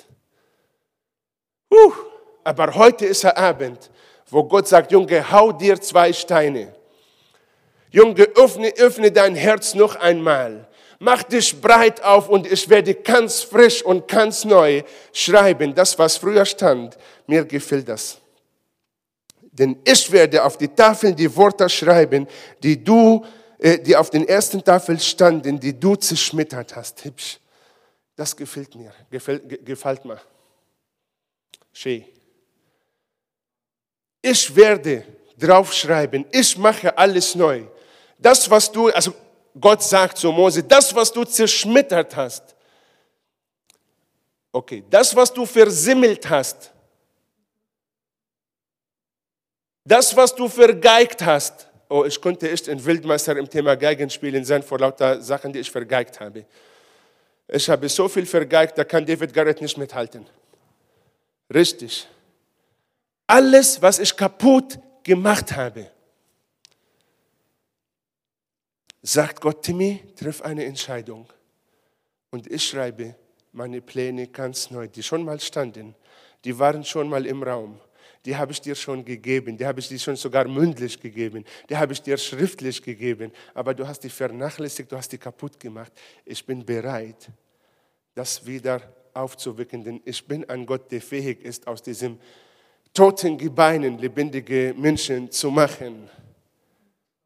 Uh, 1.72 1.92
aber 2.44 2.74
heute 2.76 3.06
ist 3.06 3.24
der 3.24 3.38
Abend, 3.38 3.90
wo 4.30 4.44
Gott 4.44 4.68
sagt, 4.68 4.92
Junge, 4.92 5.30
hau 5.32 5.52
dir 5.52 5.82
zwei 5.82 6.14
Steine. 6.14 6.74
Junge, 7.90 8.24
öffne, 8.36 8.72
öffne 8.78 9.12
dein 9.12 9.36
Herz 9.36 9.74
noch 9.74 9.96
einmal 9.96 10.68
mach 11.00 11.24
dich 11.24 11.60
breit 11.60 12.04
auf 12.04 12.30
und 12.30 12.52
ich 12.52 12.70
werde 12.70 12.94
ganz 12.96 13.42
frisch 13.42 13.82
und 13.84 14.08
ganz 14.08 14.46
neu 14.46 14.84
schreiben. 15.14 15.74
Das, 15.74 15.98
was 15.98 16.18
früher 16.18 16.46
stand, 16.46 16.98
mir 17.26 17.46
gefällt 17.46 17.88
das. 17.88 18.20
Denn 19.58 19.80
ich 19.84 20.12
werde 20.12 20.44
auf 20.44 20.58
die 20.58 20.68
Tafeln 20.68 21.16
die 21.16 21.34
Worte 21.36 21.68
schreiben, 21.68 22.28
die 22.62 22.84
du 22.84 23.24
äh, 23.60 23.80
die 23.80 23.96
auf 23.96 24.10
den 24.10 24.28
ersten 24.28 24.64
Tafel 24.64 25.00
standen, 25.00 25.60
die 25.60 25.78
du 25.78 25.96
zerschmettert 25.96 26.76
hast. 26.76 27.04
Hübsch. 27.04 27.40
Das 28.16 28.36
gefällt 28.36 28.76
mir, 28.76 28.94
gefällt, 29.10 29.66
gefällt 29.66 30.06
mir. 30.06 30.20
Schön. 31.74 32.06
Ich 34.22 34.56
werde 34.56 35.04
draufschreiben, 35.38 36.26
ich 36.32 36.58
mache 36.58 36.96
alles 36.98 37.36
neu. 37.36 37.64
Das, 38.18 38.50
was 38.50 38.72
du, 38.72 38.90
also 38.90 39.14
Gott 39.60 39.84
sagt 39.84 40.18
zu 40.18 40.32
Mose, 40.32 40.64
das, 40.64 40.94
was 40.94 41.12
du 41.12 41.24
zerschmettert 41.24 42.16
hast, 42.16 42.56
okay, 44.52 44.84
das, 44.90 45.16
was 45.16 45.32
du 45.32 45.46
versimmelt 45.46 46.28
hast, 46.28 46.72
das, 49.88 50.16
was 50.16 50.36
du 50.36 50.50
vergeigt 50.50 51.26
hast, 51.26 51.68
oh, 51.88 52.04
ich 52.04 52.20
konnte 52.20 52.50
echt 52.50 52.68
ein 52.68 52.84
Wildmeister 52.84 53.38
im 53.38 53.50
Thema 53.50 53.76
Geigenspielen 53.76 54.44
sein 54.44 54.62
vor 54.62 54.80
lauter 54.80 55.22
Sachen, 55.22 55.54
die 55.54 55.60
ich 55.60 55.72
vergeigt 55.72 56.20
habe. 56.20 56.46
Ich 57.48 57.70
habe 57.70 57.88
so 57.88 58.10
viel 58.10 58.26
vergeigt, 58.26 58.78
da 58.78 58.84
kann 58.84 59.06
David 59.06 59.34
Garrett 59.34 59.62
nicht 59.62 59.78
mithalten. 59.78 60.26
Richtig. 61.54 62.06
Alles, 63.26 63.82
was 63.82 64.00
ich 64.00 64.16
kaputt 64.16 64.78
gemacht 65.04 65.56
habe, 65.56 65.90
sagt 69.02 69.40
Gott, 69.40 69.62
Timmy, 69.64 70.04
triff 70.18 70.42
eine 70.42 70.66
Entscheidung. 70.66 71.28
Und 72.30 72.52
ich 72.52 72.68
schreibe 72.68 73.16
meine 73.54 73.80
Pläne 73.80 74.28
ganz 74.28 74.70
neu, 74.70 74.90
die 74.90 75.02
schon 75.02 75.24
mal 75.24 75.40
standen, 75.40 75.96
die 76.44 76.60
waren 76.60 76.84
schon 76.84 77.08
mal 77.08 77.26
im 77.26 77.42
Raum. 77.42 77.80
Die 78.28 78.36
habe 78.36 78.52
ich 78.52 78.60
dir 78.60 78.76
schon 78.76 79.06
gegeben, 79.06 79.58
die 79.58 79.66
habe 79.66 79.80
ich 79.80 79.88
dir 79.88 79.98
schon 79.98 80.18
sogar 80.18 80.50
mündlich 80.50 81.00
gegeben, 81.00 81.46
die 81.70 81.78
habe 81.78 81.94
ich 81.94 82.02
dir 82.02 82.18
schriftlich 82.18 82.84
gegeben, 82.84 83.32
aber 83.54 83.74
du 83.74 83.88
hast 83.88 84.02
die 84.02 84.10
vernachlässigt, 84.10 84.92
du 84.92 84.98
hast 84.98 85.14
die 85.14 85.18
kaputt 85.18 85.58
gemacht. 85.58 85.94
Ich 86.26 86.46
bin 86.46 86.66
bereit, 86.66 87.30
das 88.16 88.46
wieder 88.46 88.82
aufzuwecken, 89.14 89.82
denn 89.82 90.02
ich 90.04 90.28
bin 90.28 90.44
ein 90.50 90.66
Gott, 90.66 90.92
der 90.92 91.02
fähig 91.02 91.42
ist, 91.42 91.66
aus 91.68 91.82
diesem 91.82 92.20
toten 92.94 93.38
Gebeinen 93.38 93.98
lebendige 93.98 94.76
Menschen 94.78 95.32
zu 95.32 95.50
machen. 95.50 96.10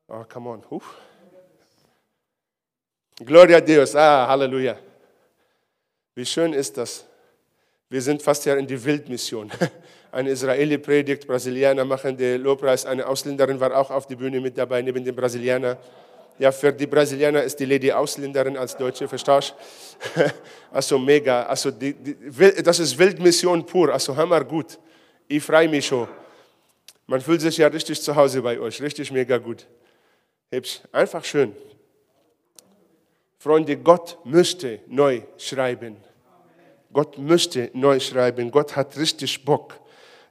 Oh, 0.07 0.23
come 0.31 0.51
on. 0.51 0.63
Huh. 0.69 0.83
Gloria 3.25 3.57
a 3.57 3.61
Deus. 3.61 3.95
Ah, 3.95 4.27
Halleluja. 4.27 4.77
Wie 6.13 6.27
schön 6.27 6.53
ist 6.53 6.77
das? 6.77 7.07
Wir 7.89 8.03
sind 8.03 8.21
fast 8.21 8.45
ja 8.45 8.53
in 8.53 8.67
die 8.67 8.83
Wildmission. 8.83 9.51
Ein 10.11 10.27
Israeli 10.27 10.77
predigt, 10.77 11.25
Brasilianer 11.25 11.85
machen 11.85 12.17
den 12.17 12.41
Lobpreis. 12.41 12.85
Eine 12.85 13.07
Ausländerin 13.07 13.59
war 13.59 13.75
auch 13.77 13.89
auf 13.91 14.07
die 14.07 14.15
Bühne 14.15 14.41
mit 14.41 14.57
dabei, 14.57 14.81
neben 14.81 15.03
dem 15.05 15.15
Brasilianer. 15.15 15.77
Ja, 16.37 16.51
für 16.51 16.73
die 16.73 16.87
Brasilianer 16.87 17.43
ist 17.43 17.59
die 17.59 17.65
Lady 17.65 17.91
Ausländerin 17.91 18.57
als 18.57 18.75
Deutsche, 18.75 19.07
verstehst? 19.07 19.55
Also 20.71 20.97
mega. 20.97 21.43
Also 21.43 21.69
die, 21.69 21.93
die, 21.93 22.63
das 22.63 22.79
ist 22.79 22.97
Wildmission 22.97 23.65
pur. 23.65 23.93
Also 23.93 24.15
hammer 24.15 24.43
gut. 24.43 24.79
Ich 25.27 25.43
freue 25.43 25.69
mich 25.69 25.85
schon. 25.85 26.07
Man 27.07 27.21
fühlt 27.21 27.41
sich 27.41 27.57
ja 27.57 27.67
richtig 27.67 28.01
zu 28.01 28.15
Hause 28.15 28.41
bei 28.41 28.59
euch. 28.59 28.81
Richtig 28.81 29.11
mega 29.11 29.37
gut. 29.37 29.67
Hübsch. 30.49 30.79
Einfach 30.91 31.23
schön. 31.23 31.55
Freunde, 33.37 33.75
Gott 33.77 34.17
möchte 34.23 34.79
neu 34.87 35.21
schreiben. 35.37 35.97
Gott 36.93 37.17
möchte 37.17 37.69
neu 37.73 37.99
schreiben. 37.99 38.51
Gott 38.51 38.75
hat 38.75 38.97
richtig 38.97 39.43
Bock, 39.43 39.79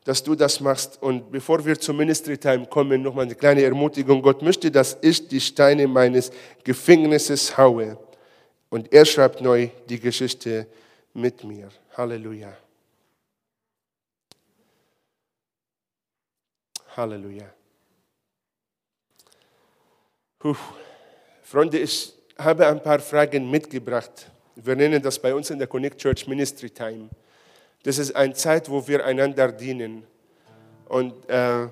dass 0.05 0.23
du 0.23 0.35
das 0.35 0.61
machst. 0.61 1.03
Und 1.03 1.31
bevor 1.31 1.65
wir 1.65 1.79
zum 1.79 1.97
Ministry 1.97 2.39
Time 2.39 2.67
kommen, 2.67 3.03
nochmal 3.03 3.27
eine 3.27 3.35
kleine 3.35 3.63
Ermutigung. 3.63 4.23
Gott 4.23 4.43
möchte, 4.43 4.71
dass 4.71 4.97
ich 5.03 5.29
die 5.29 5.41
Steine 5.41 5.87
meines 5.87 6.31
Gefängnisses 6.65 7.57
haue. 7.57 7.99
Und 8.71 8.93
er 8.93 9.05
schreibt 9.05 9.41
neu 9.41 9.69
die 9.89 10.01
Geschichte 10.01 10.67
mit 11.13 11.45
mir. 11.45 11.69
Halleluja. 11.97 12.57
Halleluja. 16.97 17.53
Puh. 20.39 20.57
Freunde, 21.43 21.79
ich 21.79 22.15
habe 22.39 22.67
ein 22.67 22.83
paar 22.83 23.01
Fragen 23.01 23.51
mitgebracht. 23.51 24.31
Wir 24.55 24.77
nennen 24.77 25.03
das 25.03 25.19
bei 25.19 25.35
uns 25.35 25.51
in 25.51 25.59
der 25.59 25.67
Connect 25.67 25.99
Church 25.99 26.27
Ministry 26.27 26.71
Time. 26.71 27.09
Das 27.83 27.99
ist 27.99 28.15
eine 28.15 28.35
Zeit, 28.35 28.69
wo 28.69 28.87
wir 28.87 29.05
einander 29.05 29.51
dienen. 29.53 30.07
Und 30.89 31.29
äh, 31.29 31.69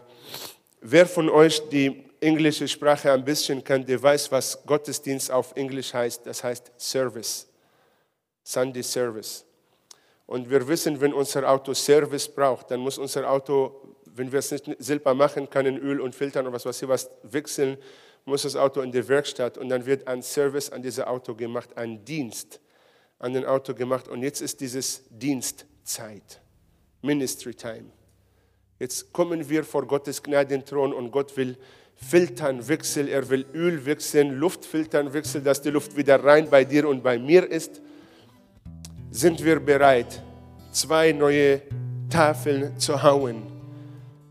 wer 0.81 1.07
von 1.07 1.29
euch 1.29 1.69
die 1.69 2.05
englische 2.21 2.67
Sprache 2.67 3.13
ein 3.13 3.25
bisschen 3.25 3.63
kennt, 3.63 3.89
der 3.89 4.03
weiß, 4.03 4.33
was 4.33 4.65
Gottesdienst 4.65 5.31
auf 5.31 5.55
Englisch 5.55 5.93
heißt. 5.93 6.27
Das 6.27 6.43
heißt 6.43 6.73
Service, 6.79 7.47
Sunday 8.43 8.83
Service. 8.83 9.45
Und 10.27 10.51
wir 10.51 10.67
wissen, 10.69 11.01
wenn 11.01 11.15
unser 11.15 11.49
Auto 11.49 11.75
Service 11.75 12.29
braucht, 12.29 12.71
dann 12.71 12.81
muss 12.81 12.99
unser 12.99 13.31
Auto, 13.31 13.95
wenn 14.05 14.31
wir 14.31 14.41
es 14.41 14.51
nicht 14.51 14.67
selber 14.79 15.15
machen 15.15 15.49
können, 15.49 15.79
Öl 15.79 16.01
und 16.01 16.15
Filtern 16.15 16.47
und 16.47 16.53
was 16.53 16.67
weiß 16.67 16.83
ich 16.83 16.89
was 16.89 17.11
wechseln, 17.23 17.79
muss 18.25 18.43
das 18.43 18.57
Auto 18.57 18.83
in 18.83 18.93
die 18.93 19.07
Werkstatt 19.09 19.57
und 19.57 19.71
dann 19.71 19.87
wird 19.87 20.07
ein 20.07 20.23
Service 20.23 20.71
an 20.71 20.83
diesem 20.83 21.05
Auto 21.05 21.35
gemacht, 21.35 21.71
ein 21.77 22.05
Dienst 22.05 22.61
an 23.19 23.33
dem 23.33 23.45
Auto 23.45 23.73
gemacht. 23.75 24.07
Und 24.09 24.23
jetzt 24.23 24.43
ist 24.43 24.61
dieses 24.61 25.03
Dienstzeit, 25.89 26.41
Ministry 27.01 27.55
Time. 27.55 27.87
Jetzt 28.79 29.11
kommen 29.13 29.49
wir 29.49 29.65
vor 29.65 29.87
Gottes 29.87 30.23
Gnadenthron 30.23 30.93
und 30.93 31.11
Gott 31.11 31.35
will 31.37 31.57
Filtern 31.97 32.69
wechseln, 32.69 33.09
er 33.09 33.29
will 33.31 33.47
Öl 33.55 33.87
wechseln, 33.87 34.35
Luftfiltern 34.35 35.15
wechseln, 35.15 35.45
dass 35.45 35.63
die 35.63 35.71
Luft 35.71 35.97
wieder 35.97 36.23
rein 36.23 36.49
bei 36.51 36.65
dir 36.65 36.87
und 36.87 37.03
bei 37.03 37.19
mir 37.19 37.51
ist. 37.51 37.81
Sind 39.11 39.43
wir 39.43 39.61
bereit, 39.61 40.23
zwei 40.73 41.13
neue 41.13 41.63
Tafeln 42.11 42.79
zu 42.79 43.03
hauen? 43.03 43.59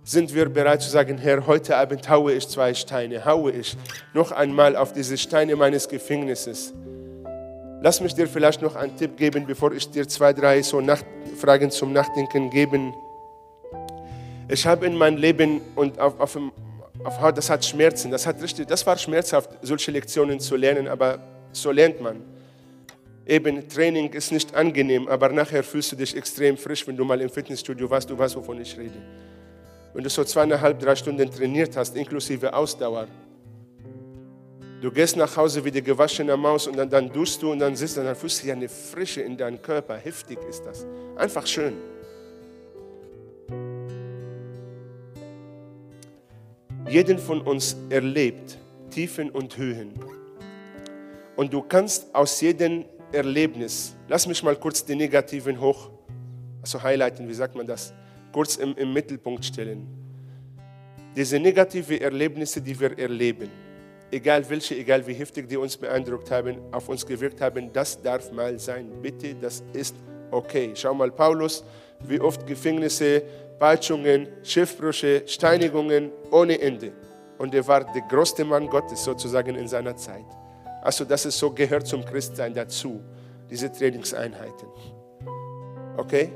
sind 0.03 0.33
wir 0.33 0.47
bereit 0.47 0.81
zu 0.81 0.89
sagen, 0.89 1.17
Herr, 1.17 1.45
heute 1.47 1.75
Abend 1.75 2.07
haue 2.07 2.31
ich 2.31 2.47
zwei 2.47 2.73
Steine, 2.73 3.25
haue 3.25 3.51
ich 3.51 3.75
noch 4.13 4.31
einmal 4.31 4.77
auf 4.77 4.93
diese 4.93 5.17
Steine 5.17 5.57
meines 5.57 5.89
Gefängnisses. 5.89 6.73
Lass 7.81 8.01
mich 8.01 8.13
dir 8.13 8.27
vielleicht 8.27 8.61
noch 8.61 8.75
einen 8.75 8.95
Tipp 8.95 9.17
geben, 9.17 9.45
bevor 9.45 9.71
ich 9.71 9.89
dir 9.89 10.07
zwei, 10.07 10.33
drei 10.33 10.61
so 10.61 10.81
Nacht 10.81 11.05
Fragen 11.37 11.69
zum 11.69 11.93
Nachdenken 11.93 12.49
geben. 12.49 12.93
Ich 14.49 14.65
habe 14.65 14.85
in 14.85 14.95
meinem 14.95 15.17
Leben 15.17 15.61
und 15.75 15.99
auf, 15.99 16.19
auf, 16.19 16.37
auf 17.03 17.21
Haut, 17.21 17.37
das 17.37 17.49
hat 17.49 17.63
Schmerzen, 17.63 18.09
das, 18.09 18.25
hat 18.25 18.41
richtig, 18.41 18.67
das 18.67 18.85
war 18.85 18.97
schmerzhaft, 18.97 19.51
solche 19.61 19.91
Lektionen 19.91 20.39
zu 20.39 20.55
lernen, 20.55 20.87
aber 20.87 21.19
so 21.51 21.71
lernt 21.71 22.01
man. 22.01 22.21
Eben, 23.25 23.67
Training 23.67 24.13
ist 24.13 24.31
nicht 24.31 24.55
angenehm, 24.55 25.07
aber 25.07 25.29
nachher 25.29 25.63
fühlst 25.63 25.91
du 25.91 25.95
dich 25.97 26.15
extrem 26.15 26.57
frisch, 26.57 26.87
wenn 26.87 26.95
du 26.95 27.03
mal 27.03 27.19
im 27.21 27.29
Fitnessstudio 27.29 27.89
warst, 27.89 28.09
du 28.09 28.17
weißt, 28.17 28.35
wovon 28.37 28.61
ich 28.61 28.77
rede 28.77 29.01
wenn 29.97 30.03
du 30.03 30.11
so 30.11 30.23
zweieinhalb, 30.23 30.79
drei 30.79 30.95
Stunden 30.95 31.27
trainiert 31.31 31.75
hast, 31.75 31.95
inklusive 31.95 32.53
Ausdauer, 32.53 33.07
du 34.81 34.91
gehst 34.91 35.15
nach 35.17 35.35
Hause 35.35 35.63
wie 35.63 35.71
die 35.71 35.81
gewaschene 35.81 36.35
Maus 36.37 36.67
und 36.67 36.77
dann, 36.77 36.89
dann 36.89 37.11
duschst 37.11 37.41
du 37.41 37.51
und 37.51 37.59
dann 37.59 37.75
sitzt 37.75 37.97
du 37.97 38.01
und 38.01 38.07
dann 38.07 38.15
fühlst 38.15 38.43
du 38.43 38.47
ja 38.47 38.53
eine 38.53 38.69
Frische 38.69 39.21
in 39.21 39.37
deinem 39.37 39.61
Körper. 39.61 39.97
Heftig 39.97 40.39
ist 40.49 40.63
das. 40.65 40.85
Einfach 41.15 41.45
schön. 41.45 41.73
Jeden 46.87 47.19
von 47.19 47.41
uns 47.41 47.75
erlebt 47.89 48.57
Tiefen 48.91 49.29
und 49.29 49.57
Höhen. 49.57 49.93
Und 51.35 51.53
du 51.53 51.61
kannst 51.61 52.13
aus 52.15 52.39
jedem 52.41 52.85
Erlebnis, 53.11 53.95
lass 54.07 54.25
mich 54.27 54.41
mal 54.41 54.55
kurz 54.55 54.83
die 54.83 54.95
negativen 54.95 55.59
hoch, 55.59 55.89
also 56.61 56.81
highlighten, 56.81 57.27
wie 57.27 57.33
sagt 57.33 57.55
man 57.55 57.67
das? 57.67 57.93
kurz 58.37 58.55
im, 58.57 58.75
im 58.75 58.93
Mittelpunkt 58.93 59.43
stellen. 59.45 59.87
Diese 61.15 61.39
negativen 61.39 61.99
Erlebnisse, 61.99 62.61
die 62.61 62.79
wir 62.79 62.97
erleben, 62.97 63.49
egal 64.11 64.47
welche, 64.49 64.75
egal 64.75 65.05
wie 65.05 65.13
heftig 65.13 65.47
die 65.47 65.57
uns 65.57 65.77
beeindruckt 65.77 66.29
haben, 66.31 66.57
auf 66.71 66.89
uns 66.89 67.05
gewirkt 67.05 67.41
haben, 67.41 67.71
das 67.71 68.01
darf 68.01 68.31
mal 68.31 68.57
sein. 68.59 68.91
Bitte, 69.01 69.35
das 69.35 69.63
ist 69.73 69.95
okay. 70.31 70.71
Schau 70.75 70.93
mal, 70.93 71.11
Paulus, 71.11 71.63
wie 72.01 72.19
oft 72.19 72.45
Gefängnisse, 72.45 73.23
Peitschungen, 73.59 74.27
Schiffbrüche, 74.43 75.23
Steinigungen 75.25 76.11
ohne 76.31 76.59
Ende. 76.59 76.91
Und 77.37 77.53
er 77.53 77.67
war 77.67 77.83
der 77.91 78.01
größte 78.03 78.43
Mann 78.45 78.67
Gottes 78.67 79.03
sozusagen 79.03 79.55
in 79.55 79.67
seiner 79.67 79.95
Zeit. 79.95 80.25
Also 80.81 81.05
das 81.05 81.25
ist 81.25 81.37
so, 81.37 81.51
gehört 81.51 81.87
zum 81.87 82.03
Christsein 82.05 82.53
dazu, 82.53 83.01
diese 83.49 83.71
Trainingseinheiten. 83.71 84.67
Okay? 85.97 86.31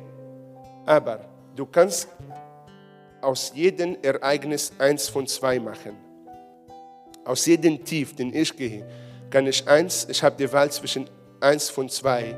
Aber 0.86 1.32
Du 1.55 1.65
kannst 1.65 2.07
aus 3.19 3.51
jedem 3.53 3.97
Ereignis 4.01 4.72
eins 4.80 5.09
von 5.09 5.28
zwei 5.28 5.59
machen. 5.59 5.97
Aus 7.26 7.45
jedem 7.45 7.84
Tief, 7.84 8.15
den 8.15 8.34
ich 8.34 8.55
gehe, 8.55 8.86
kann 9.30 9.47
ich 9.47 9.67
eins, 9.67 10.07
ich 10.09 10.22
habe 10.24 10.36
die 10.38 10.51
Wahl 10.51 10.72
zwischen 10.72 11.09
eins 11.39 11.69
von 11.69 11.89
zwei 11.89 12.36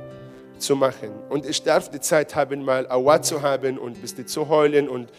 zu 0.58 0.76
machen. 0.76 1.10
Und 1.30 1.46
ich 1.46 1.62
darf 1.64 1.90
die 1.90 2.00
Zeit 2.00 2.36
haben, 2.36 2.64
mal 2.64 2.90
Aua 2.90 3.22
zu 3.22 3.42
haben 3.42 3.78
und 3.78 3.98
ein 3.98 4.02
bisschen 4.02 4.28
zu 4.28 4.48
heulen 4.48 4.88
und 4.90 5.12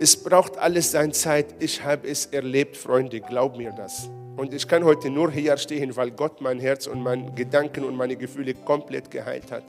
Es 0.00 0.16
braucht 0.16 0.56
alles 0.58 0.92
seine 0.92 1.12
Zeit. 1.12 1.56
Ich 1.58 1.82
habe 1.82 2.08
es 2.08 2.26
erlebt, 2.26 2.76
Freunde, 2.76 3.20
glaub 3.20 3.56
mir 3.56 3.72
das. 3.72 4.08
Und 4.36 4.54
ich 4.54 4.68
kann 4.68 4.84
heute 4.84 5.10
nur 5.10 5.32
hier 5.32 5.56
stehen, 5.56 5.96
weil 5.96 6.12
Gott 6.12 6.40
mein 6.40 6.60
Herz 6.60 6.86
und 6.86 7.02
meine 7.02 7.32
Gedanken 7.32 7.82
und 7.82 7.96
meine 7.96 8.14
Gefühle 8.14 8.54
komplett 8.54 9.10
geheilt 9.10 9.50
hat. 9.50 9.64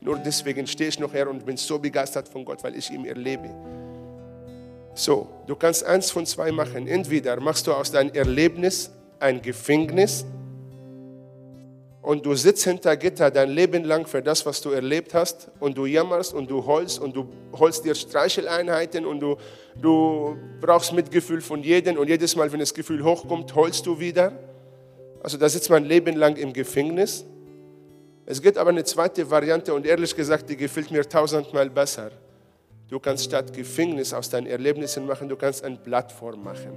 Nur 0.00 0.18
deswegen 0.18 0.68
stehe 0.68 0.88
ich 0.88 1.00
noch 1.00 1.12
her 1.12 1.28
und 1.28 1.44
bin 1.44 1.56
so 1.56 1.80
begeistert 1.80 2.28
von 2.28 2.44
Gott, 2.44 2.62
weil 2.62 2.76
ich 2.76 2.92
ihn 2.92 3.04
erlebe. 3.04 3.50
So, 4.94 5.28
du 5.46 5.56
kannst 5.56 5.84
eins 5.84 6.10
von 6.10 6.26
zwei 6.26 6.52
machen. 6.52 6.86
Entweder 6.86 7.40
machst 7.40 7.66
du 7.66 7.72
aus 7.72 7.90
deinem 7.90 8.14
Erlebnis 8.14 8.90
ein 9.18 9.40
Gefängnis 9.40 10.24
und 12.02 12.26
du 12.26 12.34
sitzt 12.34 12.64
hinter 12.64 12.96
Gitter 12.96 13.30
dein 13.30 13.50
Leben 13.50 13.84
lang 13.84 14.06
für 14.06 14.20
das, 14.20 14.44
was 14.44 14.60
du 14.60 14.70
erlebt 14.70 15.14
hast 15.14 15.50
und 15.60 15.78
du 15.78 15.86
jammerst 15.86 16.34
und 16.34 16.50
du 16.50 16.66
heulst 16.66 16.98
und 16.98 17.14
du 17.14 17.28
holst 17.52 17.84
dir 17.84 17.94
Streicheleinheiten 17.94 19.06
und 19.06 19.20
du, 19.20 19.36
du 19.80 20.36
brauchst 20.60 20.92
Mitgefühl 20.92 21.40
von 21.40 21.62
jedem 21.62 21.96
und 21.96 22.08
jedes 22.08 22.34
Mal, 22.34 22.50
wenn 22.50 22.58
das 22.58 22.74
Gefühl 22.74 23.04
hochkommt, 23.04 23.54
heulst 23.54 23.86
du 23.86 24.00
wieder. 24.00 24.32
Also 25.22 25.38
da 25.38 25.48
sitzt 25.48 25.70
man 25.70 25.84
Leben 25.84 26.16
lang 26.16 26.36
im 26.36 26.52
Gefängnis. 26.52 27.24
Es 28.26 28.42
gibt 28.42 28.58
aber 28.58 28.70
eine 28.70 28.82
zweite 28.82 29.30
Variante 29.30 29.72
und 29.72 29.86
ehrlich 29.86 30.14
gesagt, 30.14 30.50
die 30.50 30.56
gefällt 30.56 30.90
mir 30.90 31.08
tausendmal 31.08 31.70
besser. 31.70 32.10
Du 32.92 33.00
kannst 33.00 33.24
statt 33.24 33.54
Gefängnis 33.54 34.12
aus 34.12 34.28
deinen 34.28 34.46
Erlebnissen 34.46 35.06
machen, 35.06 35.26
du 35.26 35.34
kannst 35.34 35.64
eine 35.64 35.76
Plattform 35.76 36.44
machen. 36.44 36.76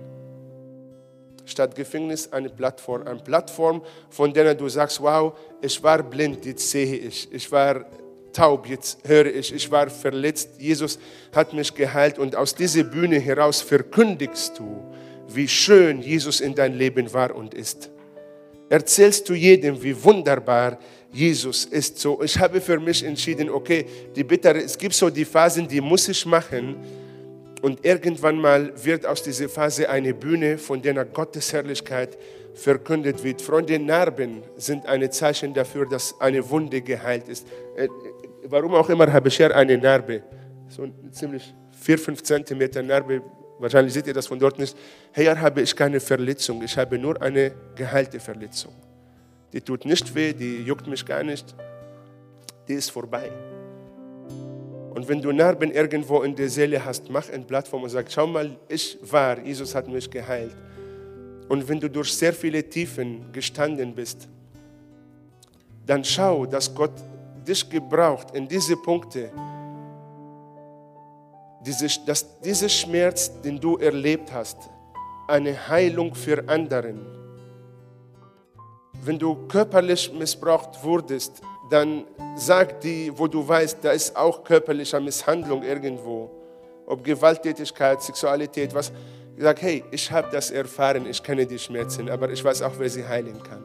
Statt 1.43 1.76
Gefängnis 1.76 2.32
eine 2.32 2.47
Plattform. 2.47 3.05
Eine 3.05 3.20
Plattform, 3.20 3.82
von 4.09 4.32
der 4.32 4.55
du 4.55 4.70
sagst, 4.70 5.01
wow, 5.01 5.38
ich 5.61 5.84
war 5.84 6.01
blind, 6.03 6.45
jetzt 6.45 6.72
sehe 6.72 6.95
ich. 6.95 7.30
Ich 7.34 7.51
war 7.51 7.84
taub, 8.32 8.66
jetzt 8.66 9.05
höre 9.05 9.26
ich. 9.26 9.53
Ich 9.53 9.70
war 9.70 9.89
verletzt, 9.89 10.51
Jesus 10.57 10.99
hat 11.34 11.51
mich 11.51 11.76
geheilt. 11.76 12.18
Und 12.18 12.38
aus 12.38 12.55
dieser 12.55 12.86
Bühne 12.86 13.20
heraus 13.20 13.59
verkündigst 13.59 14.57
du, 14.57 14.86
wie 15.28 15.49
schön 15.49 16.01
Jesus 16.01 16.39
in 16.39 16.55
dein 16.55 16.76
Leben 16.76 17.11
war 17.11 17.36
und 17.36 17.53
ist. 17.53 17.89
Erzählst 18.70 19.30
du 19.30 19.34
jedem, 19.34 19.82
wie 19.82 20.03
wunderbar 20.03 20.80
Jesus 21.11 21.66
ist 21.66 21.99
so. 21.99 22.22
Ich 22.22 22.38
habe 22.38 22.59
für 22.59 22.80
mich 22.80 23.03
entschieden, 23.03 23.49
okay, 23.49 23.86
die 24.16 24.24
bittere, 24.24 24.61
es 24.61 24.78
gibt 24.78 24.93
so 24.93 25.09
die 25.09 25.24
Phasen, 25.24 25.68
die 25.68 25.80
muss 25.80 26.07
ich 26.09 26.26
machen. 26.26 26.76
Und 27.61 27.86
irgendwann 27.86 28.38
mal 28.38 28.72
wird 28.84 29.05
aus 29.05 29.24
dieser 29.24 29.47
Phase 29.47 29.89
eine 29.89 30.13
Bühne, 30.13 30.57
von 30.57 30.82
der 30.82 31.05
Gottes 31.05 31.53
Herrlichkeit 31.53 32.18
verkündet 32.53 33.24
wird. 33.24 33.41
Freunde, 33.41 33.80
Narben 33.80 34.43
sind 34.55 34.86
ein 34.86 35.09
Zeichen 35.11 35.53
dafür, 35.53 35.88
dass 35.88 36.20
eine 36.20 36.47
Wunde 36.49 36.82
geheilt 36.82 37.28
ist. 37.30 37.47
Äh, 37.76 37.88
warum 38.43 38.74
auch 38.74 38.89
immer 38.89 39.11
habe 39.11 39.28
ich 39.28 39.38
hier 39.38 39.55
eine 39.55 39.78
Narbe. 39.78 40.24
So 40.70 40.88
ziemlich 41.11 41.53
4, 41.82 41.99
5 41.99 42.24
Zentimeter 42.24 42.82
Narbe. 42.82 43.22
Wahrscheinlich 43.60 43.93
seht 43.93 44.08
ihr 44.08 44.14
das 44.14 44.28
von 44.28 44.38
dort 44.38 44.60
nicht. 44.60 44.76
Hier 45.14 45.39
habe 45.39 45.62
ich 45.62 45.76
keine 45.76 45.99
Verletzung. 45.99 46.62
Ich 46.62 46.78
habe 46.78 46.97
nur 46.97 47.22
eine 47.22 47.53
geheilte 47.76 48.20
Verletzung 48.20 48.74
die 49.56 49.62
tut 49.62 49.86
nicht 49.86 50.14
weh, 50.14 50.34
die 50.34 50.64
juckt 50.64 50.86
mich 50.86 51.06
gar 51.06 51.24
nicht, 51.24 51.56
die 52.68 52.74
ist 52.74 52.91
vorbei. 52.91 53.32
Und 54.93 55.08
wenn 55.08 55.22
du 55.22 55.32
Narben 55.32 55.72
irgendwo 55.72 56.24
in 56.24 56.36
der 56.36 56.49
Seele 56.49 56.84
hast, 56.84 57.10
mach 57.10 57.30
eine 57.30 57.45
Plattform 57.45 57.84
und 57.84 57.89
sag, 57.89 58.12
schau 58.12 58.28
mal, 58.28 58.58
ich 58.68 58.97
war, 59.01 59.39
Jesus 59.39 59.74
hat 59.74 59.88
mich 59.88 60.10
geheilt. 60.10 60.56
Und 61.47 61.68
wenn 61.70 61.80
du 61.80 61.89
durch 61.89 62.14
sehr 62.14 62.34
viele 62.34 62.68
Tiefen 62.68 63.32
gestanden 63.32 63.95
bist, 63.95 64.28
dann 65.86 66.03
schau, 66.03 66.45
dass 66.45 66.76
Gott 66.76 66.93
dich 67.47 67.70
gebraucht 67.70 68.36
in 68.36 68.49
diese 68.49 68.76
Punkte, 68.76 69.32
diese, 71.66 71.88
dass 72.05 72.39
dieser 72.41 72.70
Schmerz, 72.70 73.32
den 73.41 73.59
du 73.59 73.78
erlebt 73.78 74.32
hast, 74.32 74.57
eine 75.28 75.68
Heilung 75.68 76.13
für 76.13 76.47
anderen 76.47 77.16
wenn 79.05 79.20
du 79.20 79.47
körperlich 79.47 80.11
missbraucht 80.13 80.84
wurdest, 80.84 81.41
dann 81.70 82.05
sag 82.36 82.82
die, 82.82 83.11
wo 83.16 83.28
du 83.28 83.47
weißt, 83.47 83.80
da 83.82 83.91
ist 83.91 84.16
auch 84.16 84.43
körperliche 84.43 84.99
Misshandlung 84.99 85.63
irgendwo, 85.63 86.32
ob 86.86 87.03
Gewalttätigkeit, 87.03 88.01
Sexualität, 88.01 88.74
was. 88.74 88.91
Sag, 89.38 89.61
hey, 89.61 89.84
ich 89.91 90.09
habe 90.09 90.30
das 90.32 90.49
erfahren, 90.49 91.05
ich 91.09 91.22
kenne 91.22 91.45
die 91.45 91.59
Schmerzen, 91.59 92.09
aber 92.09 92.30
ich 92.30 92.43
weiß 92.43 92.61
auch, 92.61 92.72
wer 92.78 92.89
sie 92.89 93.05
heilen 93.05 93.43
kann. 93.43 93.63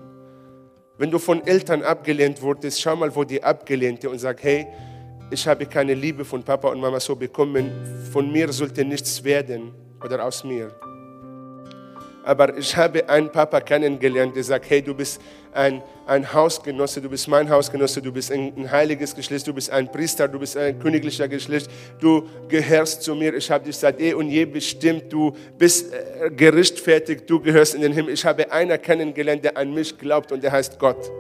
Wenn 0.99 1.11
du 1.11 1.19
von 1.19 1.47
Eltern 1.47 1.83
abgelehnt 1.83 2.43
wurdest, 2.43 2.81
schau 2.81 2.97
mal, 2.97 3.15
wo 3.15 3.23
die 3.23 3.43
abgelehnte 3.43 4.11
und 4.11 4.19
sag, 4.19 4.43
hey, 4.43 4.67
ich 5.31 5.47
habe 5.47 5.67
keine 5.67 5.95
Liebe 5.95 6.25
von 6.25 6.43
Papa 6.43 6.69
und 6.69 6.81
Mama 6.81 6.99
so 6.99 7.15
bekommen, 7.15 7.71
von 8.13 8.31
mir 8.31 8.53
sollte 8.53 8.85
nichts 8.85 9.23
werden 9.23 9.73
oder 10.03 10.25
aus 10.25 10.43
mir. 10.45 10.75
Aber 12.23 12.57
ich 12.59 12.77
habe 12.77 13.09
einen 13.09 13.31
Papa 13.31 13.61
kennengelernt, 13.61 14.37
der 14.37 14.45
sagt, 14.45 14.69
hey, 14.69 14.83
du 14.83 14.95
bist 14.95 15.21
ein, 15.53 15.83
ein 16.07 16.31
Hausgenosse, 16.33 17.01
du 17.01 17.09
bist 17.09 17.27
mein 17.29 17.49
Hausgenosse, 17.49 18.03
du 18.03 18.13
bist 18.13 18.31
ein, 18.31 18.53
ein 18.57 18.71
heiliges 18.71 19.15
Geschlecht, 19.15 19.47
du 19.47 19.55
bist 19.55 19.71
ein 19.71 19.91
Priester, 19.91 20.29
du 20.29 20.39
bist 20.39 20.57
ein 20.57 20.79
königlicher 20.79 21.29
Geschlecht, 21.29 21.71
du 21.99 22.29
gehörst 22.49 23.03
zu 23.03 23.15
mir, 23.15 23.35
ich 23.35 23.51
habe 23.51 23.65
dich 23.65 23.77
seit 23.77 24.01
eh 24.01 24.13
und 24.13 24.29
je 24.29 24.45
bestimmt, 24.45 25.11
du 25.11 25.35
bist 25.57 25.93
äh, 25.93 26.31
gerichtfertigt, 26.31 27.25
du 27.29 27.41
gehörst 27.41 27.75
in 27.75 27.81
den 27.81 27.93
Himmel. 27.93 28.13
Ich 28.13 28.25
habe 28.25 28.53
einen 28.53 28.81
kennengelernt, 28.81 29.45
der 29.45 29.57
an 29.57 29.73
mich 29.73 29.97
glaubt 29.97 30.31
und 30.31 30.43
der 30.43 30.53
heißt 30.53 30.79
Gott. 30.79 31.11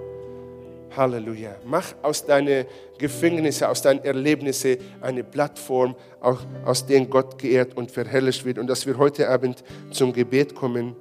Halleluja. 1.00 1.56
Mach 1.64 1.94
aus 2.02 2.24
deinen 2.26 2.66
Gefängnissen, 2.98 3.66
aus 3.66 3.80
deinen 3.80 4.04
Erlebnissen 4.04 4.76
eine 5.00 5.24
Plattform, 5.24 5.96
aus 6.20 6.84
der 6.84 7.06
Gott 7.06 7.38
geehrt 7.38 7.74
und 7.74 7.90
verherrlicht 7.90 8.44
wird. 8.44 8.58
Und 8.58 8.66
dass 8.66 8.86
wir 8.86 8.98
heute 8.98 9.26
Abend 9.28 9.64
zum 9.90 10.12
Gebet 10.12 10.54
kommen, 10.54 10.94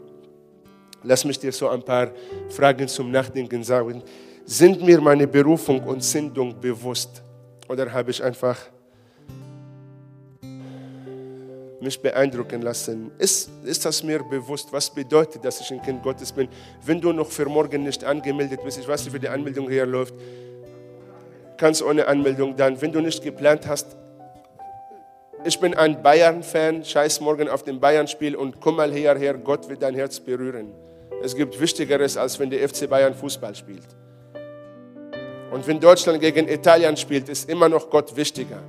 lass 1.03 1.25
mich 1.25 1.37
dir 1.37 1.51
so 1.51 1.67
ein 1.67 1.83
paar 1.83 2.11
Fragen 2.47 2.87
zum 2.87 3.11
Nachdenken 3.11 3.61
sagen. 3.61 4.01
Sind 4.45 4.81
mir 4.81 5.01
meine 5.01 5.27
Berufung 5.27 5.83
und 5.83 6.01
Sendung 6.01 6.59
bewusst? 6.59 7.21
Oder 7.67 7.91
habe 7.91 8.11
ich 8.11 8.23
einfach 8.23 8.57
mich 11.81 12.01
beeindrucken 12.01 12.61
lassen. 12.61 13.11
Ist, 13.17 13.49
ist 13.63 13.85
das 13.85 14.03
mir 14.03 14.23
bewusst? 14.23 14.71
Was 14.71 14.89
bedeutet, 14.89 15.43
dass 15.45 15.61
ich 15.61 15.71
ein 15.71 15.81
Kind 15.81 16.03
Gottes 16.03 16.31
bin? 16.31 16.49
Wenn 16.85 16.99
du 16.99 17.11
noch 17.11 17.29
für 17.29 17.45
morgen 17.45 17.83
nicht 17.83 18.03
angemeldet 18.03 18.61
bist, 18.63 18.79
ich 18.79 18.87
weiß 18.87 19.05
nicht, 19.05 19.13
wie 19.13 19.19
die 19.19 19.29
Anmeldung 19.29 19.69
hier 19.69 19.85
läuft, 19.85 20.13
kannst 21.57 21.81
ohne 21.81 22.07
Anmeldung 22.07 22.55
dann, 22.55 22.81
wenn 22.81 22.91
du 22.91 23.01
nicht 23.01 23.23
geplant 23.23 23.67
hast, 23.67 23.97
ich 25.45 25.57
bin 25.59 25.73
ein 25.73 26.03
Bayern-Fan, 26.03 26.83
scheiß 26.83 27.21
morgen 27.21 27.47
auf 27.47 27.63
dem 27.63 27.79
Bayern-Spiel 27.79 28.35
und 28.35 28.59
komm 28.59 28.75
mal 28.75 28.91
hierher, 28.91 29.35
Gott 29.35 29.69
wird 29.69 29.81
dein 29.81 29.95
Herz 29.95 30.19
berühren. 30.19 30.73
Es 31.23 31.35
gibt 31.35 31.59
Wichtigeres, 31.59 32.17
als 32.17 32.39
wenn 32.39 32.49
der 32.49 32.67
FC 32.67 32.89
Bayern 32.89 33.13
Fußball 33.13 33.55
spielt. 33.55 33.87
Und 35.51 35.65
wenn 35.65 35.79
Deutschland 35.79 36.19
gegen 36.19 36.47
Italien 36.47 36.95
spielt, 36.95 37.29
ist 37.29 37.49
immer 37.49 37.69
noch 37.69 37.89
Gott 37.89 38.15
wichtiger. 38.15 38.61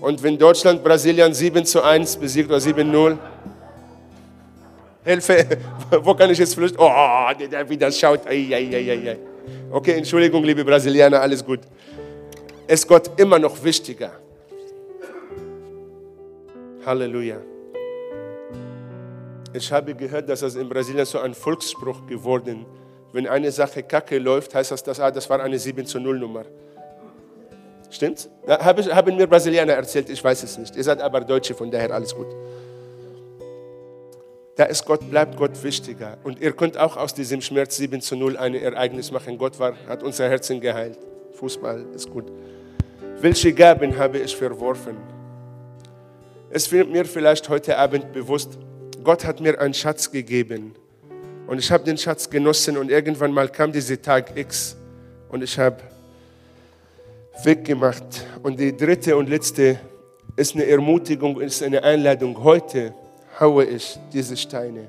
Und 0.00 0.22
wenn 0.22 0.38
Deutschland 0.38 0.82
Brasilien 0.82 1.34
7 1.34 1.64
zu 1.64 1.82
1 1.82 2.16
besiegt 2.16 2.48
oder 2.48 2.58
7-0, 2.58 3.16
Hilfe, 5.04 5.46
wo 6.02 6.14
kann 6.14 6.30
ich 6.30 6.38
jetzt 6.38 6.54
flüchten? 6.54 6.78
Oh, 6.78 7.28
der 7.38 7.68
wieder 7.68 7.90
schaut. 7.90 8.20
Okay, 9.70 9.92
Entschuldigung, 9.92 10.44
liebe 10.44 10.64
Brasilianer, 10.64 11.20
alles 11.20 11.44
gut. 11.44 11.60
Ist 12.66 12.86
Gott 12.86 13.10
immer 13.18 13.38
noch 13.38 13.62
wichtiger. 13.62 14.12
Halleluja. 16.84 17.38
Ich 19.52 19.72
habe 19.72 19.94
gehört, 19.94 20.28
dass 20.28 20.40
das 20.40 20.54
in 20.56 20.68
Brasilien 20.68 21.06
so 21.06 21.18
ein 21.18 21.34
Volksspruch 21.34 22.06
geworden 22.06 22.60
ist. 22.60 22.88
Wenn 23.12 23.26
eine 23.26 23.50
Sache 23.50 23.82
kacke 23.82 24.18
läuft, 24.18 24.54
heißt 24.54 24.70
das, 24.70 24.82
dass, 24.82 25.00
ah, 25.00 25.10
das 25.10 25.28
war 25.30 25.40
eine 25.40 25.58
7 25.58 25.86
zu 25.86 25.98
0 25.98 26.18
Nummer. 26.18 26.44
Stimmt's? 27.90 28.28
Ja, 28.46 28.64
haben 28.64 29.16
mir 29.16 29.26
Brasilianer 29.26 29.74
erzählt, 29.74 30.10
ich 30.10 30.22
weiß 30.22 30.42
es 30.42 30.58
nicht. 30.58 30.76
Ihr 30.76 30.84
seid 30.84 31.00
aber 31.00 31.20
Deutsche, 31.20 31.54
von 31.54 31.70
daher 31.70 31.92
alles 31.92 32.14
gut. 32.14 32.26
Da 34.56 34.64
ist 34.64 34.84
Gott, 34.84 35.08
bleibt 35.08 35.36
Gott 35.36 35.62
wichtiger. 35.62 36.18
Und 36.24 36.40
ihr 36.40 36.52
könnt 36.52 36.76
auch 36.76 36.96
aus 36.96 37.14
diesem 37.14 37.40
Schmerz 37.40 37.76
7 37.76 38.00
zu 38.00 38.16
0 38.16 38.36
ein 38.36 38.54
Ereignis 38.54 39.10
machen. 39.10 39.38
Gott 39.38 39.58
war, 39.58 39.74
hat 39.88 40.02
unser 40.02 40.28
Herzen 40.28 40.60
geheilt. 40.60 40.98
Fußball 41.34 41.86
ist 41.94 42.10
gut. 42.10 42.24
Welche 43.20 43.52
Gaben 43.52 43.96
habe 43.96 44.18
ich 44.18 44.36
verworfen? 44.36 44.96
Es 46.50 46.70
wird 46.72 46.90
mir 46.90 47.04
vielleicht 47.04 47.48
heute 47.48 47.76
Abend 47.78 48.12
bewusst, 48.12 48.58
Gott 49.04 49.24
hat 49.24 49.40
mir 49.40 49.60
einen 49.60 49.74
Schatz 49.74 50.10
gegeben. 50.10 50.74
Und 51.46 51.58
ich 51.58 51.70
habe 51.70 51.84
den 51.84 51.96
Schatz 51.96 52.28
genossen 52.28 52.76
und 52.76 52.90
irgendwann 52.90 53.32
mal 53.32 53.48
kam 53.48 53.72
dieser 53.72 54.00
Tag 54.00 54.36
X 54.36 54.76
und 55.28 55.42
ich 55.42 55.58
habe 55.58 55.76
weggemacht. 57.44 58.26
Und 58.42 58.58
die 58.58 58.76
dritte 58.76 59.16
und 59.16 59.28
letzte 59.28 59.78
ist 60.36 60.54
eine 60.54 60.66
Ermutigung, 60.66 61.40
ist 61.40 61.62
eine 61.62 61.82
Einladung. 61.82 62.42
Heute 62.42 62.94
haue 63.38 63.64
ich 63.64 63.98
diese 64.12 64.36
Steine. 64.36 64.88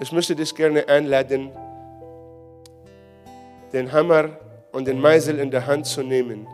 Ich 0.00 0.12
möchte 0.12 0.34
dich 0.34 0.54
gerne 0.54 0.86
einladen, 0.88 1.50
den 3.72 3.90
Hammer 3.92 4.30
und 4.72 4.86
den 4.86 5.00
Meisel 5.00 5.38
in 5.38 5.50
der 5.50 5.66
Hand 5.66 5.86
zu 5.86 6.02
nehmen 6.02 6.46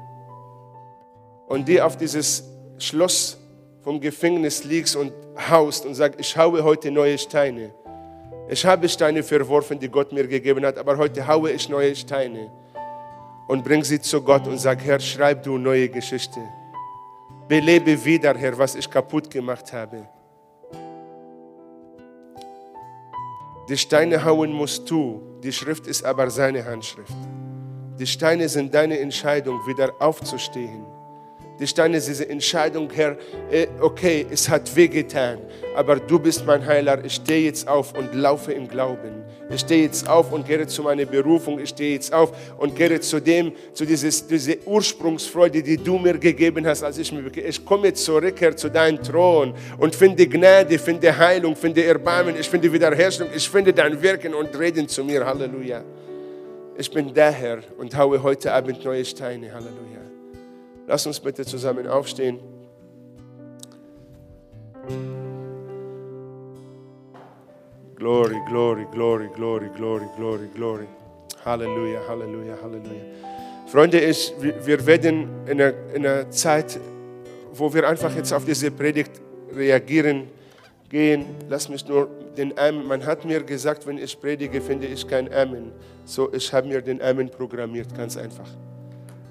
und 1.49 1.66
die 1.66 1.80
auf 1.80 1.97
dieses 1.97 2.45
Schloss 2.78 3.39
vom 3.82 4.01
Gefängnis 4.01 4.64
liegst 4.64 4.97
und 4.97 5.12
haust 5.49 5.86
und 5.86 5.95
sagst, 5.95 6.20
ich 6.20 6.36
haue 6.36 6.62
heute 6.62 6.91
neue 6.91 7.16
Steine. 7.16 7.72
Ich 8.51 8.64
habe 8.64 8.89
Steine 8.89 9.22
verworfen, 9.22 9.78
die 9.78 9.89
Gott 9.89 10.12
mir 10.12 10.26
gegeben 10.26 10.64
hat, 10.64 10.78
aber 10.78 10.97
heute 10.97 11.26
haue 11.26 11.51
ich 11.51 11.68
neue 11.68 11.95
Steine 11.95 12.51
und 13.49 13.65
bring 13.65 13.83
sie 13.83 14.01
zu 14.01 14.23
Gott 14.23 14.47
und 14.47 14.59
sag, 14.59 14.85
Herr, 14.85 15.01
schreib 15.01 15.43
du 15.43 15.59
neue 15.59 15.89
Geschichte. 15.89 16.41
Belebe 17.49 18.05
wieder, 18.05 18.37
Herr, 18.37 18.57
was 18.57 18.75
ich 18.75 18.89
kaputt 18.89 19.31
gemacht 19.31 19.73
habe. 19.73 20.09
Die 23.69 23.77
Steine 23.77 24.25
hauen 24.25 24.53
musst 24.53 24.89
du, 24.91 25.21
die 25.43 25.53
Schrift 25.53 25.87
ist 25.87 26.05
aber 26.05 26.31
seine 26.31 26.65
Handschrift. 26.65 27.17
Die 27.99 28.07
Steine 28.07 28.49
sind 28.49 28.73
deine 28.73 28.99
Entscheidung, 28.99 29.67
wieder 29.67 29.93
aufzustehen 29.99 30.88
die 31.61 31.67
Steine, 31.67 32.01
diese 32.01 32.29
Entscheidung, 32.29 32.89
Herr, 32.93 33.17
äh, 33.51 33.67
okay, 33.81 34.27
es 34.31 34.49
hat 34.49 34.75
wehgetan, 34.77 35.39
aber 35.75 35.97
du 35.97 36.19
bist 36.19 36.47
mein 36.47 36.65
Heiler. 36.65 37.05
Ich 37.05 37.15
stehe 37.15 37.47
jetzt 37.47 37.67
auf 37.67 37.97
und 37.99 38.15
laufe 38.15 38.53
im 38.53 38.69
Glauben. 38.69 39.25
Ich 39.51 39.61
stehe 39.61 39.85
jetzt 39.85 40.09
auf 40.09 40.31
und 40.33 40.47
gehe 40.47 40.67
zu 40.67 40.83
meiner 40.83 41.05
Berufung. 41.07 41.59
Ich 41.59 41.71
stehe 41.71 41.95
jetzt 41.95 42.13
auf 42.13 42.33
und 42.59 42.77
gehe 42.77 43.01
zu 43.01 43.21
dem, 43.21 43.53
zu 43.73 43.85
dieses, 43.85 44.27
diese 44.27 44.59
Ursprungsfreude, 44.67 45.63
die 45.63 45.77
du 45.77 45.99
mir 45.99 46.19
gegeben 46.19 46.67
hast, 46.67 46.83
als 46.83 46.99
ich 46.99 47.11
mir 47.11 47.25
Ich 47.37 47.65
komme 47.65 47.93
zurück, 47.93 48.41
Herr, 48.41 48.57
zu 48.57 48.69
deinem 48.69 49.03
Thron 49.03 49.55
und 49.79 49.95
finde 49.95 50.27
Gnade, 50.27 50.79
finde 50.79 51.17
Heilung, 51.17 51.57
finde 51.57 51.85
Erbarmen, 51.85 52.37
ich 52.39 52.49
finde 52.49 52.73
Wiederherstellung, 52.73 53.33
ich 53.35 53.49
finde 53.49 53.73
dein 53.73 54.01
Wirken 54.01 54.35
und 54.35 54.57
Reden 54.59 54.87
zu 54.87 55.03
mir. 55.03 55.25
Halleluja. 55.25 55.83
Ich 56.77 56.91
bin 56.91 57.13
der 57.13 57.33
Herr 57.33 57.59
und 57.79 57.97
haue 57.97 58.23
heute 58.23 58.53
Abend 58.53 58.85
neue 58.85 59.05
Steine. 59.05 59.53
Halleluja. 59.53 60.08
Lass 60.89 61.07
uns 61.07 61.20
bitte 61.20 61.45
zusammen 61.45 61.86
aufstehen. 61.86 62.41
Glory, 67.95 68.41
glory, 68.49 68.86
glory, 68.91 69.28
glory, 69.34 69.68
glory, 69.76 70.07
glory, 70.16 70.49
glory. 70.55 70.86
Halleluja, 71.45 72.01
Halleluja, 72.09 72.57
Halleluja. 72.62 73.03
Freunde, 73.66 74.01
ich, 74.01 74.32
wir 74.41 74.86
werden 74.86 75.28
in 75.45 75.61
einer, 75.61 75.74
in 75.93 76.07
einer 76.07 76.30
Zeit, 76.30 76.80
wo 77.53 77.72
wir 77.74 77.86
einfach 77.86 78.16
jetzt 78.16 78.32
auf 78.32 78.47
diese 78.47 78.70
Predigt 78.70 79.11
reagieren, 79.55 80.28
gehen. 80.89 81.26
Lass 81.51 81.68
mich 81.68 81.86
nur 81.86 82.09
den 82.34 82.59
Amen. 82.59 82.86
Man 82.86 83.05
hat 83.05 83.26
mir 83.26 83.43
gesagt, 83.43 83.86
wenn 83.86 83.99
ich 83.99 84.18
predige, 84.18 84.62
finde 84.62 84.86
ich 84.86 85.07
kein 85.07 85.30
Amen. 85.34 85.70
So, 86.07 86.32
ich 86.32 86.51
habe 86.51 86.66
mir 86.66 86.80
den 86.80 87.03
Amen 87.03 87.28
programmiert, 87.28 87.95
ganz 87.95 88.16
einfach. 88.16 88.49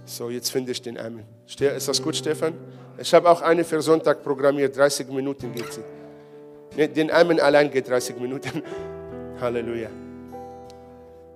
So, 0.08 0.30
jetzt 0.30 0.52
finde 0.52 0.72
ich 0.72 0.82
den 0.82 0.98
Amen. 0.98 1.26
Ist 1.46 1.88
das 1.88 2.02
gut, 2.02 2.16
Stefan? 2.16 2.54
Ich 2.98 3.14
habe 3.14 3.30
auch 3.30 3.42
eine 3.42 3.66
für 3.66 3.82
Sonntag 3.82 4.24
programmiert. 4.24 4.78
30 4.78 5.10
Minuten 5.10 5.54
geht 5.54 5.68
sie. 5.74 6.88
Den 6.88 7.12
Amen 7.12 7.42
allein 7.42 7.70
geht 7.70 7.90
30 7.90 8.18
Minuten. 8.18 8.64
Halleluja. 9.42 9.90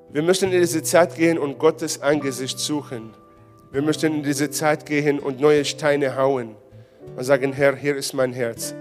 Wir 0.10 0.24
möchten 0.24 0.46
in 0.54 0.62
diese 0.62 0.82
Zeit 0.84 1.16
gehen 1.16 1.38
und 1.38 1.60
Gottes 1.60 2.02
Angesicht 2.02 2.60
suchen. 2.60 3.14
Wir 3.74 3.82
möchten 3.82 4.14
in 4.14 4.24
diese 4.24 4.50
Zeit 4.50 4.86
gehen 4.86 5.20
und 5.20 5.42
neue 5.42 5.66
Steine 5.66 6.16
hauen 6.16 6.56
und 7.18 7.24
sagen, 7.26 7.52
Herr, 7.52 7.76
hier 7.76 7.98
ist 7.98 8.14
mein 8.14 8.32
Herz. 8.32 8.74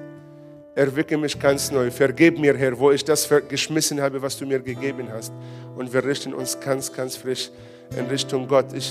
Erwicke 0.76 1.18
mich 1.18 1.36
ganz 1.36 1.72
neu. 1.72 1.91
Vergib 1.91 2.38
mir, 2.38 2.57
Herr, 2.57 2.78
wo 2.78 2.93
ich 2.93 3.05
das 3.05 3.28
geschmissen 3.49 4.01
habe, 4.01 4.22
was 4.22 4.38
du 4.38 4.47
mir 4.47 4.61
gegeben 4.61 5.09
hast. 5.12 5.32
Und 5.76 5.93
wir 5.93 6.05
richten 6.05 6.32
uns 6.32 6.61
ganz, 6.61 6.93
ganz 6.93 7.16
frisch 7.16 7.51
in 7.97 8.07
Richtung 8.07 8.47
Gott. 8.47 8.72
Ich 8.72 8.88